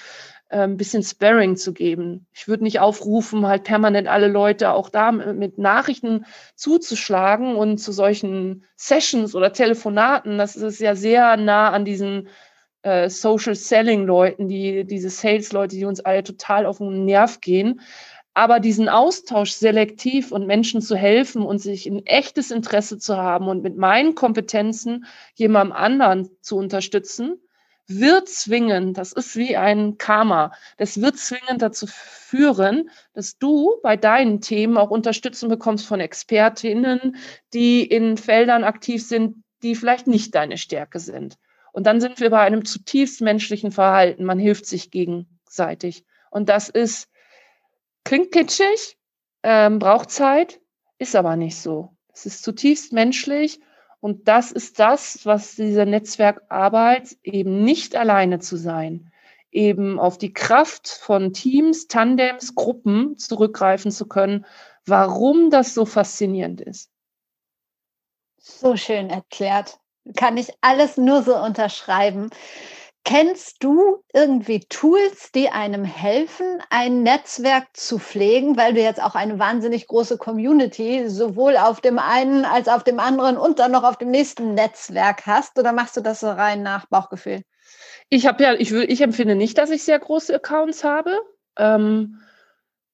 äh, 0.50 0.60
ein 0.60 0.76
bisschen 0.76 1.02
Sparring 1.02 1.56
zu 1.56 1.72
geben. 1.72 2.28
Ich 2.34 2.50
würde 2.50 2.64
nicht 2.64 2.82
aufrufen, 2.82 3.48
halt 3.48 3.64
permanent 3.64 4.10
alle 4.10 4.28
Leute 4.28 4.74
auch 4.74 4.90
da 4.90 5.12
mit 5.14 5.58
Nachrichten 5.58 6.26
zuzuschlagen 6.56 7.56
und 7.56 7.78
zu 7.78 7.94
solchen 7.94 8.66
Sessions 8.76 9.34
oder 9.34 9.54
Telefonaten. 9.54 10.38
Das 10.38 10.58
ist 10.58 10.80
ja 10.82 10.96
sehr 10.96 11.38
nah 11.38 11.70
an 11.72 11.86
diesen 11.86 12.28
äh, 12.84 13.10
Social 13.10 13.56
Selling 13.56 14.06
Leuten, 14.06 14.50
die 14.50 14.86
diese 14.86 15.10
Sales 15.10 15.54
Leute, 15.54 15.76
die 15.78 15.86
uns 15.86 16.02
alle 16.02 16.24
total 16.24 16.66
auf 16.66 16.80
den 16.80 17.06
Nerv 17.06 17.40
gehen. 17.40 17.80
Aber 18.34 18.60
diesen 18.60 18.88
Austausch 18.88 19.52
selektiv 19.52 20.32
und 20.32 20.48
Menschen 20.48 20.82
zu 20.82 20.96
helfen 20.96 21.44
und 21.44 21.60
sich 21.60 21.86
ein 21.86 22.06
echtes 22.06 22.50
Interesse 22.50 22.98
zu 22.98 23.18
haben 23.18 23.48
und 23.48 23.62
mit 23.62 23.76
meinen 23.76 24.16
Kompetenzen 24.16 25.06
jemandem 25.36 25.76
anderen 25.76 26.30
zu 26.42 26.58
unterstützen, 26.58 27.42
wird 27.88 28.30
zwingend, 28.30 28.98
das 28.98 29.12
ist 29.12 29.36
wie 29.36 29.58
ein 29.58 29.98
Karma, 29.98 30.54
das 30.78 31.02
wird 31.02 31.18
zwingend 31.18 31.62
dazu 31.62 31.88
führen, 31.88 32.90
dass 33.14 33.38
du 33.38 33.76
bei 33.84 33.98
deinen 33.98 34.40
Themen 34.40 34.78
auch 34.78 34.92
Unterstützung 34.92 35.50
bekommst 35.50 35.86
von 35.86 36.00
Expertinnen, 36.00 37.18
die 37.54 37.84
in 37.84 38.16
Feldern 38.16 38.64
aktiv 38.64 39.06
sind, 39.06 39.44
die 39.62 39.76
vielleicht 39.76 40.08
nicht 40.08 40.34
deine 40.36 40.58
Stärke 40.58 41.00
sind. 41.00 41.36
Und 41.74 41.86
dann 41.86 42.02
sind 42.02 42.20
wir 42.20 42.30
bei 42.30 42.40
einem 42.40 42.66
zutiefst 42.66 43.22
menschlichen 43.22 43.72
Verhalten. 43.72 44.26
Man 44.26 44.40
hilft 44.40 44.66
sich 44.66 44.92
gegenseitig. 44.92 46.06
Und 46.30 46.50
das 46.50 46.70
ist 46.70 47.10
Klingt 48.04 48.32
kitschig, 48.32 48.98
ähm, 49.44 49.80
braucht 49.80 50.12
Zeit, 50.12 50.60
ist 50.98 51.16
aber 51.16 51.36
nicht 51.36 51.58
so. 51.58 51.96
Es 52.14 52.26
ist 52.26 52.44
zutiefst 52.44 52.94
menschlich 52.94 53.60
und 54.00 54.28
das 54.28 54.52
ist 54.52 54.80
das, 54.80 55.26
was 55.26 55.56
diese 55.56 55.86
Netzwerkarbeit 55.86 57.16
eben 57.24 57.64
nicht 57.64 57.96
alleine 57.96 58.40
zu 58.40 58.58
sein, 58.58 59.12
eben 59.52 60.00
auf 60.00 60.18
die 60.18 60.34
Kraft 60.34 60.88
von 60.88 61.34
Teams, 61.34 61.88
Tandems, 61.88 62.56
Gruppen 62.56 63.18
zurückgreifen 63.18 63.92
zu 63.92 64.08
können, 64.08 64.46
warum 64.86 65.50
das 65.50 65.74
so 65.74 65.86
faszinierend 65.86 66.62
ist. 66.62 66.92
So 68.38 68.76
schön 68.76 69.10
erklärt. 69.10 69.80
Kann 70.16 70.36
ich 70.38 70.52
alles 70.62 70.98
nur 70.98 71.22
so 71.22 71.38
unterschreiben. 71.38 72.32
Kennst 73.04 73.64
du 73.64 74.04
irgendwie 74.14 74.60
Tools, 74.70 75.32
die 75.34 75.50
einem 75.50 75.84
helfen, 75.84 76.62
ein 76.70 77.02
Netzwerk 77.02 77.68
zu 77.74 77.98
pflegen, 77.98 78.58
weil 78.58 78.76
du 78.76 78.82
jetzt 78.82 79.02
auch 79.02 79.16
eine 79.16 79.40
wahnsinnig 79.40 79.88
große 79.88 80.18
Community 80.18 81.10
sowohl 81.10 81.58
auf 81.58 81.82
dem 81.82 81.98
einen 81.98 82.46
als 82.46 82.68
auf 82.68 82.84
dem 82.84 83.00
anderen 83.00 83.38
und 83.38 83.58
dann 83.58 83.72
noch 83.72 83.84
auf 83.84 83.98
dem 83.98 84.12
nächsten 84.12 84.54
Netzwerk 84.54 85.26
hast? 85.26 85.58
Oder 85.58 85.74
machst 85.74 85.98
du 85.98 86.02
das 86.02 86.20
so 86.20 86.30
rein 86.30 86.62
nach 86.62 86.86
Bauchgefühl? 86.86 87.42
Ich 88.10 88.28
habe 88.28 88.44
ja, 88.44 88.54
ich, 88.54 88.72
ich 88.72 89.02
empfinde 89.02 89.36
nicht, 89.36 89.58
dass 89.58 89.72
ich 89.72 89.84
sehr 89.84 89.98
große 89.98 90.36
Accounts 90.36 90.84
habe. 90.84 91.20
Ähm, 91.58 92.20
äh, 92.22 92.31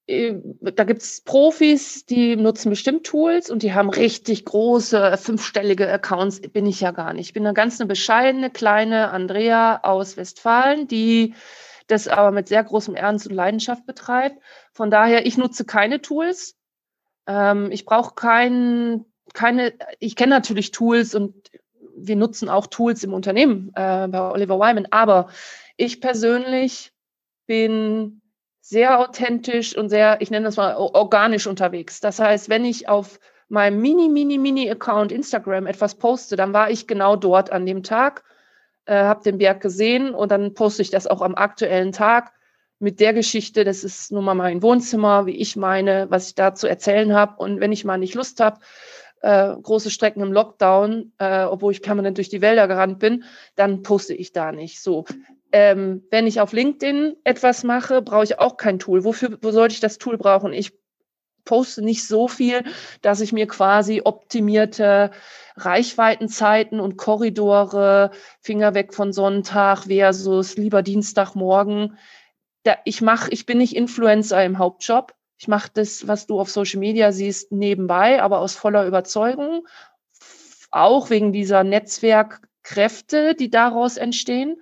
da 0.07 0.83
gibt 0.85 1.01
es 1.01 1.21
Profis, 1.21 2.05
die 2.05 2.37
nutzen 2.37 2.69
bestimmt 2.69 3.05
Tools 3.05 3.49
und 3.49 3.61
die 3.61 3.73
haben 3.73 3.89
richtig 3.89 4.45
große, 4.45 5.17
fünfstellige 5.17 5.91
Accounts. 5.91 6.39
Bin 6.41 6.65
ich 6.65 6.79
ja 6.79 6.91
gar 6.91 7.13
nicht. 7.13 7.27
Ich 7.27 7.33
bin 7.33 7.45
eine 7.45 7.53
ganz 7.53 7.79
eine 7.79 7.87
bescheidene, 7.87 8.49
kleine 8.49 9.11
Andrea 9.11 9.81
aus 9.83 10.15
Westfalen, 10.15 10.87
die 10.87 11.33
das 11.87 12.07
aber 12.07 12.31
mit 12.31 12.47
sehr 12.47 12.63
großem 12.63 12.95
Ernst 12.95 13.27
und 13.27 13.33
Leidenschaft 13.33 13.85
betreibt. 13.85 14.41
Von 14.71 14.89
daher, 14.89 15.25
ich 15.25 15.37
nutze 15.37 15.65
keine 15.65 16.01
Tools. 16.01 16.55
Ähm, 17.27 17.69
ich 17.71 17.83
brauche 17.83 18.15
kein, 18.15 19.05
keine, 19.33 19.73
ich 19.99 20.15
kenne 20.15 20.35
natürlich 20.35 20.71
Tools 20.71 21.15
und 21.15 21.33
wir 21.97 22.15
nutzen 22.15 22.47
auch 22.47 22.67
Tools 22.67 23.03
im 23.03 23.13
Unternehmen 23.13 23.71
äh, 23.75 24.07
bei 24.07 24.21
Oliver 24.31 24.59
Wyman, 24.59 24.87
aber 24.91 25.29
ich 25.75 25.99
persönlich 25.99 26.93
bin 27.45 28.21
sehr 28.69 28.99
authentisch 28.99 29.77
und 29.77 29.87
sehr, 29.87 30.19
ich 30.19 30.29
nenne 30.29 30.43
das 30.43 30.57
mal 30.57 30.75
organisch 30.75 31.47
unterwegs. 31.47 32.01
Das 32.01 32.19
heißt, 32.19 32.49
wenn 32.49 32.65
ich 32.65 32.89
auf 32.89 33.17
meinem 33.47 33.79
mini, 33.81 34.09
mini, 34.09 34.37
mini 34.37 34.69
Account 34.69 35.13
Instagram 35.13 35.67
etwas 35.67 35.95
poste, 35.95 36.35
dann 36.35 36.51
war 36.51 36.69
ich 36.69 36.85
genau 36.85 37.15
dort 37.15 37.49
an 37.49 37.65
dem 37.65 37.81
Tag, 37.81 38.25
äh, 38.85 38.93
habe 38.93 39.23
den 39.23 39.37
Berg 39.37 39.61
gesehen 39.61 40.13
und 40.13 40.31
dann 40.31 40.53
poste 40.53 40.81
ich 40.81 40.89
das 40.89 41.07
auch 41.07 41.21
am 41.21 41.35
aktuellen 41.35 41.93
Tag 41.93 42.33
mit 42.79 42.99
der 42.99 43.13
Geschichte. 43.13 43.63
Das 43.63 43.85
ist 43.85 44.11
nun 44.11 44.25
mal 44.25 44.33
mein 44.33 44.61
Wohnzimmer, 44.61 45.25
wie 45.25 45.37
ich 45.37 45.55
meine, 45.55 46.07
was 46.09 46.27
ich 46.27 46.35
da 46.35 46.53
zu 46.53 46.67
erzählen 46.67 47.13
habe. 47.13 47.35
Und 47.37 47.61
wenn 47.61 47.71
ich 47.71 47.85
mal 47.85 47.97
nicht 47.97 48.15
Lust 48.15 48.41
habe, 48.41 48.59
äh, 49.21 49.55
große 49.55 49.91
Strecken 49.91 50.21
im 50.21 50.33
Lockdown, 50.33 51.13
äh, 51.19 51.45
obwohl 51.45 51.71
ich 51.71 51.81
permanent 51.81 52.17
durch 52.17 52.27
die 52.27 52.41
Wälder 52.41 52.67
gerannt 52.67 52.99
bin, 52.99 53.23
dann 53.55 53.81
poste 53.81 54.13
ich 54.13 54.33
da 54.33 54.51
nicht. 54.51 54.83
So, 54.83 55.05
ähm, 55.51 56.03
wenn 56.11 56.27
ich 56.27 56.41
auf 56.41 56.53
LinkedIn 56.53 57.15
etwas 57.23 57.63
mache, 57.63 58.01
brauche 58.01 58.23
ich 58.23 58.39
auch 58.39 58.57
kein 58.57 58.79
Tool. 58.79 59.03
Wofür 59.03 59.37
wo 59.41 59.51
sollte 59.51 59.73
ich 59.73 59.79
das 59.79 59.97
Tool 59.97 60.17
brauchen? 60.17 60.53
Ich 60.53 60.73
poste 61.47 61.81
nicht 61.81 62.05
so 62.05 62.27
viel, 62.27 62.63
dass 63.01 63.21
ich 63.21 63.33
mir 63.33 63.47
quasi 63.47 64.01
optimierte 64.03 65.11
Reichweitenzeiten 65.55 66.79
und 66.79 66.97
Korridore, 66.97 68.11
Finger 68.41 68.75
weg 68.75 68.93
von 68.93 69.13
Sonntag 69.13 69.85
versus 69.85 70.57
lieber 70.57 70.83
Dienstagmorgen. 70.83 71.97
Da, 72.63 72.75
ich 72.85 73.01
mache, 73.01 73.31
ich 73.31 73.45
bin 73.45 73.57
nicht 73.57 73.75
Influencer 73.75 74.43
im 74.43 74.59
Hauptjob. 74.59 75.13
Ich 75.39 75.47
mache 75.47 75.69
das, 75.73 76.07
was 76.07 76.27
du 76.27 76.39
auf 76.39 76.49
Social 76.49 76.79
Media 76.79 77.11
siehst, 77.11 77.51
nebenbei, 77.51 78.21
aber 78.21 78.39
aus 78.39 78.55
voller 78.55 78.85
Überzeugung. 78.85 79.67
Auch 80.69 81.09
wegen 81.09 81.31
dieser 81.31 81.63
Netzwerkkräfte, 81.63 83.35
die 83.35 83.49
daraus 83.49 83.97
entstehen. 83.97 84.61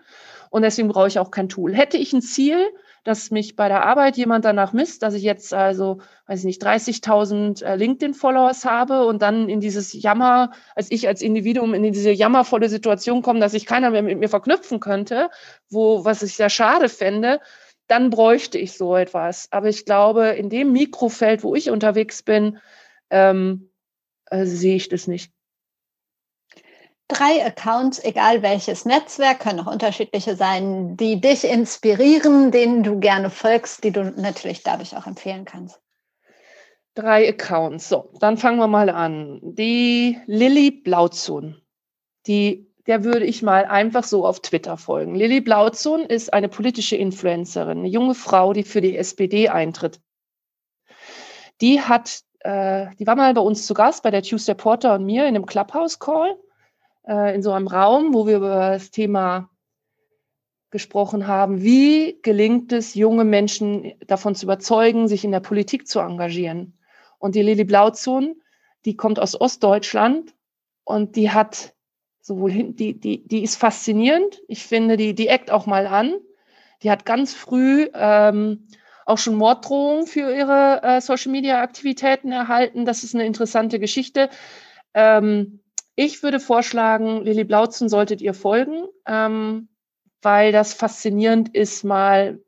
Und 0.56 0.62
deswegen 0.62 0.88
brauche 0.88 1.10
ich 1.10 1.20
auch 1.20 1.32
kein 1.32 1.50
Tool. 1.50 1.76
Hätte 1.76 1.98
ich 1.98 2.14
ein 2.14 2.22
Ziel, 2.22 2.66
dass 3.04 3.30
mich 3.30 3.58
bei 3.58 3.68
der 3.68 3.86
Arbeit 3.86 4.16
jemand 4.16 4.46
danach 4.46 4.72
misst, 4.72 5.04
dass 5.04 5.14
ich 5.14 5.22
jetzt 5.22 5.54
also, 5.54 6.00
weiß 6.28 6.40
ich 6.40 6.46
nicht, 6.46 6.64
30.000 6.66 7.62
äh, 7.62 7.76
LinkedIn-Followers 7.76 8.64
habe 8.64 9.06
und 9.06 9.22
dann 9.22 9.50
in 9.50 9.60
dieses 9.60 9.92
Jammer, 9.92 10.54
als 10.74 10.90
ich 10.92 11.10
als 11.10 11.22
Individuum 11.22 11.74
in 11.74 11.84
diese 11.92 12.10
jammervolle 12.10 12.70
Situation 12.70 13.22
komme, 13.22 13.42
dass 13.42 13.54
ich 13.54 13.66
keiner 13.66 13.90
mehr 13.90 14.02
mit 14.02 14.18
mir 14.18 14.30
verknüpfen 14.30 14.80
könnte, 14.80 15.30
wo, 15.70 16.06
was 16.06 16.24
ich 16.24 16.36
sehr 16.36 16.50
schade 16.50 16.88
fände, 16.88 17.42
dann 17.88 18.10
bräuchte 18.10 18.58
ich 18.58 18.78
so 18.78 18.96
etwas. 18.96 19.50
Aber 19.52 19.68
ich 19.68 19.84
glaube, 19.84 20.28
in 20.28 20.50
dem 20.50 20.72
Mikrofeld, 20.72 21.44
wo 21.44 21.54
ich 21.54 21.70
unterwegs 21.70 22.24
bin, 22.24 22.60
ähm, 23.10 23.72
äh, 24.28 24.46
sehe 24.46 24.78
ich 24.78 24.88
das 24.88 25.08
nicht. 25.08 25.35
Drei 27.08 27.46
Accounts, 27.46 28.04
egal 28.04 28.42
welches 28.42 28.86
Netzwerk, 28.86 29.40
können 29.40 29.60
auch 29.60 29.72
unterschiedliche 29.72 30.36
sein, 30.36 30.98
die 30.98 31.22
dich 31.22 31.44
inspirieren, 31.44 32.52
denen 32.52 32.82
du 32.82 33.00
gerne 33.00 33.30
folgst, 33.30 33.84
die 33.84 33.92
du 33.92 34.06
natürlich 34.20 34.64
dadurch 34.64 34.98
auch 34.98 35.06
empfehlen 35.06 35.46
kannst. 35.46 35.80
Drei 36.96 37.30
Accounts. 37.30 37.90
So, 37.90 38.10
dann 38.20 38.38
fangen 38.38 38.58
wir 38.58 38.68
mal 38.68 38.90
an. 38.90 39.40
Die 39.44 40.20
Lilly 40.26 40.72
Blauzun, 40.72 41.62
die 42.26 42.72
der 42.88 43.04
würde 43.04 43.26
ich 43.26 43.42
mal 43.42 43.66
einfach 43.66 44.04
so 44.04 44.26
auf 44.26 44.42
Twitter 44.42 44.78
folgen. 44.78 45.16
Lilly 45.16 45.42
Blauzun 45.42 46.02
ist 46.02 46.34
eine 46.34 46.50
politische 46.50 46.96
Influencerin, 46.96 47.80
eine 47.80 47.88
junge 47.88 48.14
Frau, 48.14 48.54
die 48.54 48.64
für 48.64 48.82
die 48.82 48.98
SPD 48.98 49.50
eintritt. 49.50 50.00
Die 51.62 51.82
hat, 51.82 52.22
äh, 52.42 52.88
die 53.00 53.08
war 53.08 53.16
mal 53.16 53.34
bei 53.34 53.42
uns 53.42 53.66
zu 53.66 53.74
Gast 53.74 54.04
bei 54.04 54.12
der 54.12 54.22
Tuesday 54.22 54.56
Porter 54.56 54.96
und 54.96 55.06
mir 55.06 55.24
in 55.24 55.36
einem 55.36 55.46
Clubhouse-Call 55.46 56.38
in 57.08 57.42
so 57.44 57.52
einem 57.52 57.68
Raum, 57.68 58.14
wo 58.14 58.26
wir 58.26 58.38
über 58.38 58.72
das 58.72 58.92
Thema 58.92 59.50
gesprochen 60.72 61.28
haben, 61.28 61.62
wie 61.62 62.20
gelingt 62.22 62.74
es, 62.74 62.96
junge 62.96 63.24
Menschen 63.24 63.94
davon 64.08 64.36
zu 64.36 64.46
überzeugen, 64.46 65.08
sich 65.08 65.24
in 65.24 65.32
der 65.32 65.40
Politik 65.40 65.88
zu 65.88 66.00
engagieren. 66.00 66.78
Und 67.18 67.36
die 67.36 67.42
Lili 67.42 67.64
Blauzun, 67.64 68.42
die 68.84 68.98
kommt 68.98 69.20
aus 69.20 69.40
Ostdeutschland 69.40 70.34
und 70.84 71.16
die 71.16 71.32
hat 71.32 71.74
sowohl 72.20 72.52
hin, 72.52 72.76
die, 72.76 73.00
die, 73.00 73.26
die 73.28 73.44
ist 73.44 73.56
faszinierend. 73.56 74.42
Ich 74.48 74.66
finde, 74.66 74.98
die, 74.98 75.14
die 75.14 75.28
eckt 75.28 75.52
auch 75.52 75.66
mal 75.66 75.88
an. 75.88 76.16
Die 76.84 76.92
hat 76.92 77.06
ganz 77.06 77.34
früh 77.34 77.88
ähm, 77.94 78.68
auch 79.06 79.18
schon 79.18 79.36
Morddrohungen 79.36 80.08
für 80.08 80.36
ihre 80.36 80.82
äh, 80.84 81.02
Social 81.02 81.32
Media 81.32 81.62
Aktivitäten 81.62 82.32
erhalten. 82.32 82.86
Das 82.86 83.04
ist 83.04 83.16
eine 83.16 83.26
interessante 83.26 83.80
Geschichte. 83.80 84.30
Ähm, 84.94 85.62
ich 85.96 86.24
würde 86.24 86.40
vorschlagen, 86.40 87.24
Lili 87.24 87.44
Blautzen 87.44 87.90
solltet 87.90 88.22
ihr 88.22 88.34
folgen, 88.34 88.86
ähm, 89.08 89.70
weil 90.22 90.52
das 90.52 90.74
faszinierend 90.74 91.56
ist, 91.56 91.84
mal 91.84 92.40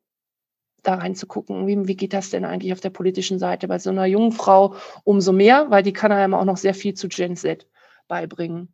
da 0.83 0.95
reinzugucken, 0.95 1.67
wie, 1.67 1.87
wie 1.87 1.95
geht 1.95 2.13
das 2.13 2.29
denn 2.29 2.45
eigentlich 2.45 2.73
auf 2.73 2.79
der 2.79 2.89
politischen 2.89 3.39
Seite 3.39 3.67
bei 3.67 3.79
so 3.79 3.89
einer 3.89 4.05
jungen 4.05 4.31
Frau 4.31 4.75
umso 5.03 5.31
mehr, 5.31 5.69
weil 5.69 5.83
die 5.83 5.93
kann 5.93 6.11
einem 6.11 6.33
auch 6.33 6.45
noch 6.45 6.57
sehr 6.57 6.73
viel 6.73 6.93
zu 6.93 7.07
Gen 7.07 7.35
Z 7.35 7.67
beibringen 8.07 8.73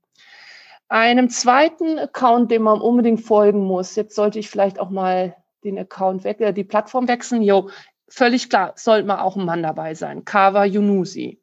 einem 0.93 1.29
zweiten 1.29 1.97
Account, 1.97 2.51
dem 2.51 2.61
man 2.61 2.79
unbedingt 2.79 3.21
folgen 3.21 3.65
muss. 3.65 3.95
Jetzt 3.95 4.15
sollte 4.15 4.37
ich 4.37 4.49
vielleicht 4.49 4.79
auch 4.79 4.91
mal 4.91 5.35
den 5.63 5.79
Account 5.79 6.23
weg, 6.23 6.39
äh, 6.39 6.53
die 6.53 6.63
Plattform 6.63 7.07
wechseln. 7.07 7.41
Jo, 7.41 7.69
völlig 8.07 8.47
klar, 8.47 8.73
sollte 8.75 9.07
mal 9.07 9.21
auch 9.21 9.35
ein 9.35 9.45
Mann 9.45 9.63
dabei 9.63 9.95
sein. 9.95 10.23
Kawa 10.23 10.65
Yunusi. 10.65 11.41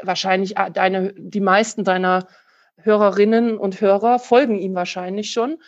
Wahrscheinlich 0.00 0.56
äh, 0.56 0.70
deine, 0.70 1.14
die 1.16 1.40
meisten 1.40 1.82
deiner 1.82 2.28
Hörerinnen 2.84 3.58
und 3.58 3.80
Hörer 3.80 4.18
folgen 4.18 4.58
ihm 4.58 4.74
wahrscheinlich 4.74 5.30
schon. 5.32 5.58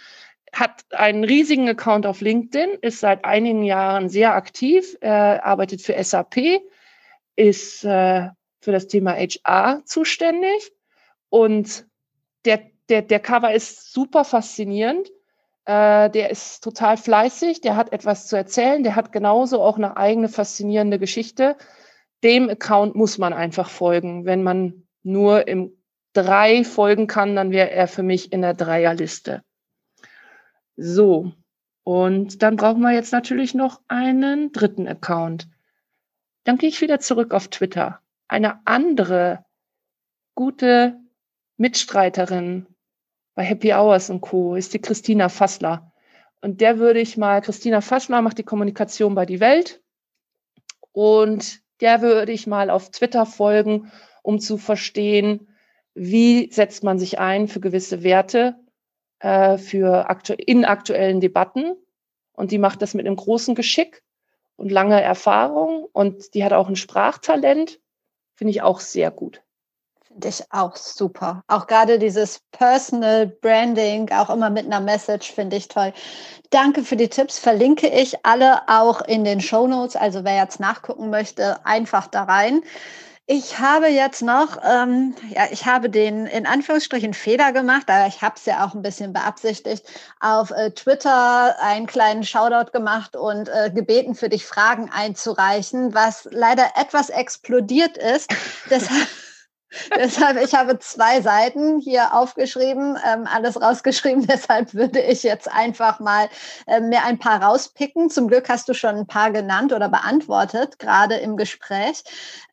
Hat 0.53 0.85
einen 0.91 1.25
riesigen 1.25 1.69
Account 1.69 2.07
auf 2.07 2.21
LinkedIn, 2.21 2.79
ist 2.81 3.01
seit 3.01 3.25
einigen 3.25 3.65
Jahren 3.65 4.09
sehr 4.09 4.35
aktiv, 4.35 4.97
äh, 5.01 5.09
arbeitet 5.09 5.83
für 5.83 6.03
SAP, 6.03 6.61
ist 7.37 7.85
äh, 7.85 8.29
für 8.61 8.73
das 8.73 8.87
Thema 8.87 9.15
HR 9.15 9.83
zuständig 9.85 10.73
und 11.29 11.87
der 12.45 12.61
der, 12.89 13.03
der 13.03 13.21
Cover 13.21 13.53
ist 13.53 13.93
super 13.93 14.25
faszinierend. 14.25 15.11
Äh, 15.67 16.11
der 16.11 16.31
ist 16.31 16.63
total 16.63 16.97
fleißig, 16.97 17.61
der 17.63 17.77
hat 17.77 17.93
etwas 17.93 18.27
zu 18.27 18.37
erzählen, 18.37 18.83
der 18.83 18.97
hat 18.97 19.13
genauso 19.13 19.63
auch 19.63 19.79
eine 19.79 19.97
eigene 19.97 20.29
faszinierende 20.29 20.99
Geschichte. 20.99 21.57
Dem 22.23 22.51
Account 22.51 22.95
muss 22.95 23.17
man 23.19 23.33
einfach 23.33 23.71
folgen. 23.71 24.27
Wenn 24.27 24.43
man 24.43 24.87
nur 25.03 25.49
im 25.49 25.73
drei 26.15 26.65
folgen 26.65 27.07
kann, 27.07 27.37
dann 27.37 27.51
wäre 27.51 27.71
er 27.71 27.89
für 27.89 28.03
mich 28.03 28.33
in 28.33 28.41
der 28.41 28.55
Dreierliste. 28.55 29.43
So, 30.77 31.33
und 31.85 32.43
dann 32.43 32.57
brauchen 32.57 32.81
wir 32.81 32.93
jetzt 32.93 33.13
natürlich 33.13 33.55
noch 33.55 33.83
einen 33.89 34.53
dritten 34.53 34.89
Account. 34.89 35.49
Dann 36.45 36.57
gehe 36.57 36.71
ich 36.71 36.81
wieder 36.81 36.99
zurück 36.99 37.35
auf 37.35 37.49
Twitter. 37.49 38.01
Eine 38.27 38.67
andere 38.67 39.45
gute 40.35 40.99
Mitstreiterin 41.57 42.67
bei 43.35 43.45
Happy 43.45 43.73
Hours 43.73 44.11
und 44.11 44.21
Co. 44.23 44.55
ist 44.55 44.73
die 44.75 44.81
Christina 44.81 45.29
Fassler. 45.29 45.93
Und 46.41 46.61
der 46.61 46.79
würde 46.79 47.01
ich 47.01 47.17
mal, 47.17 47.41
Christina 47.41 47.81
Fassler 47.81 48.23
macht 48.23 48.39
die 48.39 48.45
Kommunikation 48.45 49.15
bei 49.15 49.27
Die 49.27 49.41
Welt. 49.41 49.83
Und 50.93 51.61
der 51.81 52.03
würde 52.03 52.33
ich 52.33 52.47
mal 52.47 52.71
auf 52.71 52.91
Twitter 52.91 53.27
folgen, 53.27 53.91
um 54.23 54.39
zu 54.39 54.57
verstehen, 54.59 55.54
wie 55.95 56.51
setzt 56.53 56.85
man 56.85 56.99
sich 56.99 57.19
ein 57.19 57.49
für 57.49 57.61
gewisse 57.61 58.03
Werte 58.03 58.57
äh, 59.25 59.59
für 59.59 60.11
aktu 60.11 60.35
in 60.35 60.65
aktuellen 60.65 61.21
Debatten. 61.21 61.75
Und 62.33 62.51
die 62.51 62.59
macht 62.59 62.83
das 62.83 62.95
mit 62.95 63.07
einem 63.07 63.17
großen 63.17 63.55
Geschick 63.55 64.03
und 64.57 64.71
langer 64.71 65.01
Erfahrung. 65.01 65.87
Und 65.93 66.35
die 66.35 66.45
hat 66.45 66.53
auch 66.53 66.69
ein 66.69 66.77
Sprachtalent, 66.77 67.81
finde 68.35 68.51
ich 68.51 68.63
auch 68.63 68.81
sehr 68.81 69.11
gut. 69.11 69.41
Finde 70.03 70.29
ich 70.29 70.45
auch 70.51 70.77
super. 70.77 71.43
Auch 71.47 71.67
gerade 71.67 71.99
dieses 71.99 72.41
Personal 72.53 73.27
Branding, 73.27 74.11
auch 74.11 74.31
immer 74.31 74.51
mit 74.51 74.67
einer 74.67 74.81
Message, 74.81 75.33
finde 75.33 75.57
ich 75.57 75.69
toll. 75.69 75.93
Danke 76.51 76.83
für 76.83 76.97
die 76.97 77.09
Tipps. 77.09 77.39
Verlinke 77.39 77.89
ich 77.89 78.25
alle 78.25 78.69
auch 78.69 79.01
in 79.03 79.25
den 79.25 79.41
Show 79.41 79.67
Notes. 79.67 79.97
Also 79.97 80.23
wer 80.25 80.37
jetzt 80.37 80.61
nachgucken 80.61 81.09
möchte, 81.11 81.65
einfach 81.65 82.09
da 82.09 82.25
rein. 82.25 82.63
Ich 83.27 83.59
habe 83.59 83.87
jetzt 83.87 84.21
noch, 84.21 84.59
ähm, 84.63 85.15
ja, 85.31 85.47
ich 85.51 85.65
habe 85.65 85.89
den 85.89 86.27
in 86.27 86.47
Anführungsstrichen 86.47 87.15
Fehler 87.15 87.53
gemacht, 87.53 87.85
aber 87.89 88.07
ich 88.07 88.21
habe 88.21 88.35
es 88.37 88.45
ja 88.45 88.67
auch 88.67 88.75
ein 88.75 88.83
bisschen 88.83 89.15
beabsichtigt, 89.15 89.87
auf 90.21 90.51
äh, 90.51 90.73
Twitter 90.73 91.59
einen 91.59 91.87
kleinen 91.87 92.25
Shoutout 92.25 92.73
gemacht 92.73 93.17
und 93.17 93.49
äh, 93.49 93.71
gebeten, 93.75 94.15
für 94.15 94.29
dich 94.29 94.45
Fragen 94.45 94.91
einzureichen, 94.93 95.95
was 95.95 96.29
leider 96.33 96.73
etwas 96.77 97.09
explodiert 97.09 97.97
ist. 97.97 98.31
Deshalb 98.71 99.09
Deshalb, 99.97 100.41
ich 100.43 100.55
habe 100.55 100.79
zwei 100.79 101.21
Seiten 101.21 101.79
hier 101.79 102.15
aufgeschrieben, 102.15 102.97
ähm, 103.07 103.27
alles 103.27 103.61
rausgeschrieben. 103.61 104.27
Deshalb 104.29 104.75
würde 104.75 105.01
ich 105.01 105.23
jetzt 105.23 105.51
einfach 105.51 106.01
mal 106.01 106.29
äh, 106.67 106.81
mir 106.81 107.05
ein 107.05 107.19
paar 107.19 107.43
rauspicken. 107.43 108.11
Zum 108.11 108.29
Glück 108.29 108.49
hast 108.49 108.69
du 108.69 108.75
schon 108.75 108.97
ein 108.97 109.07
paar 109.07 109.31
genannt 109.31 109.73
oder 109.73 109.89
beantwortet, 109.89 110.79
gerade 110.79 111.17
im 111.17 111.37
Gespräch. 111.37 112.03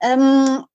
Ähm, 0.01 0.65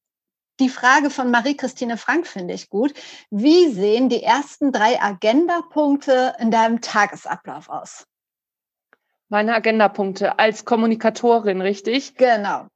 die 0.58 0.70
Frage 0.70 1.10
von 1.10 1.30
Marie-Christine 1.30 1.98
Frank 1.98 2.26
finde 2.26 2.54
ich 2.54 2.70
gut. 2.70 2.94
Wie 3.30 3.68
sehen 3.70 4.08
die 4.08 4.22
ersten 4.22 4.72
drei 4.72 5.00
Agendapunkte 5.00 6.34
in 6.38 6.50
deinem 6.50 6.80
Tagesablauf 6.80 7.68
aus? 7.68 8.06
Meine 9.28 9.54
Agendapunkte 9.54 10.38
als 10.38 10.64
Kommunikatorin, 10.64 11.60
richtig? 11.60 12.14
Genau. 12.16 12.68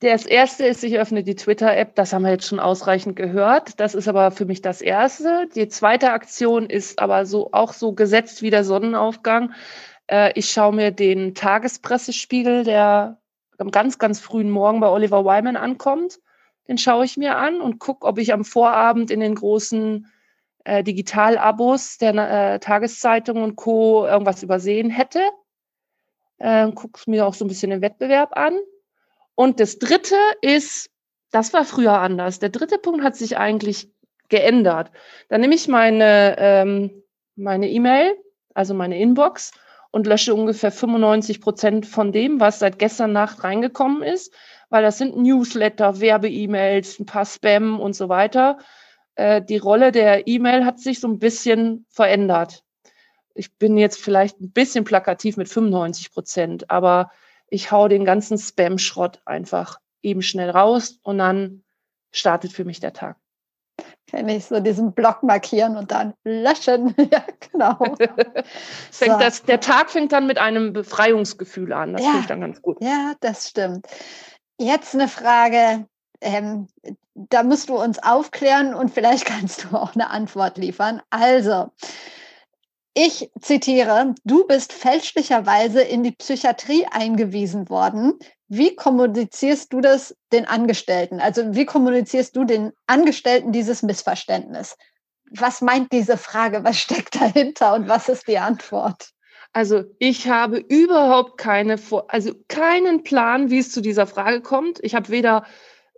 Das 0.00 0.26
erste 0.26 0.66
ist, 0.66 0.82
ich 0.82 0.98
öffne 0.98 1.22
die 1.22 1.36
Twitter-App. 1.36 1.94
Das 1.94 2.12
haben 2.12 2.22
wir 2.22 2.32
jetzt 2.32 2.46
schon 2.46 2.58
ausreichend 2.58 3.16
gehört. 3.16 3.78
Das 3.78 3.94
ist 3.94 4.08
aber 4.08 4.30
für 4.30 4.44
mich 4.44 4.60
das 4.60 4.82
erste. 4.82 5.48
Die 5.54 5.68
zweite 5.68 6.10
Aktion 6.10 6.68
ist 6.68 6.98
aber 6.98 7.24
so 7.24 7.50
auch 7.52 7.72
so 7.72 7.92
gesetzt 7.92 8.42
wie 8.42 8.50
der 8.50 8.64
Sonnenaufgang. 8.64 9.52
Äh, 10.08 10.32
ich 10.34 10.50
schaue 10.50 10.74
mir 10.74 10.90
den 10.90 11.34
Tagespressespiegel, 11.34 12.64
der 12.64 13.20
am 13.58 13.70
ganz, 13.70 13.98
ganz 13.98 14.20
frühen 14.20 14.50
Morgen 14.50 14.80
bei 14.80 14.88
Oliver 14.88 15.24
Wyman 15.24 15.56
ankommt. 15.56 16.20
den 16.68 16.78
schaue 16.78 17.04
ich 17.04 17.16
mir 17.16 17.36
an 17.36 17.60
und 17.60 17.78
gucke, 17.78 18.06
ob 18.06 18.18
ich 18.18 18.32
am 18.32 18.44
Vorabend 18.44 19.10
in 19.12 19.20
den 19.20 19.36
großen 19.36 20.10
äh, 20.64 20.82
Digitalabos 20.82 21.96
der 21.98 22.54
äh, 22.54 22.58
Tageszeitung 22.58 23.42
und 23.42 23.54
Co. 23.56 24.04
irgendwas 24.04 24.42
übersehen 24.42 24.90
hätte. 24.90 25.20
Äh, 26.38 26.70
gucke 26.72 27.00
mir 27.06 27.24
auch 27.26 27.34
so 27.34 27.44
ein 27.44 27.48
bisschen 27.48 27.70
den 27.70 27.82
Wettbewerb 27.82 28.36
an. 28.36 28.58
Und 29.36 29.60
das 29.60 29.78
dritte 29.78 30.16
ist, 30.42 30.90
das 31.30 31.52
war 31.52 31.64
früher 31.64 32.00
anders. 32.00 32.40
Der 32.40 32.48
dritte 32.48 32.78
Punkt 32.78 33.04
hat 33.04 33.14
sich 33.14 33.38
eigentlich 33.38 33.88
geändert. 34.28 34.90
Dann 35.28 35.40
nehme 35.40 35.54
ich 35.54 35.68
meine 35.68 36.34
ähm, 36.38 37.02
meine 37.36 37.68
E-Mail, 37.68 38.16
also 38.54 38.74
meine 38.74 38.98
Inbox 38.98 39.52
und 39.90 40.06
lösche 40.06 40.34
ungefähr 40.34 40.72
95 40.72 41.40
Prozent 41.40 41.86
von 41.86 42.12
dem, 42.12 42.40
was 42.40 42.58
seit 42.58 42.78
gestern 42.78 43.12
Nacht 43.12 43.44
reingekommen 43.44 44.02
ist, 44.02 44.34
weil 44.68 44.82
das 44.82 44.98
sind 44.98 45.16
Newsletter, 45.16 46.00
Werbe-E-Mails, 46.00 46.98
ein 46.98 47.06
paar 47.06 47.26
Spam 47.26 47.78
und 47.78 47.94
so 47.94 48.08
weiter. 48.08 48.58
Äh, 49.14 49.42
die 49.42 49.58
Rolle 49.58 49.92
der 49.92 50.26
E-Mail 50.26 50.64
hat 50.64 50.80
sich 50.80 51.00
so 51.00 51.08
ein 51.08 51.18
bisschen 51.18 51.86
verändert. 51.88 52.64
Ich 53.34 53.56
bin 53.58 53.76
jetzt 53.76 54.00
vielleicht 54.00 54.40
ein 54.40 54.50
bisschen 54.50 54.84
plakativ 54.84 55.36
mit 55.36 55.48
95 55.48 56.10
Prozent, 56.10 56.70
aber 56.70 57.10
ich 57.48 57.70
hau 57.70 57.88
den 57.88 58.04
ganzen 58.04 58.38
Spam-Schrott 58.38 59.20
einfach 59.24 59.78
eben 60.02 60.22
schnell 60.22 60.50
raus 60.50 60.98
und 61.02 61.18
dann 61.18 61.64
startet 62.12 62.52
für 62.52 62.64
mich 62.64 62.80
der 62.80 62.92
Tag 62.92 63.16
kenne 64.06 64.36
ich 64.36 64.46
so 64.46 64.60
diesen 64.60 64.92
Block 64.92 65.22
markieren 65.22 65.76
und 65.76 65.90
dann 65.90 66.14
löschen. 66.24 66.94
ja, 67.10 67.24
genau. 67.52 67.76
so. 68.90 69.06
das, 69.06 69.42
der 69.42 69.60
Tag 69.60 69.90
fängt 69.90 70.12
dann 70.12 70.26
mit 70.26 70.38
einem 70.38 70.72
Befreiungsgefühl 70.72 71.72
an. 71.72 71.92
Das 71.92 72.02
ja. 72.02 72.08
finde 72.08 72.20
ich 72.20 72.26
dann 72.26 72.40
ganz 72.40 72.62
gut. 72.62 72.78
Ja, 72.80 73.14
das 73.20 73.48
stimmt. 73.48 73.86
Jetzt 74.58 74.94
eine 74.94 75.08
Frage, 75.08 75.86
ähm, 76.20 76.68
da 77.14 77.42
musst 77.42 77.68
du 77.68 77.76
uns 77.76 77.98
aufklären 78.02 78.74
und 78.74 78.90
vielleicht 78.90 79.24
kannst 79.26 79.64
du 79.64 79.76
auch 79.76 79.94
eine 79.94 80.10
Antwort 80.10 80.58
liefern. 80.58 81.02
Also, 81.10 81.70
ich 82.98 83.30
zitiere, 83.42 84.14
du 84.24 84.46
bist 84.46 84.72
fälschlicherweise 84.72 85.82
in 85.82 86.02
die 86.02 86.12
Psychiatrie 86.12 86.86
eingewiesen 86.90 87.68
worden. 87.68 88.14
Wie 88.48 88.74
kommunizierst 88.74 89.70
du 89.74 89.82
das 89.82 90.16
den 90.32 90.46
Angestellten? 90.46 91.20
Also 91.20 91.54
wie 91.54 91.66
kommunizierst 91.66 92.34
du 92.34 92.44
den 92.44 92.72
Angestellten 92.86 93.52
dieses 93.52 93.82
Missverständnis? 93.82 94.78
Was 95.30 95.60
meint 95.60 95.92
diese 95.92 96.16
Frage? 96.16 96.64
Was 96.64 96.78
steckt 96.78 97.20
dahinter 97.20 97.74
und 97.74 97.86
was 97.86 98.08
ist 98.08 98.26
die 98.28 98.38
Antwort? 98.38 99.10
Also 99.52 99.84
ich 99.98 100.28
habe 100.28 100.56
überhaupt 100.56 101.36
keine, 101.36 101.78
also 102.08 102.32
keinen 102.48 103.02
Plan, 103.02 103.50
wie 103.50 103.58
es 103.58 103.72
zu 103.72 103.82
dieser 103.82 104.06
Frage 104.06 104.40
kommt. 104.40 104.78
Ich 104.82 104.94
habe 104.94 105.10
weder 105.10 105.44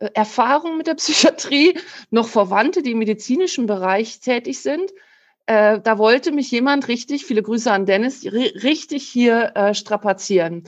äh, 0.00 0.08
Erfahrung 0.14 0.76
mit 0.76 0.88
der 0.88 0.94
Psychiatrie 0.94 1.78
noch 2.10 2.26
Verwandte, 2.26 2.82
die 2.82 2.90
im 2.90 2.98
medizinischen 2.98 3.66
Bereich 3.66 4.18
tätig 4.18 4.60
sind. 4.62 4.90
Äh, 5.48 5.80
da 5.80 5.96
wollte 5.96 6.30
mich 6.30 6.50
jemand 6.50 6.88
richtig, 6.88 7.24
viele 7.24 7.42
Grüße 7.42 7.72
an 7.72 7.86
Dennis, 7.86 8.22
richtig 8.26 9.08
hier 9.08 9.52
äh, 9.54 9.72
strapazieren. 9.72 10.64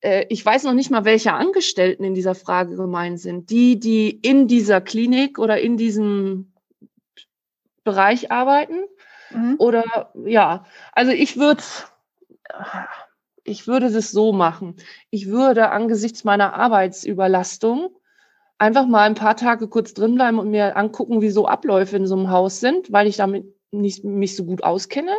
Äh, 0.00 0.26
ich 0.28 0.46
weiß 0.46 0.62
noch 0.62 0.74
nicht 0.74 0.92
mal, 0.92 1.04
welche 1.04 1.32
Angestellten 1.32 2.04
in 2.04 2.14
dieser 2.14 2.36
Frage 2.36 2.76
gemeint 2.76 3.18
sind. 3.18 3.50
Die, 3.50 3.80
die 3.80 4.10
in 4.10 4.46
dieser 4.46 4.80
Klinik 4.80 5.40
oder 5.40 5.60
in 5.60 5.76
diesem 5.76 6.52
Bereich 7.82 8.30
arbeiten. 8.30 8.84
Mhm. 9.30 9.56
Oder 9.58 10.12
ja, 10.24 10.64
also 10.92 11.10
ich 11.10 11.36
würde, 11.36 11.64
ich 13.42 13.66
würde 13.66 13.86
es 13.86 14.12
so 14.12 14.32
machen. 14.32 14.76
Ich 15.10 15.26
würde 15.26 15.70
angesichts 15.70 16.22
meiner 16.22 16.54
Arbeitsüberlastung 16.54 17.90
einfach 18.58 18.86
mal 18.86 19.02
ein 19.02 19.16
paar 19.16 19.36
Tage 19.36 19.66
kurz 19.66 19.94
drinbleiben 19.94 20.38
und 20.38 20.52
mir 20.52 20.76
angucken, 20.76 21.22
wie 21.22 21.30
so 21.30 21.48
Abläufe 21.48 21.96
in 21.96 22.06
so 22.06 22.14
einem 22.14 22.30
Haus 22.30 22.60
sind, 22.60 22.92
weil 22.92 23.08
ich 23.08 23.16
damit 23.16 23.55
nicht 23.70 24.04
mich 24.04 24.36
so 24.36 24.44
gut 24.44 24.62
auskenne, 24.62 25.16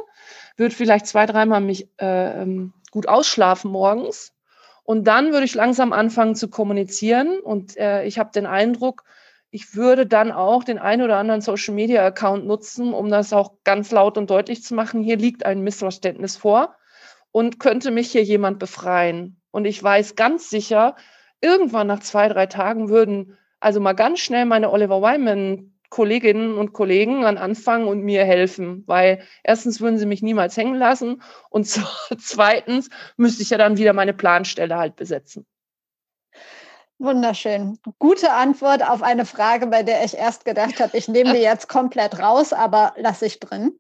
würde 0.56 0.74
vielleicht 0.74 1.08
zwei, 1.08 1.26
dreimal 1.26 1.62
mich 1.62 1.90
äh, 2.00 2.42
ähm, 2.42 2.74
gut 2.92 3.08
ausschlafen 3.08 3.72
morgens. 3.72 4.34
Und 4.84 5.06
dann 5.06 5.34
würde 5.34 5.46
ich 5.46 5.54
langsam 5.54 5.92
anfangen 5.92 6.36
zu 6.36 6.50
kommunizieren. 6.50 7.40
Und 7.40 7.76
äh, 7.78 8.06
ich 8.06 8.20
habe 8.20 8.32
den 8.34 8.46
Eindruck, 8.46 9.04
ich 9.52 9.76
würde 9.76 10.06
dann 10.06 10.32
auch 10.32 10.64
den 10.64 10.78
einen 10.78 11.02
oder 11.02 11.18
anderen 11.18 11.42
Social 11.42 11.74
Media 11.74 12.06
Account 12.06 12.46
nutzen, 12.46 12.94
um 12.94 13.10
das 13.10 13.34
auch 13.34 13.54
ganz 13.64 13.92
laut 13.92 14.18
und 14.18 14.30
deutlich 14.30 14.64
zu 14.64 14.76
machen. 14.76 15.04
Hier 15.04 15.18
liegt 15.18 15.46
ein 15.46 15.62
Missverständnis 15.62 16.38
vor 16.38 16.76
und 17.32 17.60
könnte 17.60 17.92
mich 17.92 18.12
hier 18.12 18.24
jemand 18.24 18.60
befreien. 18.60 19.42
Und 19.52 19.66
ich 19.66 19.82
weiß 19.82 20.16
ganz 20.16 20.50
sicher, 20.50 20.96
irgendwann 21.42 21.88
nach 21.88 22.00
zwei, 22.00 22.30
drei 22.30 22.46
Tagen 22.46 22.90
würden 22.90 23.38
also 23.60 23.80
mal 23.80 23.94
ganz 23.94 24.20
schnell 24.20 24.46
meine 24.46 24.72
Oliver 24.72 25.02
Wyman 25.02 25.77
Kolleginnen 25.90 26.58
und 26.58 26.74
Kollegen 26.74 27.26
an 27.26 27.38
anfangen 27.38 27.88
und 27.88 28.02
mir 28.02 28.26
helfen, 28.26 28.84
weil 28.88 29.22
erstens 29.44 29.80
würden 29.80 29.98
sie 29.98 30.06
mich 30.06 30.22
niemals 30.22 30.58
hängen 30.58 30.76
lassen 30.76 31.22
und 31.50 31.66
zweitens 32.20 32.90
müsste 33.16 33.44
ich 33.44 33.50
ja 33.50 33.58
dann 33.58 33.78
wieder 33.78 33.94
meine 33.94 34.14
Planstelle 34.14 34.78
halt 34.78 34.96
besetzen. 34.96 35.46
Wunderschön. 37.00 37.78
Gute 38.00 38.32
Antwort 38.32 38.82
auf 38.82 39.04
eine 39.04 39.26
Frage, 39.26 39.68
bei 39.68 39.84
der 39.84 40.04
ich 40.04 40.18
erst 40.18 40.46
gedacht 40.46 40.80
habe, 40.80 40.98
ich 40.98 41.08
nehme 41.08 41.34
die 41.34 41.40
jetzt 41.42 41.70
komplett 41.70 42.20
raus, 42.20 42.54
aber 42.54 42.94
lasse 42.98 43.28
ich 43.28 43.40
drin. 43.40 43.80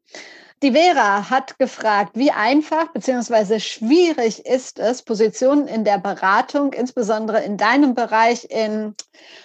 Die 0.64 0.72
Vera 0.72 1.30
hat 1.30 1.60
gefragt, 1.60 2.12
wie 2.16 2.32
einfach 2.32 2.92
bzw. 2.92 3.60
schwierig 3.60 4.46
ist 4.46 4.80
es, 4.80 5.04
Positionen 5.04 5.68
in 5.68 5.84
der 5.84 6.00
Beratung, 6.00 6.74
insbesondere 6.74 7.44
in 7.44 7.58
deinem 7.58 7.94
Bereich 7.94 8.50
in 8.50 8.96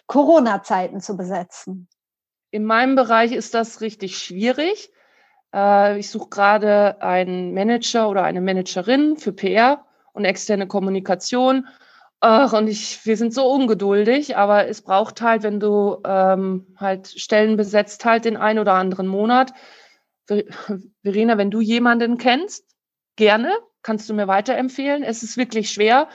Corona-Zeiten 0.07 1.01
zu 1.01 1.17
besetzen? 1.17 1.89
In 2.53 2.67
meinem 2.67 2.97
Bereich 2.97 3.33
ist 3.33 3.55
das 3.55 3.81
richtig 3.81 4.19
schwierig. 4.19 4.91
Äh, 5.55 5.99
ich 5.99 6.11
suche 6.11 6.29
gerade 6.29 7.01
einen 7.01 7.55
Manager 7.55 8.11
oder 8.11 8.25
eine 8.25 8.43
Managerin 8.43 9.17
für 9.17 9.33
PR 9.33 9.87
und 10.13 10.27
externe 10.27 10.67
Kommunikation. 10.67 11.67
und 12.21 12.69
ich, 12.69 13.05
wir 13.07 13.17
sind 13.17 13.33
so 13.35 13.51
ungeduldig, 13.51 14.37
aber 14.37 14.69
es 14.69 14.83
braucht 14.83 15.23
halt, 15.23 15.43
wenn 15.43 15.59
du 15.61 15.97
ähm, 16.05 16.77
halt 16.77 17.09
Stellen 17.09 17.57
besetzt, 17.57 18.05
halt 18.05 18.27
den 18.27 18.37
einen 18.37 18.59
oder 18.59 18.75
anderen 18.75 19.07
Monat. 19.09 19.53
Verena, 21.03 21.39
wenn 21.39 21.51
du 21.51 21.61
jemanden 21.63 22.19
kennst, 22.19 22.67
gerne, 23.17 23.51
kannst 23.83 24.11
du 24.11 24.15
mir 24.15 24.29
weiterempfehlen. 24.29 25.03
Es 25.03 25.23
ist 25.23 25.39
wirklich 25.39 25.71
schwer. 25.71 26.09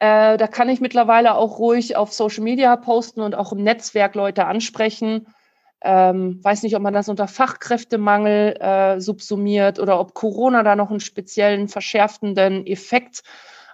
Äh, 0.00 0.36
da 0.36 0.46
kann 0.46 0.68
ich 0.68 0.80
mittlerweile 0.82 1.34
auch 1.34 1.58
ruhig 1.58 1.96
auf 1.96 2.12
Social 2.12 2.44
Media 2.44 2.76
posten 2.76 3.22
und 3.22 3.34
auch 3.34 3.52
im 3.52 3.64
Netzwerk 3.64 4.14
Leute 4.14 4.44
ansprechen. 4.44 5.26
Ähm, 5.80 6.42
weiß 6.42 6.64
nicht, 6.64 6.74
ob 6.74 6.82
man 6.82 6.94
das 6.94 7.08
unter 7.08 7.28
Fachkräftemangel 7.28 8.56
äh, 8.60 9.00
subsumiert 9.00 9.78
oder 9.78 10.00
ob 10.00 10.14
Corona 10.14 10.62
da 10.62 10.74
noch 10.74 10.90
einen 10.90 11.00
speziellen 11.00 11.68
verschärfenden 11.68 12.66
Effekt 12.66 13.22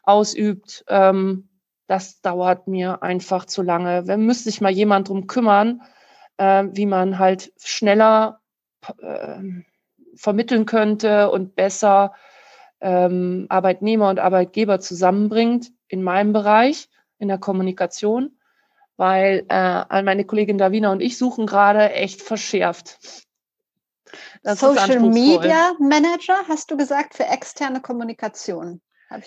ausübt. 0.02 0.84
Ähm, 0.88 1.48
das 1.86 2.20
dauert 2.20 2.68
mir 2.68 3.02
einfach 3.02 3.46
zu 3.46 3.62
lange. 3.62 4.06
Wenn 4.06 4.26
müsste 4.26 4.44
sich 4.44 4.60
mal 4.60 4.72
jemand 4.72 5.08
drum 5.08 5.26
kümmern, 5.26 5.82
äh, 6.36 6.64
wie 6.72 6.86
man 6.86 7.18
halt 7.18 7.52
schneller 7.62 8.40
äh, 8.98 9.40
vermitteln 10.14 10.66
könnte 10.66 11.30
und 11.30 11.54
besser 11.56 12.12
ähm, 12.80 13.46
Arbeitnehmer 13.48 14.10
und 14.10 14.18
Arbeitgeber 14.18 14.78
zusammenbringt 14.80 15.72
in 15.88 16.02
meinem 16.02 16.32
Bereich, 16.32 16.88
in 17.18 17.28
der 17.28 17.38
Kommunikation 17.38 18.36
weil 18.96 19.44
äh, 19.48 20.02
meine 20.02 20.24
Kollegin 20.24 20.58
Davina 20.58 20.92
und 20.92 21.00
ich 21.00 21.18
suchen 21.18 21.46
gerade 21.46 21.92
echt 21.92 22.22
verschärft. 22.22 22.98
Das 24.42 24.60
Social 24.60 25.00
Media 25.00 25.72
Manager, 25.78 26.36
hast 26.48 26.70
du 26.70 26.76
gesagt, 26.76 27.14
für 27.14 27.24
externe 27.24 27.80
Kommunikation? 27.80 28.80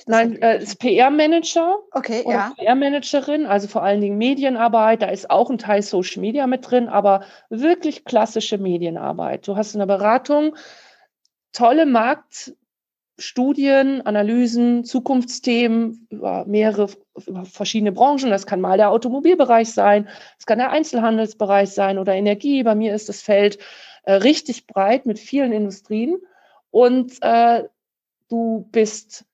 Nein, 0.06 0.42
äh, 0.42 0.62
ist 0.62 0.80
PR-Manager. 0.80 1.80
Okay, 1.92 2.24
ja. 2.28 2.54
PR-Managerin, 2.58 3.46
also 3.46 3.68
vor 3.68 3.84
allen 3.84 4.02
Dingen 4.02 4.18
Medienarbeit. 4.18 5.02
Da 5.02 5.08
ist 5.08 5.30
auch 5.30 5.50
ein 5.50 5.58
Teil 5.58 5.82
Social 5.82 6.22
Media 6.22 6.48
mit 6.48 6.70
drin, 6.70 6.88
aber 6.90 7.24
wirklich 7.50 8.04
klassische 8.04 8.58
Medienarbeit. 8.58 9.48
Du 9.48 9.56
hast 9.56 9.76
eine 9.76 9.88
Beratung, 9.88 10.56
tolle 11.54 11.86
Markt, 11.86 12.54
Studien, 13.20 14.06
Analysen, 14.06 14.84
Zukunftsthemen 14.84 16.08
über 16.10 16.46
mehrere 16.46 16.90
über 17.26 17.46
verschiedene 17.46 17.92
Branchen. 17.92 18.30
Das 18.30 18.46
kann 18.46 18.62
mal 18.62 18.78
der 18.78 18.92
Automobilbereich 18.92 19.72
sein, 19.72 20.08
es 20.38 20.46
kann 20.46 20.60
der 20.60 20.70
Einzelhandelsbereich 20.70 21.70
sein 21.72 21.98
oder 21.98 22.14
Energie. 22.14 22.62
Bei 22.64 22.76
mir 22.76 22.94
ist 22.94 23.10
das 23.10 23.22
Feld 23.22 23.58
äh, 24.04 24.14
richtig 24.14 24.68
breit 24.68 25.06
mit 25.06 25.20
vielen 25.20 25.52
Industrien. 25.52 26.18
Und 26.70 27.18
äh, 27.22 27.64
du 28.30 28.68
bist 28.72 29.26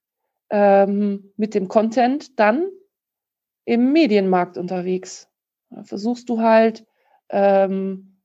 ähm, 0.49 1.33
mit 1.35 1.53
dem 1.53 1.67
Content 1.67 2.39
dann 2.39 2.69
im 3.65 3.91
Medienmarkt 3.91 4.57
unterwegs. 4.57 5.27
Da 5.69 5.83
versuchst 5.83 6.29
du 6.29 6.39
halt 6.39 6.85
ähm, 7.29 8.17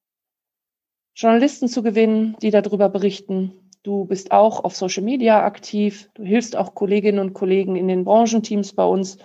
Journalisten 1.14 1.68
zu 1.68 1.82
gewinnen, 1.82 2.36
die 2.42 2.50
darüber 2.50 2.88
berichten, 2.88 3.67
Du 3.82 4.04
bist 4.04 4.32
auch 4.32 4.64
auf 4.64 4.76
Social 4.76 5.02
Media 5.04 5.44
aktiv. 5.44 6.10
Du 6.14 6.22
hilfst 6.22 6.56
auch 6.56 6.74
Kolleginnen 6.74 7.18
und 7.20 7.32
Kollegen 7.32 7.76
in 7.76 7.88
den 7.88 8.04
Branchenteams 8.04 8.74
bei 8.74 8.84
uns. 8.84 9.18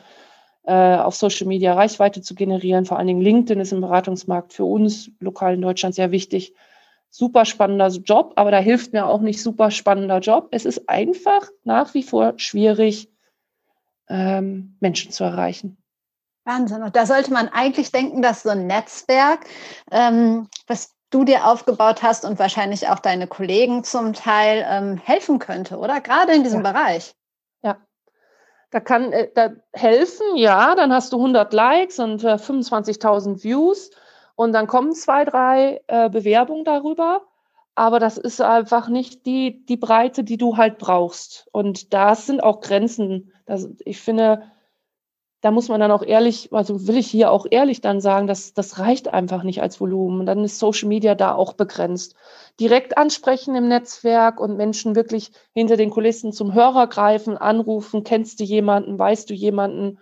äh, 0.66 0.96
auf 0.96 1.16
Social 1.16 1.48
Media 1.48 1.74
Reichweite 1.74 2.22
zu 2.22 2.36
generieren. 2.36 2.86
Vor 2.86 2.98
allen 2.98 3.08
Dingen 3.08 3.22
LinkedIn 3.22 3.60
ist 3.60 3.74
im 3.74 3.82
Beratungsmarkt 3.82 4.54
für 4.54 4.66
uns 4.66 5.12
lokal 5.20 5.56
in 5.56 5.62
Deutschland 5.62 5.96
sehr 5.96 6.12
wichtig. 6.12 6.54
Super 7.10 7.46
spannender 7.46 7.90
Job, 7.90 8.34
aber 8.38 8.50
da 8.50 8.58
hilft 8.60 8.94
mir 8.94 9.06
auch 9.06 9.22
nicht 9.22 9.42
super 9.42 9.70
spannender 9.72 10.20
Job. 10.20 10.48
Es 10.52 10.66
ist 10.66 10.90
einfach 10.90 11.48
nach 11.64 11.94
wie 11.94 12.04
vor 12.04 12.34
schwierig, 12.38 13.10
ähm, 14.10 14.78
Menschen 14.80 15.12
zu 15.12 15.24
erreichen. 15.24 15.78
Wahnsinn. 16.46 16.82
Und 16.82 16.96
da 16.96 17.06
sollte 17.06 17.32
man 17.32 17.50
eigentlich 17.50 17.92
denken, 17.92 18.22
dass 18.22 18.44
so 18.44 18.50
ein 18.50 18.68
Netzwerk, 18.68 19.46
ähm, 19.92 20.48
was 20.68 20.94
du 21.14 21.24
dir 21.24 21.46
aufgebaut 21.48 22.02
hast 22.04 22.26
und 22.26 22.40
wahrscheinlich 22.40 22.90
auch 22.90 23.00
deine 23.00 23.28
Kollegen 23.28 23.84
zum 23.84 24.14
Teil 24.14 24.66
ähm, 24.68 24.98
helfen 24.98 25.40
könnte, 25.40 25.78
oder? 25.78 26.02
Gerade 26.02 26.34
in 26.34 26.44
diesem 26.44 26.64
ja. 26.64 26.72
Bereich. 26.72 27.16
Ja. 27.62 27.78
Da 28.72 28.80
kann 28.80 29.12
äh, 29.12 29.30
da 29.34 29.52
helfen, 29.74 30.36
ja, 30.36 30.76
dann 30.76 30.92
hast 30.92 31.14
du 31.14 31.18
100 31.18 31.54
Likes 31.54 32.00
und 32.00 32.24
äh, 32.24 32.36
25.000 32.36 33.44
Views 33.44 33.92
und 34.36 34.54
dann 34.54 34.68
kommen 34.68 34.94
zwei, 34.94 35.26
drei 35.26 35.82
äh, 35.88 36.10
Bewerbungen 36.10 36.66
darüber. 36.66 37.22
Aber 37.76 38.00
das 38.00 38.18
ist 38.18 38.40
einfach 38.40 38.88
nicht 38.88 39.26
die, 39.26 39.66
die 39.66 39.78
Breite, 39.78 40.24
die 40.24 40.38
du 40.38 40.58
halt 40.58 40.78
brauchst. 40.78 41.48
Und 41.52 41.94
da 41.94 42.14
sind 42.14 42.44
auch 42.44 42.62
Grenzen. 42.62 43.32
Das, 43.48 43.68
ich 43.80 44.00
finde, 44.00 44.44
da 45.44 45.52
muss 45.52 45.68
man 45.68 45.82
dann 45.82 45.92
auch 45.92 46.04
ehrlich, 46.04 46.54
also 46.54 46.88
will 46.88 46.96
ich 46.96 47.08
hier 47.08 47.30
auch 47.30 47.46
ehrlich 47.52 47.82
dann 47.82 48.00
sagen, 48.00 48.28
dass 48.28 48.54
das 48.54 48.80
reicht 48.80 49.14
einfach 49.14 49.44
nicht 49.44 49.62
als 49.62 49.82
Volumen. 49.82 50.22
Und 50.22 50.26
dann 50.26 50.42
ist 50.46 50.58
Social 50.58 50.88
Media 50.88 51.16
da 51.16 51.36
auch 51.36 51.52
begrenzt. 51.52 52.16
Direkt 52.62 52.98
ansprechen 52.98 53.54
im 53.54 53.68
Netzwerk 53.68 54.40
und 54.40 54.56
Menschen 54.56 54.96
wirklich 54.96 55.34
hinter 55.54 55.76
den 55.76 55.90
Kulissen 55.90 56.32
zum 56.32 56.54
Hörer 56.54 56.88
greifen, 56.88 57.38
anrufen, 57.38 58.06
kennst 58.06 58.40
du 58.40 58.46
jemanden, 58.46 58.98
weißt 58.98 59.30
du 59.30 59.34
jemanden, 59.34 60.00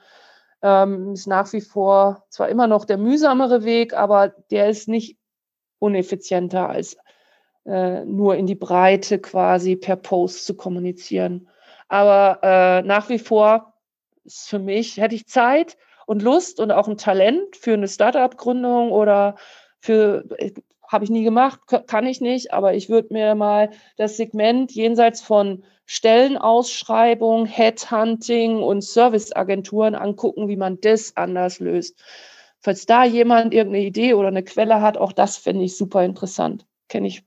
ähm, 0.61 1.13
ist 1.13 1.25
nach 1.25 1.51
wie 1.53 1.61
vor 1.61 2.23
zwar 2.29 2.47
immer 2.49 2.67
noch 2.67 2.85
der 2.85 2.99
mühsamere 2.99 3.63
Weg, 3.63 3.95
aber 3.95 4.29
der 4.51 4.69
ist 4.69 4.87
nicht 4.87 5.17
uneffizienter 5.79 6.69
als 6.69 6.97
äh, 7.65 8.05
nur 8.05 8.35
in 8.35 8.45
die 8.45 8.53
Breite 8.53 9.17
quasi 9.17 9.75
per 9.75 9.95
Post 9.95 10.45
zu 10.45 10.55
kommunizieren. 10.55 11.49
Aber 11.87 12.41
äh, 12.43 12.83
nach 12.83 13.09
wie 13.09 13.17
vor 13.17 13.70
ist 14.25 14.49
für 14.49 14.59
mich, 14.59 14.97
hätte 14.97 15.15
ich 15.15 15.27
Zeit 15.27 15.77
und 16.05 16.21
Lust 16.21 16.59
und 16.59 16.71
auch 16.71 16.87
ein 16.87 16.97
Talent 16.97 17.55
für 17.55 17.73
eine 17.73 17.87
Startup-Gründung 17.87 18.91
oder 18.91 19.35
für, 19.79 20.25
äh, 20.37 20.51
habe 20.87 21.05
ich 21.05 21.09
nie 21.09 21.23
gemacht, 21.23 21.59
kann 21.87 22.05
ich 22.05 22.19
nicht, 22.19 22.53
aber 22.53 22.73
ich 22.73 22.89
würde 22.89 23.13
mir 23.13 23.33
mal 23.35 23.69
das 23.97 24.17
Segment 24.17 24.71
jenseits 24.73 25.21
von 25.21 25.63
Stellenausschreibung, 25.85 27.45
Headhunting 27.45 28.57
und 28.61 28.83
Serviceagenturen 28.83 29.95
angucken, 29.95 30.47
wie 30.47 30.57
man 30.57 30.79
das 30.81 31.15
anders 31.15 31.59
löst. 31.59 32.01
Falls 32.59 32.85
da 32.85 33.03
jemand 33.03 33.53
irgendeine 33.53 33.85
Idee 33.85 34.13
oder 34.13 34.27
eine 34.27 34.43
Quelle 34.43 34.81
hat, 34.81 34.97
auch 34.97 35.13
das 35.13 35.37
finde 35.37 35.65
ich 35.65 35.75
super 35.75 36.03
interessant. 36.05 36.65
Kenne 36.89 37.07
ich, 37.07 37.23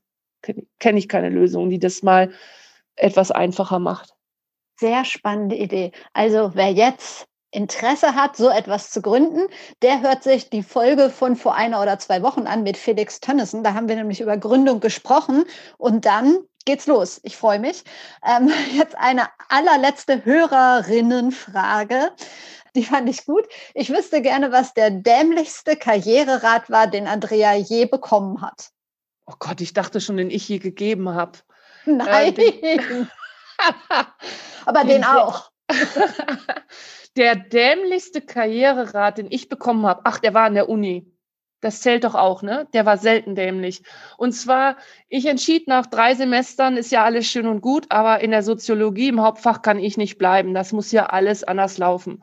kenn 0.78 0.97
ich 0.97 1.09
keine 1.09 1.28
Lösung, 1.28 1.70
die 1.70 1.78
das 1.78 2.03
mal 2.03 2.30
etwas 2.97 3.30
einfacher 3.30 3.78
macht. 3.78 4.13
Sehr 4.76 5.04
spannende 5.04 5.56
Idee. 5.56 5.92
Also 6.12 6.52
wer 6.54 6.72
jetzt 6.72 7.26
Interesse 7.54 8.14
hat, 8.14 8.36
so 8.36 8.50
etwas 8.50 8.90
zu 8.90 9.00
gründen, 9.00 9.46
der 9.82 10.02
hört 10.02 10.24
sich 10.24 10.50
die 10.50 10.62
Folge 10.62 11.08
von 11.10 11.36
vor 11.36 11.54
einer 11.54 11.80
oder 11.80 11.98
zwei 11.98 12.22
Wochen 12.22 12.46
an 12.46 12.64
mit 12.64 12.76
Felix 12.76 13.20
Tönnissen. 13.20 13.62
Da 13.62 13.74
haben 13.74 13.88
wir 13.88 13.96
nämlich 13.96 14.20
über 14.20 14.36
Gründung 14.36 14.80
gesprochen 14.80 15.44
und 15.78 16.04
dann 16.04 16.38
geht's 16.64 16.86
los. 16.86 17.20
Ich 17.22 17.36
freue 17.36 17.60
mich. 17.60 17.84
Ähm, 18.26 18.50
jetzt 18.76 18.98
eine 18.98 19.28
allerletzte 19.48 20.24
Hörerinnenfrage. 20.24 22.10
Die 22.74 22.84
fand 22.84 23.08
ich 23.08 23.24
gut. 23.24 23.46
Ich 23.74 23.90
wüsste 23.90 24.20
gerne, 24.20 24.50
was 24.50 24.74
der 24.74 24.90
dämlichste 24.90 25.76
Karriererat 25.76 26.70
war, 26.70 26.88
den 26.88 27.06
Andrea 27.06 27.54
je 27.54 27.84
bekommen 27.84 28.42
hat. 28.42 28.70
Oh 29.26 29.34
Gott, 29.38 29.60
ich 29.60 29.72
dachte 29.72 30.00
schon, 30.00 30.16
den 30.16 30.30
ich 30.30 30.48
je 30.48 30.58
gegeben 30.58 31.10
habe. 31.10 31.38
Nein. 31.86 32.36
Äh, 32.36 32.78
Aber 34.66 34.84
den 34.84 35.04
auch. 35.04 35.50
der 37.16 37.36
dämlichste 37.36 38.20
Karriererat, 38.20 39.18
den 39.18 39.28
ich 39.30 39.48
bekommen 39.48 39.86
habe, 39.86 40.02
ach, 40.04 40.18
der 40.18 40.34
war 40.34 40.44
an 40.44 40.54
der 40.54 40.68
Uni. 40.68 41.10
Das 41.60 41.80
zählt 41.80 42.04
doch 42.04 42.14
auch, 42.14 42.42
ne? 42.42 42.68
Der 42.74 42.84
war 42.84 42.98
selten 42.98 43.34
dämlich. 43.34 43.82
Und 44.18 44.32
zwar, 44.32 44.76
ich 45.08 45.24
entschied 45.24 45.66
nach 45.66 45.86
drei 45.86 46.14
Semestern, 46.14 46.76
ist 46.76 46.92
ja 46.92 47.04
alles 47.04 47.26
schön 47.26 47.46
und 47.46 47.62
gut, 47.62 47.86
aber 47.88 48.20
in 48.20 48.32
der 48.32 48.42
Soziologie 48.42 49.08
im 49.08 49.22
Hauptfach 49.22 49.62
kann 49.62 49.78
ich 49.78 49.96
nicht 49.96 50.18
bleiben. 50.18 50.52
Das 50.52 50.72
muss 50.72 50.92
ja 50.92 51.06
alles 51.06 51.42
anders 51.42 51.78
laufen. 51.78 52.22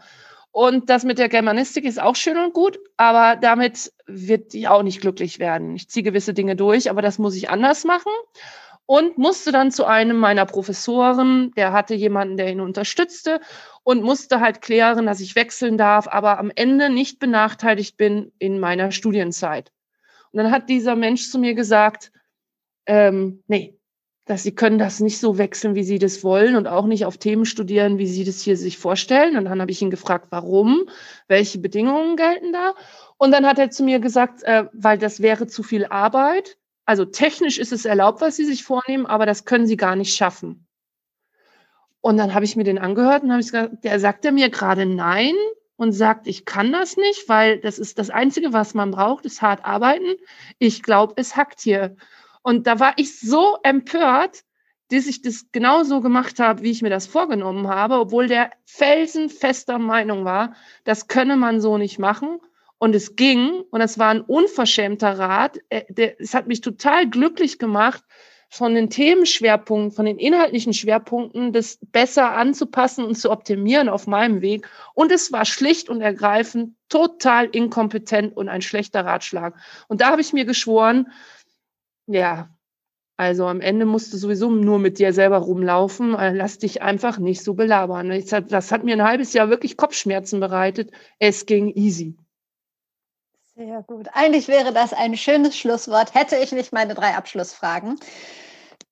Und 0.51 0.89
das 0.91 1.05
mit 1.05 1.17
der 1.17 1.29
Germanistik 1.29 1.85
ist 1.85 1.99
auch 1.99 2.15
schön 2.15 2.37
und 2.37 2.53
gut, 2.53 2.77
aber 2.97 3.35
damit 3.37 3.91
wird 4.05 4.53
ich 4.53 4.67
auch 4.67 4.83
nicht 4.83 5.01
glücklich 5.01 5.39
werden. 5.39 5.75
Ich 5.75 5.89
ziehe 5.89 6.03
gewisse 6.03 6.33
Dinge 6.33 6.55
durch, 6.55 6.89
aber 6.91 7.01
das 7.01 7.17
muss 7.17 7.35
ich 7.35 7.49
anders 7.49 7.83
machen 7.83 8.11
und 8.85 9.17
musste 9.17 9.51
dann 9.51 9.71
zu 9.71 9.85
einem 9.85 10.17
meiner 10.17 10.45
Professoren, 10.45 11.51
der 11.55 11.71
hatte 11.71 11.95
jemanden, 11.95 12.37
der 12.37 12.51
ihn 12.51 12.61
unterstützte 12.61 13.39
und 13.83 14.03
musste 14.03 14.39
halt 14.39 14.61
klären, 14.61 15.05
dass 15.05 15.21
ich 15.21 15.35
wechseln 15.35 15.77
darf, 15.77 16.07
aber 16.07 16.39
am 16.39 16.51
Ende 16.53 16.89
nicht 16.89 17.19
benachteiligt 17.19 17.97
bin 17.97 18.31
in 18.37 18.59
meiner 18.59 18.91
Studienzeit. 18.91 19.71
Und 20.31 20.37
dann 20.37 20.51
hat 20.51 20.69
dieser 20.69 20.95
Mensch 20.95 21.29
zu 21.29 21.39
mir 21.39 21.53
gesagt, 21.53 22.11
ähm, 22.85 23.43
nee, 23.47 23.77
dass 24.25 24.43
sie 24.43 24.53
können 24.53 24.77
das 24.77 24.99
nicht 24.99 25.19
so 25.19 25.37
wechseln, 25.37 25.75
wie 25.75 25.83
sie 25.83 25.99
das 25.99 26.23
wollen 26.23 26.55
und 26.55 26.67
auch 26.67 26.85
nicht 26.85 27.05
auf 27.05 27.17
Themen 27.17 27.45
studieren, 27.45 27.97
wie 27.97 28.07
sie 28.07 28.23
das 28.23 28.41
hier 28.41 28.55
sich 28.55 28.77
vorstellen. 28.77 29.35
Und 29.35 29.45
dann 29.45 29.59
habe 29.59 29.71
ich 29.71 29.81
ihn 29.81 29.89
gefragt, 29.89 30.27
warum, 30.29 30.83
welche 31.27 31.57
Bedingungen 31.57 32.15
gelten 32.15 32.53
da? 32.53 32.75
Und 33.17 33.31
dann 33.31 33.45
hat 33.45 33.59
er 33.59 33.71
zu 33.71 33.83
mir 33.83 33.99
gesagt, 33.99 34.43
äh, 34.43 34.65
weil 34.73 34.97
das 34.97 35.21
wäre 35.21 35.47
zu 35.47 35.63
viel 35.63 35.85
Arbeit 35.85 36.57
also 36.85 37.05
technisch 37.05 37.57
ist 37.57 37.71
es 37.71 37.85
erlaubt, 37.85 38.21
was 38.21 38.35
sie 38.35 38.45
sich 38.45 38.63
vornehmen, 38.63 39.05
aber 39.05 39.25
das 39.25 39.45
können 39.45 39.67
sie 39.67 39.77
gar 39.77 39.95
nicht 39.95 40.15
schaffen. 40.15 40.67
Und 42.01 42.17
dann 42.17 42.33
habe 42.33 42.45
ich 42.45 42.55
mir 42.55 42.63
den 42.63 42.79
angehört 42.79 43.23
und 43.23 43.31
habe 43.31 43.41
ich 43.41 43.47
gesagt, 43.47 43.83
der 43.83 43.99
sagt 43.99 44.25
er 44.25 44.31
mir 44.31 44.49
gerade 44.49 44.85
nein 44.85 45.35
und 45.75 45.93
sagt, 45.93 46.27
ich 46.27 46.45
kann 46.45 46.71
das 46.71 46.97
nicht, 46.97 47.29
weil 47.29 47.59
das 47.59 47.79
ist 47.79 47.99
das 47.99 48.09
Einzige, 48.09 48.53
was 48.53 48.73
man 48.73 48.91
braucht, 48.91 49.25
ist 49.25 49.41
hart 49.41 49.63
arbeiten. 49.65 50.15
Ich 50.57 50.83
glaube, 50.83 51.13
es 51.17 51.35
hackt 51.35 51.61
hier. 51.61 51.95
Und 52.41 52.67
da 52.67 52.79
war 52.79 52.93
ich 52.97 53.19
so 53.19 53.57
empört, 53.63 54.43
dass 54.89 55.07
ich 55.07 55.21
das 55.21 55.45
genauso 55.51 56.01
gemacht 56.01 56.39
habe, 56.39 56.63
wie 56.63 56.71
ich 56.71 56.81
mir 56.81 56.89
das 56.89 57.07
vorgenommen 57.07 57.67
habe, 57.67 57.99
obwohl 57.99 58.27
der 58.27 58.51
felsenfester 58.65 59.79
Meinung 59.79 60.25
war, 60.25 60.55
das 60.83 61.07
könne 61.07 61.37
man 61.37 61.61
so 61.61 61.77
nicht 61.77 61.97
machen. 61.97 62.39
Und 62.81 62.95
es 62.95 63.15
ging, 63.15 63.61
und 63.69 63.81
es 63.81 63.99
war 63.99 64.09
ein 64.09 64.21
unverschämter 64.21 65.19
Rat. 65.19 65.59
Äh, 65.69 66.13
es 66.17 66.33
hat 66.33 66.47
mich 66.47 66.61
total 66.61 67.07
glücklich 67.07 67.59
gemacht, 67.59 68.03
von 68.49 68.73
den 68.73 68.89
Themenschwerpunkten, 68.89 69.91
von 69.91 70.07
den 70.07 70.17
inhaltlichen 70.17 70.73
Schwerpunkten, 70.73 71.53
das 71.53 71.77
besser 71.91 72.31
anzupassen 72.31 73.05
und 73.05 73.13
zu 73.15 73.29
optimieren 73.29 73.87
auf 73.87 74.07
meinem 74.07 74.41
Weg. 74.41 74.67
Und 74.95 75.11
es 75.11 75.31
war 75.31 75.45
schlicht 75.45 75.89
und 75.89 76.01
ergreifend 76.01 76.75
total 76.89 77.45
inkompetent 77.45 78.35
und 78.35 78.49
ein 78.49 78.63
schlechter 78.63 79.05
Ratschlag. 79.05 79.53
Und 79.87 80.01
da 80.01 80.07
habe 80.09 80.21
ich 80.21 80.33
mir 80.33 80.45
geschworen, 80.45 81.11
ja, 82.07 82.49
also 83.15 83.45
am 83.45 83.61
Ende 83.61 83.85
musst 83.85 84.11
du 84.11 84.17
sowieso 84.17 84.49
nur 84.49 84.79
mit 84.79 84.97
dir 84.97 85.13
selber 85.13 85.37
rumlaufen. 85.37 86.15
Äh, 86.15 86.33
lass 86.33 86.57
dich 86.57 86.81
einfach 86.81 87.19
nicht 87.19 87.43
so 87.43 87.53
belabern. 87.53 88.09
Das 88.49 88.71
hat 88.71 88.83
mir 88.83 88.95
ein 88.95 89.03
halbes 89.03 89.33
Jahr 89.33 89.51
wirklich 89.51 89.77
Kopfschmerzen 89.77 90.39
bereitet. 90.39 90.89
Es 91.19 91.45
ging 91.45 91.69
easy. 91.75 92.17
Sehr 93.55 93.83
gut. 93.83 94.07
Eigentlich 94.13 94.47
wäre 94.47 94.71
das 94.71 94.93
ein 94.93 95.17
schönes 95.17 95.57
Schlusswort, 95.57 96.13
hätte 96.13 96.37
ich 96.37 96.51
nicht 96.53 96.71
meine 96.71 96.95
drei 96.95 97.15
Abschlussfragen. 97.15 97.99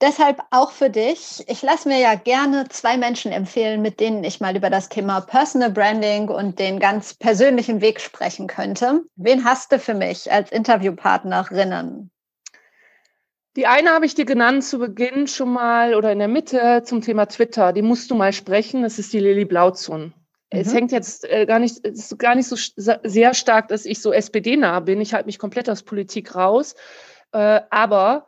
Deshalb 0.02 0.42
auch 0.52 0.72
für 0.72 0.90
dich. 0.90 1.44
Ich 1.48 1.62
lasse 1.62 1.88
mir 1.88 2.00
ja 2.00 2.16
gerne 2.16 2.68
zwei 2.70 2.98
Menschen 2.98 3.32
empfehlen, 3.32 3.82
mit 3.82 4.00
denen 4.00 4.24
ich 4.24 4.40
mal 4.40 4.56
über 4.56 4.70
das 4.70 4.90
Thema 4.90 5.22
Personal 5.22 5.72
Branding 5.72 6.30
und 6.30 6.60
den 6.60 6.80
ganz 6.80 7.14
persönlichen 7.14 7.82
Weg 7.82 8.00
sprechen 8.00 8.48
könnte. 8.48 9.04
Wen 9.16 9.44
hast 9.44 9.72
du 9.72 9.80
für 9.80 9.94
mich 9.94 10.32
als 10.32 10.52
Interviewpartnerinnen? 10.52 12.12
Die 13.56 13.68
eine 13.68 13.90
habe 13.92 14.06
ich 14.06 14.16
dir 14.16 14.26
genannt 14.26 14.64
zu 14.64 14.80
Beginn 14.80 15.28
schon 15.28 15.52
mal 15.52 15.96
oder 15.96 16.12
in 16.12 16.20
der 16.20 16.28
Mitte 16.30 16.84
zum 16.86 17.02
Thema 17.02 17.26
Twitter. 17.26 17.74
Die 17.74 17.82
musst 17.82 18.12
du 18.12 18.16
mal 18.16 18.32
sprechen. 18.32 18.84
Das 18.84 19.00
ist 19.00 19.12
die 19.12 19.20
Lilly 19.20 19.46
Blauzun. 19.46 20.14
Mhm. 20.52 20.60
Es 20.60 20.74
hängt 20.74 20.92
jetzt 20.92 21.30
äh, 21.30 21.46
gar 21.46 21.60
nicht, 21.60 21.86
es 21.86 22.12
ist 22.12 22.20
gar 22.20 22.36
nicht 22.36 22.48
so 22.48 22.56
sehr 22.56 23.34
stark, 23.34 23.68
dass 23.68 23.86
ich 23.86 24.02
so 24.02 24.12
SPD-nah 24.12 24.80
bin. 24.80 25.02
Ich 25.02 25.14
halte 25.14 25.28
mich 25.28 25.40
komplett 25.40 25.70
aus 25.70 25.84
Politik 25.84 26.36
raus. 26.36 26.76
Äh, 27.32 27.62
aber 27.70 28.28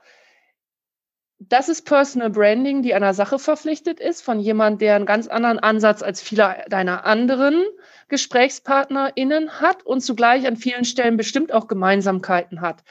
das 1.40 1.70
ist 1.70 1.86
Personal 1.86 2.30
Branding, 2.30 2.84
die 2.84 2.94
einer 2.94 3.16
Sache 3.16 3.40
verpflichtet 3.40 4.00
ist, 4.00 4.22
von 4.22 4.40
jemand, 4.40 4.80
der 4.80 4.96
einen 4.96 5.08
ganz 5.08 5.28
anderen 5.28 5.58
Ansatz 5.58 6.04
als 6.04 6.22
viele 6.22 6.64
deiner 6.70 7.06
anderen 7.06 7.64
GesprächspartnerInnen 8.10 9.60
hat 9.60 9.84
und 9.84 10.02
zugleich 10.02 10.46
an 10.46 10.56
vielen 10.56 10.86
Stellen 10.86 11.18
bestimmt 11.18 11.52
auch 11.52 11.68
Gemeinsamkeiten 11.68 12.62
hat. 12.62 12.84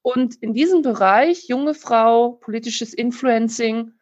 Und 0.00 0.36
in 0.36 0.54
diesem 0.54 0.80
Bereich, 0.80 1.48
junge 1.48 1.74
Frau, 1.74 2.32
politisches 2.32 2.94
Influencing, 2.94 3.92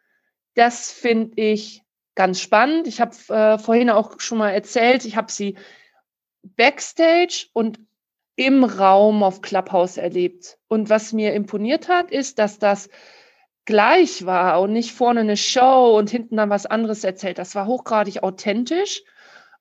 das 0.54 0.92
finde 0.92 1.32
ich 1.42 1.82
ganz 2.16 2.40
spannend. 2.40 2.88
Ich 2.88 3.00
habe 3.00 3.14
äh, 3.28 3.58
vorhin 3.58 3.90
auch 3.90 4.18
schon 4.18 4.38
mal 4.38 4.50
erzählt, 4.50 5.04
ich 5.04 5.16
habe 5.16 5.30
sie 5.30 5.56
backstage 6.42 7.46
und 7.52 7.78
im 8.34 8.64
Raum 8.64 9.22
auf 9.22 9.40
Clubhouse 9.40 9.96
erlebt. 9.96 10.58
Und 10.68 10.90
was 10.90 11.12
mir 11.12 11.32
imponiert 11.34 11.88
hat, 11.88 12.10
ist, 12.10 12.38
dass 12.38 12.58
das 12.58 12.90
gleich 13.64 14.26
war 14.26 14.60
und 14.60 14.72
nicht 14.72 14.92
vorne 14.92 15.20
eine 15.20 15.36
Show 15.36 15.96
und 15.98 16.10
hinten 16.10 16.36
dann 16.36 16.50
was 16.50 16.66
anderes 16.66 17.04
erzählt. 17.04 17.38
Das 17.38 17.54
war 17.54 17.66
hochgradig 17.66 18.22
authentisch, 18.22 19.02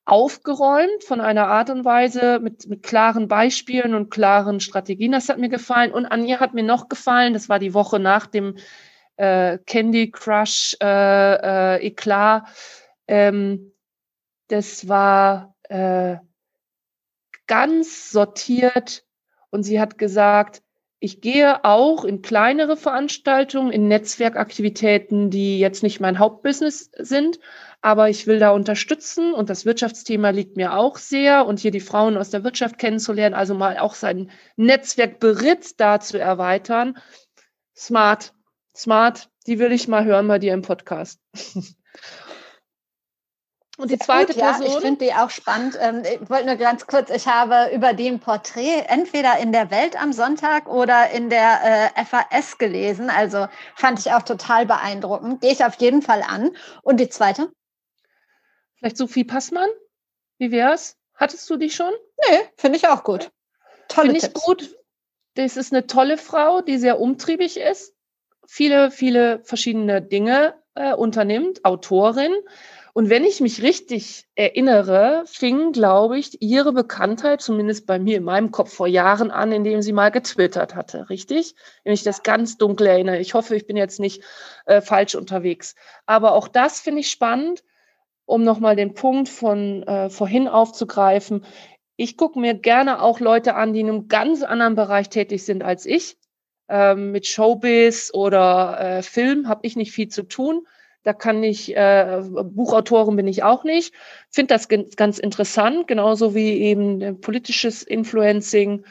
aufgeräumt 0.04 1.02
von 1.04 1.20
einer 1.20 1.48
Art 1.48 1.70
und 1.70 1.84
Weise 1.84 2.38
mit, 2.40 2.68
mit 2.68 2.82
klaren 2.82 3.28
Beispielen 3.28 3.94
und 3.94 4.10
klaren 4.10 4.60
Strategien. 4.60 5.12
Das 5.12 5.28
hat 5.28 5.38
mir 5.38 5.48
gefallen. 5.48 5.92
Und 5.92 6.06
Anja 6.06 6.38
hat 6.38 6.54
mir 6.54 6.62
noch 6.62 6.88
gefallen, 6.88 7.32
das 7.32 7.48
war 7.48 7.58
die 7.58 7.74
Woche 7.74 7.98
nach 7.98 8.26
dem 8.26 8.56
äh, 9.16 9.58
Candy 9.66 10.10
Crush 10.10 10.76
äh, 10.82 10.86
äh, 10.86 11.86
Eklat. 11.86 12.44
Ähm, 13.08 13.72
das 14.48 14.88
war 14.88 15.54
äh, 15.64 16.16
ganz 17.46 18.10
sortiert 18.10 19.04
und 19.50 19.62
sie 19.62 19.80
hat 19.80 19.98
gesagt, 19.98 20.62
ich 20.98 21.20
gehe 21.20 21.64
auch 21.64 22.04
in 22.04 22.22
kleinere 22.22 22.76
Veranstaltungen, 22.76 23.70
in 23.70 23.86
Netzwerkaktivitäten, 23.86 25.30
die 25.30 25.58
jetzt 25.58 25.82
nicht 25.82 26.00
mein 26.00 26.18
Hauptbusiness 26.18 26.90
sind, 26.96 27.38
aber 27.82 28.08
ich 28.08 28.26
will 28.26 28.38
da 28.38 28.50
unterstützen 28.50 29.34
und 29.34 29.50
das 29.50 29.66
Wirtschaftsthema 29.66 30.30
liegt 30.30 30.56
mir 30.56 30.74
auch 30.74 30.96
sehr 30.96 31.46
und 31.46 31.60
hier 31.60 31.70
die 31.70 31.80
Frauen 31.80 32.16
aus 32.16 32.30
der 32.30 32.44
Wirtschaft 32.44 32.78
kennenzulernen, 32.78 33.34
also 33.34 33.54
mal 33.54 33.78
auch 33.78 33.94
sein 33.94 34.30
Netzwerk 34.56 35.20
Beritt 35.20 35.78
da 35.78 36.00
zu 36.00 36.18
erweitern. 36.18 36.96
Smart, 37.76 38.32
smart, 38.76 39.28
die 39.46 39.58
will 39.58 39.72
ich 39.72 39.88
mal 39.88 40.04
hören 40.04 40.28
bei 40.28 40.38
dir 40.38 40.54
im 40.54 40.62
Podcast. 40.62 41.20
Und 43.78 43.90
die 43.90 43.98
zweite 43.98 44.32
gut, 44.32 44.42
Person. 44.42 44.66
Ja, 44.66 44.72
ich 44.74 44.80
finde 44.80 45.04
die 45.04 45.12
auch 45.12 45.28
spannend. 45.28 45.76
Ähm, 45.78 46.02
ich 46.02 46.30
wollte 46.30 46.46
nur 46.46 46.56
ganz 46.56 46.86
kurz, 46.86 47.10
ich 47.10 47.26
habe 47.26 47.74
über 47.74 47.92
den 47.92 48.20
Porträt 48.20 48.84
entweder 48.88 49.38
in 49.38 49.52
der 49.52 49.70
Welt 49.70 50.00
am 50.00 50.14
Sonntag 50.14 50.66
oder 50.66 51.10
in 51.10 51.28
der 51.28 51.92
äh, 51.94 52.04
FAS 52.04 52.56
gelesen. 52.56 53.10
Also 53.10 53.48
fand 53.74 53.98
ich 53.98 54.12
auch 54.12 54.22
total 54.22 54.64
beeindruckend. 54.64 55.42
Gehe 55.42 55.52
ich 55.52 55.62
auf 55.62 55.74
jeden 55.74 56.00
Fall 56.00 56.22
an. 56.22 56.56
Und 56.82 57.00
die 57.00 57.10
zweite? 57.10 57.50
Vielleicht 58.76 58.96
Sophie 58.96 59.24
Passmann? 59.24 59.68
Wie 60.38 60.50
wär's? 60.50 60.96
Hattest 61.14 61.48
du 61.50 61.56
die 61.56 61.70
schon? 61.70 61.92
Nee, 62.28 62.38
finde 62.56 62.78
ich 62.78 62.88
auch 62.88 63.04
gut. 63.04 63.30
Tolle 63.88 64.12
Finde 64.12 64.26
ich 64.26 64.32
gut. 64.32 64.74
Das 65.34 65.58
ist 65.58 65.72
eine 65.72 65.86
tolle 65.86 66.16
Frau, 66.16 66.62
die 66.62 66.78
sehr 66.78 66.98
umtriebig 66.98 67.58
ist, 67.58 67.94
viele, 68.46 68.90
viele 68.90 69.40
verschiedene 69.44 70.02
Dinge 70.02 70.54
äh, 70.74 70.94
unternimmt, 70.94 71.64
Autorin 71.64 72.32
und 72.96 73.10
wenn 73.10 73.24
ich 73.24 73.42
mich 73.42 73.62
richtig 73.62 74.24
erinnere, 74.36 75.24
fing, 75.26 75.72
glaube 75.72 76.18
ich, 76.18 76.40
ihre 76.40 76.72
Bekanntheit, 76.72 77.42
zumindest 77.42 77.86
bei 77.86 77.98
mir 77.98 78.16
in 78.16 78.24
meinem 78.24 78.52
Kopf, 78.52 78.72
vor 78.72 78.86
Jahren 78.86 79.30
an, 79.30 79.52
indem 79.52 79.82
sie 79.82 79.92
mal 79.92 80.10
getwittert 80.10 80.74
hatte, 80.74 81.10
richtig? 81.10 81.54
Wenn 81.84 81.92
ich 81.92 82.04
das 82.04 82.22
ganz 82.22 82.56
dunkel 82.56 82.86
erinnere. 82.86 83.18
Ich 83.18 83.34
hoffe, 83.34 83.54
ich 83.54 83.66
bin 83.66 83.76
jetzt 83.76 84.00
nicht 84.00 84.22
äh, 84.64 84.80
falsch 84.80 85.14
unterwegs. 85.14 85.74
Aber 86.06 86.32
auch 86.32 86.48
das 86.48 86.80
finde 86.80 87.00
ich 87.00 87.10
spannend, 87.10 87.64
um 88.24 88.44
nochmal 88.44 88.76
den 88.76 88.94
Punkt 88.94 89.28
von 89.28 89.82
äh, 89.82 90.08
vorhin 90.08 90.48
aufzugreifen. 90.48 91.44
Ich 91.96 92.16
gucke 92.16 92.40
mir 92.40 92.54
gerne 92.54 93.02
auch 93.02 93.20
Leute 93.20 93.56
an, 93.56 93.74
die 93.74 93.80
in 93.80 93.90
einem 93.90 94.08
ganz 94.08 94.42
anderen 94.42 94.74
Bereich 94.74 95.10
tätig 95.10 95.44
sind 95.44 95.62
als 95.62 95.84
ich. 95.84 96.16
Ähm, 96.68 97.12
mit 97.12 97.26
Showbiz 97.26 98.10
oder 98.12 98.78
äh, 98.80 99.02
Film 99.02 99.48
habe 99.48 99.66
ich 99.66 99.76
nicht 99.76 99.92
viel 99.92 100.08
zu 100.08 100.24
tun 100.24 100.66
da 101.06 101.12
kann 101.12 101.44
ich, 101.44 101.76
äh, 101.76 102.20
Buchautorin 102.24 103.14
bin 103.14 103.28
ich 103.28 103.44
auch 103.44 103.62
nicht. 103.62 103.94
Finde 104.28 104.54
das 104.54 104.68
ganz 104.68 105.20
interessant, 105.20 105.86
genauso 105.86 106.34
wie 106.34 106.60
eben 106.62 107.00
äh, 107.00 107.14
politisches 107.14 107.84
Influencing. 107.84 108.84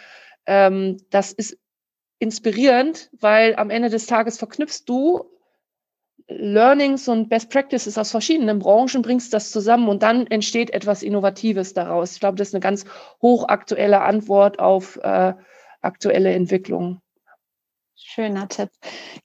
Ähm, 0.46 0.96
das 1.10 1.34
ist 1.34 1.58
inspirierend, 2.20 3.10
weil 3.20 3.58
am 3.58 3.70
Ende 3.70 3.90
des 3.90 4.06
Tages 4.06 4.38
verknüpfst 4.38 4.84
du 4.86 5.26
Learnings 6.30 7.10
und 7.10 7.28
Best 7.28 7.50
Practices 7.50 7.98
aus 7.98 8.12
verschiedenen 8.12 8.60
Branchen, 8.60 9.02
bringst 9.02 9.34
das 9.34 9.52
zusammen 9.52 9.90
und 9.90 10.02
dann 10.02 10.26
entsteht 10.28 10.72
etwas 10.72 11.04
Innovatives 11.04 11.74
daraus. 11.74 12.14
Ich 12.14 12.22
glaube, 12.22 12.38
das 12.38 12.48
ist 12.48 12.54
eine 12.56 12.62
ganz 12.62 12.86
hochaktuelle 13.22 14.00
Antwort 14.00 14.60
auf 14.60 14.96
äh, 15.04 15.34
aktuelle 15.82 16.32
Entwicklungen. 16.32 17.02
Schöner 17.98 18.50
Tipp. 18.50 18.70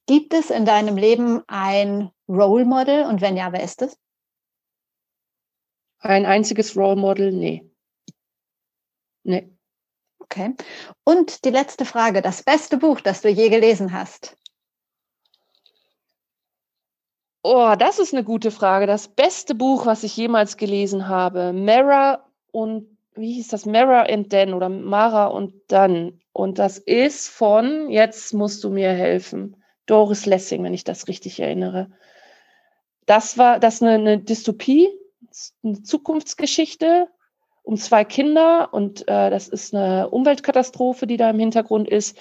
Gibt 0.06 0.32
es 0.32 0.50
in 0.50 0.64
deinem 0.64 0.96
Leben 0.96 1.42
ein 1.48 2.10
Role 2.28 2.64
Model 2.64 3.04
und 3.04 3.20
wenn 3.20 3.36
ja, 3.36 3.52
wer 3.52 3.62
ist 3.64 3.82
es? 3.82 3.98
Ein 5.98 6.24
einziges 6.24 6.76
Role 6.76 6.96
Model? 6.96 7.32
Nee. 7.32 7.68
Nee. 9.24 9.50
Okay. 10.20 10.54
Und 11.04 11.44
die 11.44 11.50
letzte 11.50 11.84
Frage: 11.84 12.22
Das 12.22 12.42
beste 12.44 12.76
Buch, 12.76 13.00
das 13.00 13.22
du 13.22 13.28
je 13.28 13.48
gelesen 13.48 13.92
hast? 13.92 14.36
Oh, 17.42 17.74
das 17.78 17.98
ist 17.98 18.14
eine 18.14 18.22
gute 18.22 18.50
Frage. 18.50 18.86
Das 18.86 19.08
beste 19.08 19.54
Buch, 19.54 19.86
was 19.86 20.04
ich 20.04 20.16
jemals 20.16 20.56
gelesen 20.56 21.08
habe: 21.08 21.52
Mara 21.52 22.24
und 22.52 22.96
wie 23.14 23.32
hieß 23.32 23.48
das? 23.48 23.66
Mara 23.66 24.02
and 24.02 24.32
Dan 24.32 24.54
oder 24.54 24.68
Mara 24.68 25.26
und 25.26 25.54
dann. 25.68 26.19
Und 26.32 26.58
das 26.58 26.78
ist 26.78 27.28
von, 27.28 27.90
jetzt 27.90 28.32
musst 28.34 28.62
du 28.64 28.70
mir 28.70 28.92
helfen, 28.92 29.56
Doris 29.86 30.26
Lessing, 30.26 30.62
wenn 30.62 30.74
ich 30.74 30.84
das 30.84 31.08
richtig 31.08 31.40
erinnere. 31.40 31.90
Das 33.06 33.38
war 33.38 33.58
das 33.58 33.82
eine, 33.82 33.94
eine 33.94 34.18
Dystopie, 34.18 34.88
eine 35.64 35.82
Zukunftsgeschichte 35.82 37.08
um 37.62 37.76
zwei 37.76 38.04
Kinder 38.04 38.72
und 38.72 39.02
äh, 39.02 39.30
das 39.30 39.48
ist 39.48 39.74
eine 39.74 40.08
Umweltkatastrophe, 40.08 41.06
die 41.06 41.16
da 41.16 41.30
im 41.30 41.38
Hintergrund 41.38 41.88
ist. 41.88 42.16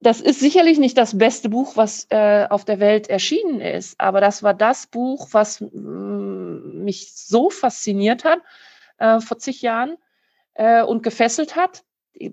Das 0.00 0.20
ist 0.20 0.40
sicherlich 0.40 0.78
nicht 0.78 0.96
das 0.96 1.16
beste 1.16 1.50
Buch, 1.50 1.76
was 1.76 2.06
äh, 2.10 2.46
auf 2.48 2.64
der 2.64 2.80
Welt 2.80 3.08
erschienen 3.08 3.60
ist, 3.60 4.00
aber 4.00 4.20
das 4.20 4.42
war 4.42 4.54
das 4.54 4.86
Buch, 4.86 5.28
was 5.32 5.60
mm, 5.60 6.82
mich 6.82 7.14
so 7.14 7.50
fasziniert 7.50 8.24
hat 8.24 8.40
äh, 8.98 9.20
vor 9.20 9.38
zig 9.38 9.62
Jahren 9.62 9.96
äh, 10.54 10.82
und 10.82 11.02
gefesselt 11.02 11.56
hat, 11.56 11.84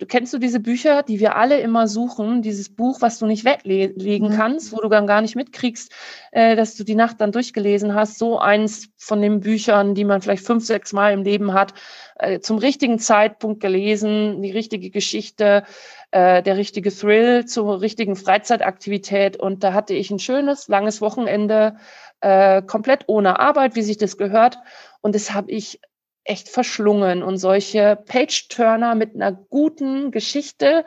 kennst 0.07 0.34
du 0.34 0.38
diese 0.38 0.59
Bücher, 0.59 1.03
die 1.03 1.19
wir 1.19 1.36
alle 1.36 1.59
immer 1.59 1.88
suchen, 1.88 2.41
dieses 2.41 2.73
Buch, 2.73 3.01
was 3.01 3.19
du 3.19 3.25
nicht 3.25 3.45
weglegen 3.45 4.32
mhm. 4.32 4.36
kannst, 4.36 4.73
wo 4.73 4.78
du 4.78 4.89
dann 4.89 5.07
gar 5.07 5.21
nicht 5.21 5.36
mitkriegst, 5.36 5.91
äh, 6.32 6.55
dass 6.55 6.75
du 6.75 6.84
die 6.84 6.95
Nacht 6.95 7.21
dann 7.21 7.32
durchgelesen 7.32 7.93
hast, 7.93 8.17
so 8.17 8.39
eins 8.39 8.89
von 8.97 9.21
den 9.21 9.39
Büchern, 9.39 9.95
die 9.95 10.03
man 10.03 10.21
vielleicht 10.21 10.45
fünf, 10.45 10.65
sechs 10.65 10.93
Mal 10.93 11.13
im 11.13 11.23
Leben 11.23 11.53
hat, 11.53 11.73
äh, 12.15 12.39
zum 12.39 12.57
richtigen 12.57 12.99
Zeitpunkt 12.99 13.61
gelesen, 13.61 14.41
die 14.41 14.51
richtige 14.51 14.89
Geschichte, 14.89 15.63
äh, 16.11 16.43
der 16.43 16.57
richtige 16.57 16.91
Thrill 16.91 17.45
zur 17.45 17.80
richtigen 17.80 18.15
Freizeitaktivität. 18.15 19.38
Und 19.38 19.63
da 19.63 19.73
hatte 19.73 19.93
ich 19.93 20.11
ein 20.11 20.19
schönes, 20.19 20.67
langes 20.67 21.01
Wochenende, 21.01 21.78
komplett 22.19 23.03
ohne 23.05 23.39
Arbeit, 23.39 23.75
wie 23.75 23.84
sich 23.84 23.97
das 23.97 24.17
gehört. 24.17 24.57
Und 25.01 25.13
das 25.13 25.36
habe 25.36 25.51
ich 25.51 25.80
echt 26.28 26.49
verschlungen 26.49 27.23
und 27.23 27.38
solche 27.38 27.95
Page-Turner 28.05 28.95
mit 28.95 29.15
einer 29.15 29.32
guten 29.32 30.11
Geschichte 30.11 30.86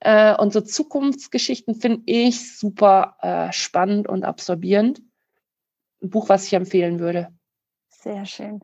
äh, 0.00 0.34
und 0.36 0.52
so 0.52 0.60
Zukunftsgeschichten 0.60 1.74
finde 1.74 2.02
ich 2.06 2.58
super 2.58 3.16
äh, 3.20 3.52
spannend 3.52 4.08
und 4.08 4.24
absorbierend. 4.24 5.00
Ein 6.02 6.10
Buch, 6.10 6.28
was 6.28 6.46
ich 6.46 6.54
empfehlen 6.54 7.00
würde. 7.00 7.28
Sehr 8.00 8.26
schön. 8.26 8.60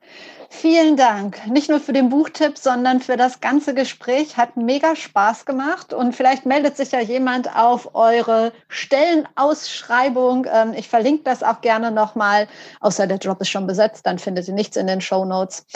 Vielen 0.49 0.97
Dank. 0.97 1.45
Nicht 1.49 1.69
nur 1.69 1.81
für 1.81 1.93
den 1.93 2.09
Buchtipp, 2.09 2.57
sondern 2.57 3.01
für 3.01 3.17
das 3.17 3.41
ganze 3.41 3.75
Gespräch. 3.75 4.37
Hat 4.37 4.57
mega 4.57 4.95
Spaß 4.95 5.45
gemacht. 5.45 5.93
Und 5.93 6.15
vielleicht 6.15 6.47
meldet 6.47 6.77
sich 6.77 6.93
ja 6.93 7.01
jemand 7.01 7.53
auf 7.57 7.97
eure 7.97 8.53
Stellenausschreibung. 8.69 10.47
Ähm, 10.49 10.73
ich 10.75 10.89
verlinke 10.89 11.25
das 11.25 11.43
auch 11.43 11.63
gerne 11.63 11.91
nochmal. 11.91 12.47
Außer 12.81 13.09
der 13.09 13.19
Job 13.19 13.41
ist 13.41 13.49
schon 13.49 13.67
besetzt, 13.67 14.07
dann 14.07 14.21
findet 14.21 14.47
ihr 14.47 14.55
nichts 14.55 14.77
in 14.77 14.87
den 14.87 15.01
Show 15.01 15.25
Notes. 15.25 15.67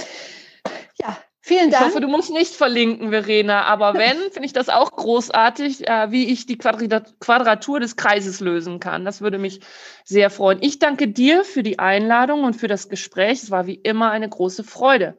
Ja, 1.01 1.17
Vielen 1.49 1.71
Dank. 1.71 1.81
Ich 1.83 1.89
hoffe, 1.89 2.01
du 2.03 2.09
musst 2.09 2.31
nicht 2.31 2.55
verlinken, 2.55 3.09
Verena. 3.09 3.65
Aber 3.65 3.95
wenn, 3.99 4.19
finde 4.31 4.45
ich 4.45 4.53
das 4.53 4.69
auch 4.69 4.93
großartig, 4.93 5.89
äh, 5.89 6.13
wie 6.13 6.27
ich 6.27 6.45
die 6.45 6.59
Quadratur 6.59 7.81
des 7.81 7.97
Kreises 7.97 8.41
lösen 8.41 8.81
kann. 8.81 9.07
Das 9.07 9.23
würde 9.23 9.39
mich 9.39 9.61
sehr 10.05 10.29
freuen. 10.29 10.59
Ich 10.61 10.79
danke 10.79 11.09
dir 11.09 11.45
für 11.45 11.63
die 11.63 11.79
Einladung 11.79 12.45
und 12.45 12.53
für 12.53 12.69
das 12.69 12.91
Gespräch. 12.91 13.43
Es 13.43 13.51
war 13.51 13.67
wie 13.67 13.77
immer 13.77 14.11
eine 14.11 14.29
große 14.29 14.63
Freude. 14.63 15.17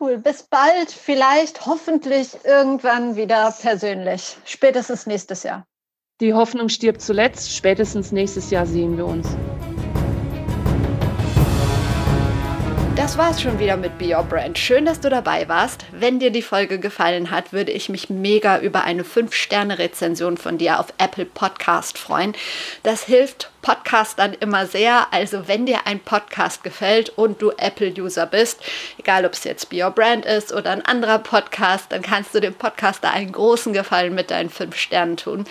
Cool. 0.00 0.16
Bis 0.16 0.44
bald. 0.44 0.90
Vielleicht, 0.90 1.66
hoffentlich 1.66 2.30
irgendwann 2.44 3.16
wieder 3.16 3.54
persönlich. 3.60 4.38
Spätestens 4.46 5.06
nächstes 5.06 5.42
Jahr. 5.42 5.66
Die 6.22 6.32
Hoffnung 6.32 6.70
stirbt 6.70 7.02
zuletzt. 7.02 7.54
Spätestens 7.54 8.12
nächstes 8.12 8.50
Jahr 8.50 8.64
sehen 8.64 8.96
wir 8.96 9.04
uns. 9.04 9.28
Das 12.98 13.16
war's 13.16 13.40
schon 13.40 13.60
wieder 13.60 13.76
mit 13.76 13.96
Be 13.96 14.16
Your 14.16 14.24
Brand. 14.24 14.58
Schön, 14.58 14.84
dass 14.84 14.98
du 14.98 15.08
dabei 15.08 15.48
warst. 15.48 15.84
Wenn 15.92 16.18
dir 16.18 16.32
die 16.32 16.42
Folge 16.42 16.80
gefallen 16.80 17.30
hat, 17.30 17.52
würde 17.52 17.70
ich 17.70 17.88
mich 17.88 18.10
mega 18.10 18.58
über 18.58 18.82
eine 18.82 19.04
5-Sterne-Rezension 19.04 20.36
von 20.36 20.58
dir 20.58 20.80
auf 20.80 20.92
Apple 20.98 21.24
Podcast 21.24 21.96
freuen. 21.96 22.34
Das 22.82 23.04
hilft 23.04 23.52
Podcastern 23.62 24.34
immer 24.34 24.66
sehr. 24.66 25.08
Also 25.12 25.48
wenn 25.48 25.66
dir 25.66 25.86
ein 25.86 26.00
Podcast 26.00 26.62
gefällt 26.62 27.10
und 27.10 27.42
du 27.42 27.50
Apple-User 27.50 28.26
bist, 28.26 28.60
egal 28.98 29.24
ob 29.24 29.32
es 29.32 29.44
jetzt 29.44 29.68
Be 29.70 29.84
Your 29.84 29.90
Brand 29.90 30.24
ist 30.24 30.52
oder 30.52 30.70
ein 30.70 30.84
anderer 30.84 31.18
Podcast, 31.18 31.86
dann 31.90 32.02
kannst 32.02 32.34
du 32.34 32.40
dem 32.40 32.54
Podcaster 32.54 33.10
einen 33.10 33.32
großen 33.32 33.72
Gefallen 33.72 34.14
mit 34.14 34.30
deinen 34.30 34.50
fünf 34.50 34.76
Sternen 34.76 35.16
tun. 35.16 35.44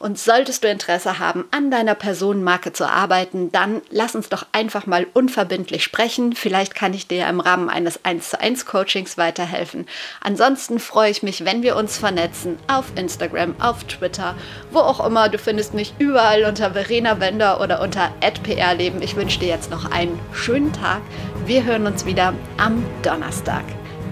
Und 0.00 0.18
solltest 0.18 0.64
du 0.64 0.68
Interesse 0.68 1.18
haben, 1.18 1.44
an 1.50 1.70
deiner 1.70 1.94
Personenmarke 1.94 2.72
zu 2.72 2.88
arbeiten, 2.88 3.52
dann 3.52 3.82
lass 3.90 4.14
uns 4.14 4.28
doch 4.28 4.46
einfach 4.52 4.86
mal 4.86 5.06
unverbindlich 5.12 5.84
sprechen. 5.84 6.34
Vielleicht 6.34 6.74
kann 6.74 6.94
ich 6.94 7.06
dir 7.06 7.28
im 7.28 7.40
Rahmen 7.40 7.68
eines 7.68 8.04
1 8.04 8.30
zu 8.30 8.40
1 8.40 8.66
Coachings 8.66 9.18
weiterhelfen. 9.18 9.86
Ansonsten 10.22 10.78
freue 10.78 11.10
ich 11.10 11.22
mich, 11.22 11.44
wenn 11.44 11.62
wir 11.62 11.76
uns 11.76 11.98
vernetzen 11.98 12.58
auf 12.66 12.86
Instagram, 12.96 13.54
auf 13.60 13.84
Twitter, 13.84 14.34
wo 14.70 14.78
auch 14.78 15.04
immer. 15.04 15.28
Du 15.28 15.38
findest 15.38 15.74
mich 15.74 15.94
überall 15.98 16.44
unter 16.44 16.72
Verena 16.72 17.14
Bender 17.50 17.60
oder 17.60 17.80
unter 17.80 18.10
@prleben. 18.20 19.02
Ich 19.02 19.16
wünsche 19.16 19.40
dir 19.40 19.48
jetzt 19.48 19.70
noch 19.70 19.90
einen 19.90 20.18
schönen 20.32 20.72
Tag. 20.72 21.00
Wir 21.46 21.64
hören 21.64 21.86
uns 21.86 22.06
wieder 22.06 22.34
am 22.56 22.84
Donnerstag. 23.02 23.64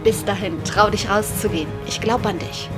Bis 0.04 0.24
dahin, 0.24 0.62
trau 0.64 0.90
dich 0.90 1.08
rauszugehen. 1.08 1.68
Ich 1.86 2.00
glaube 2.00 2.28
an 2.28 2.38
dich. 2.38 2.68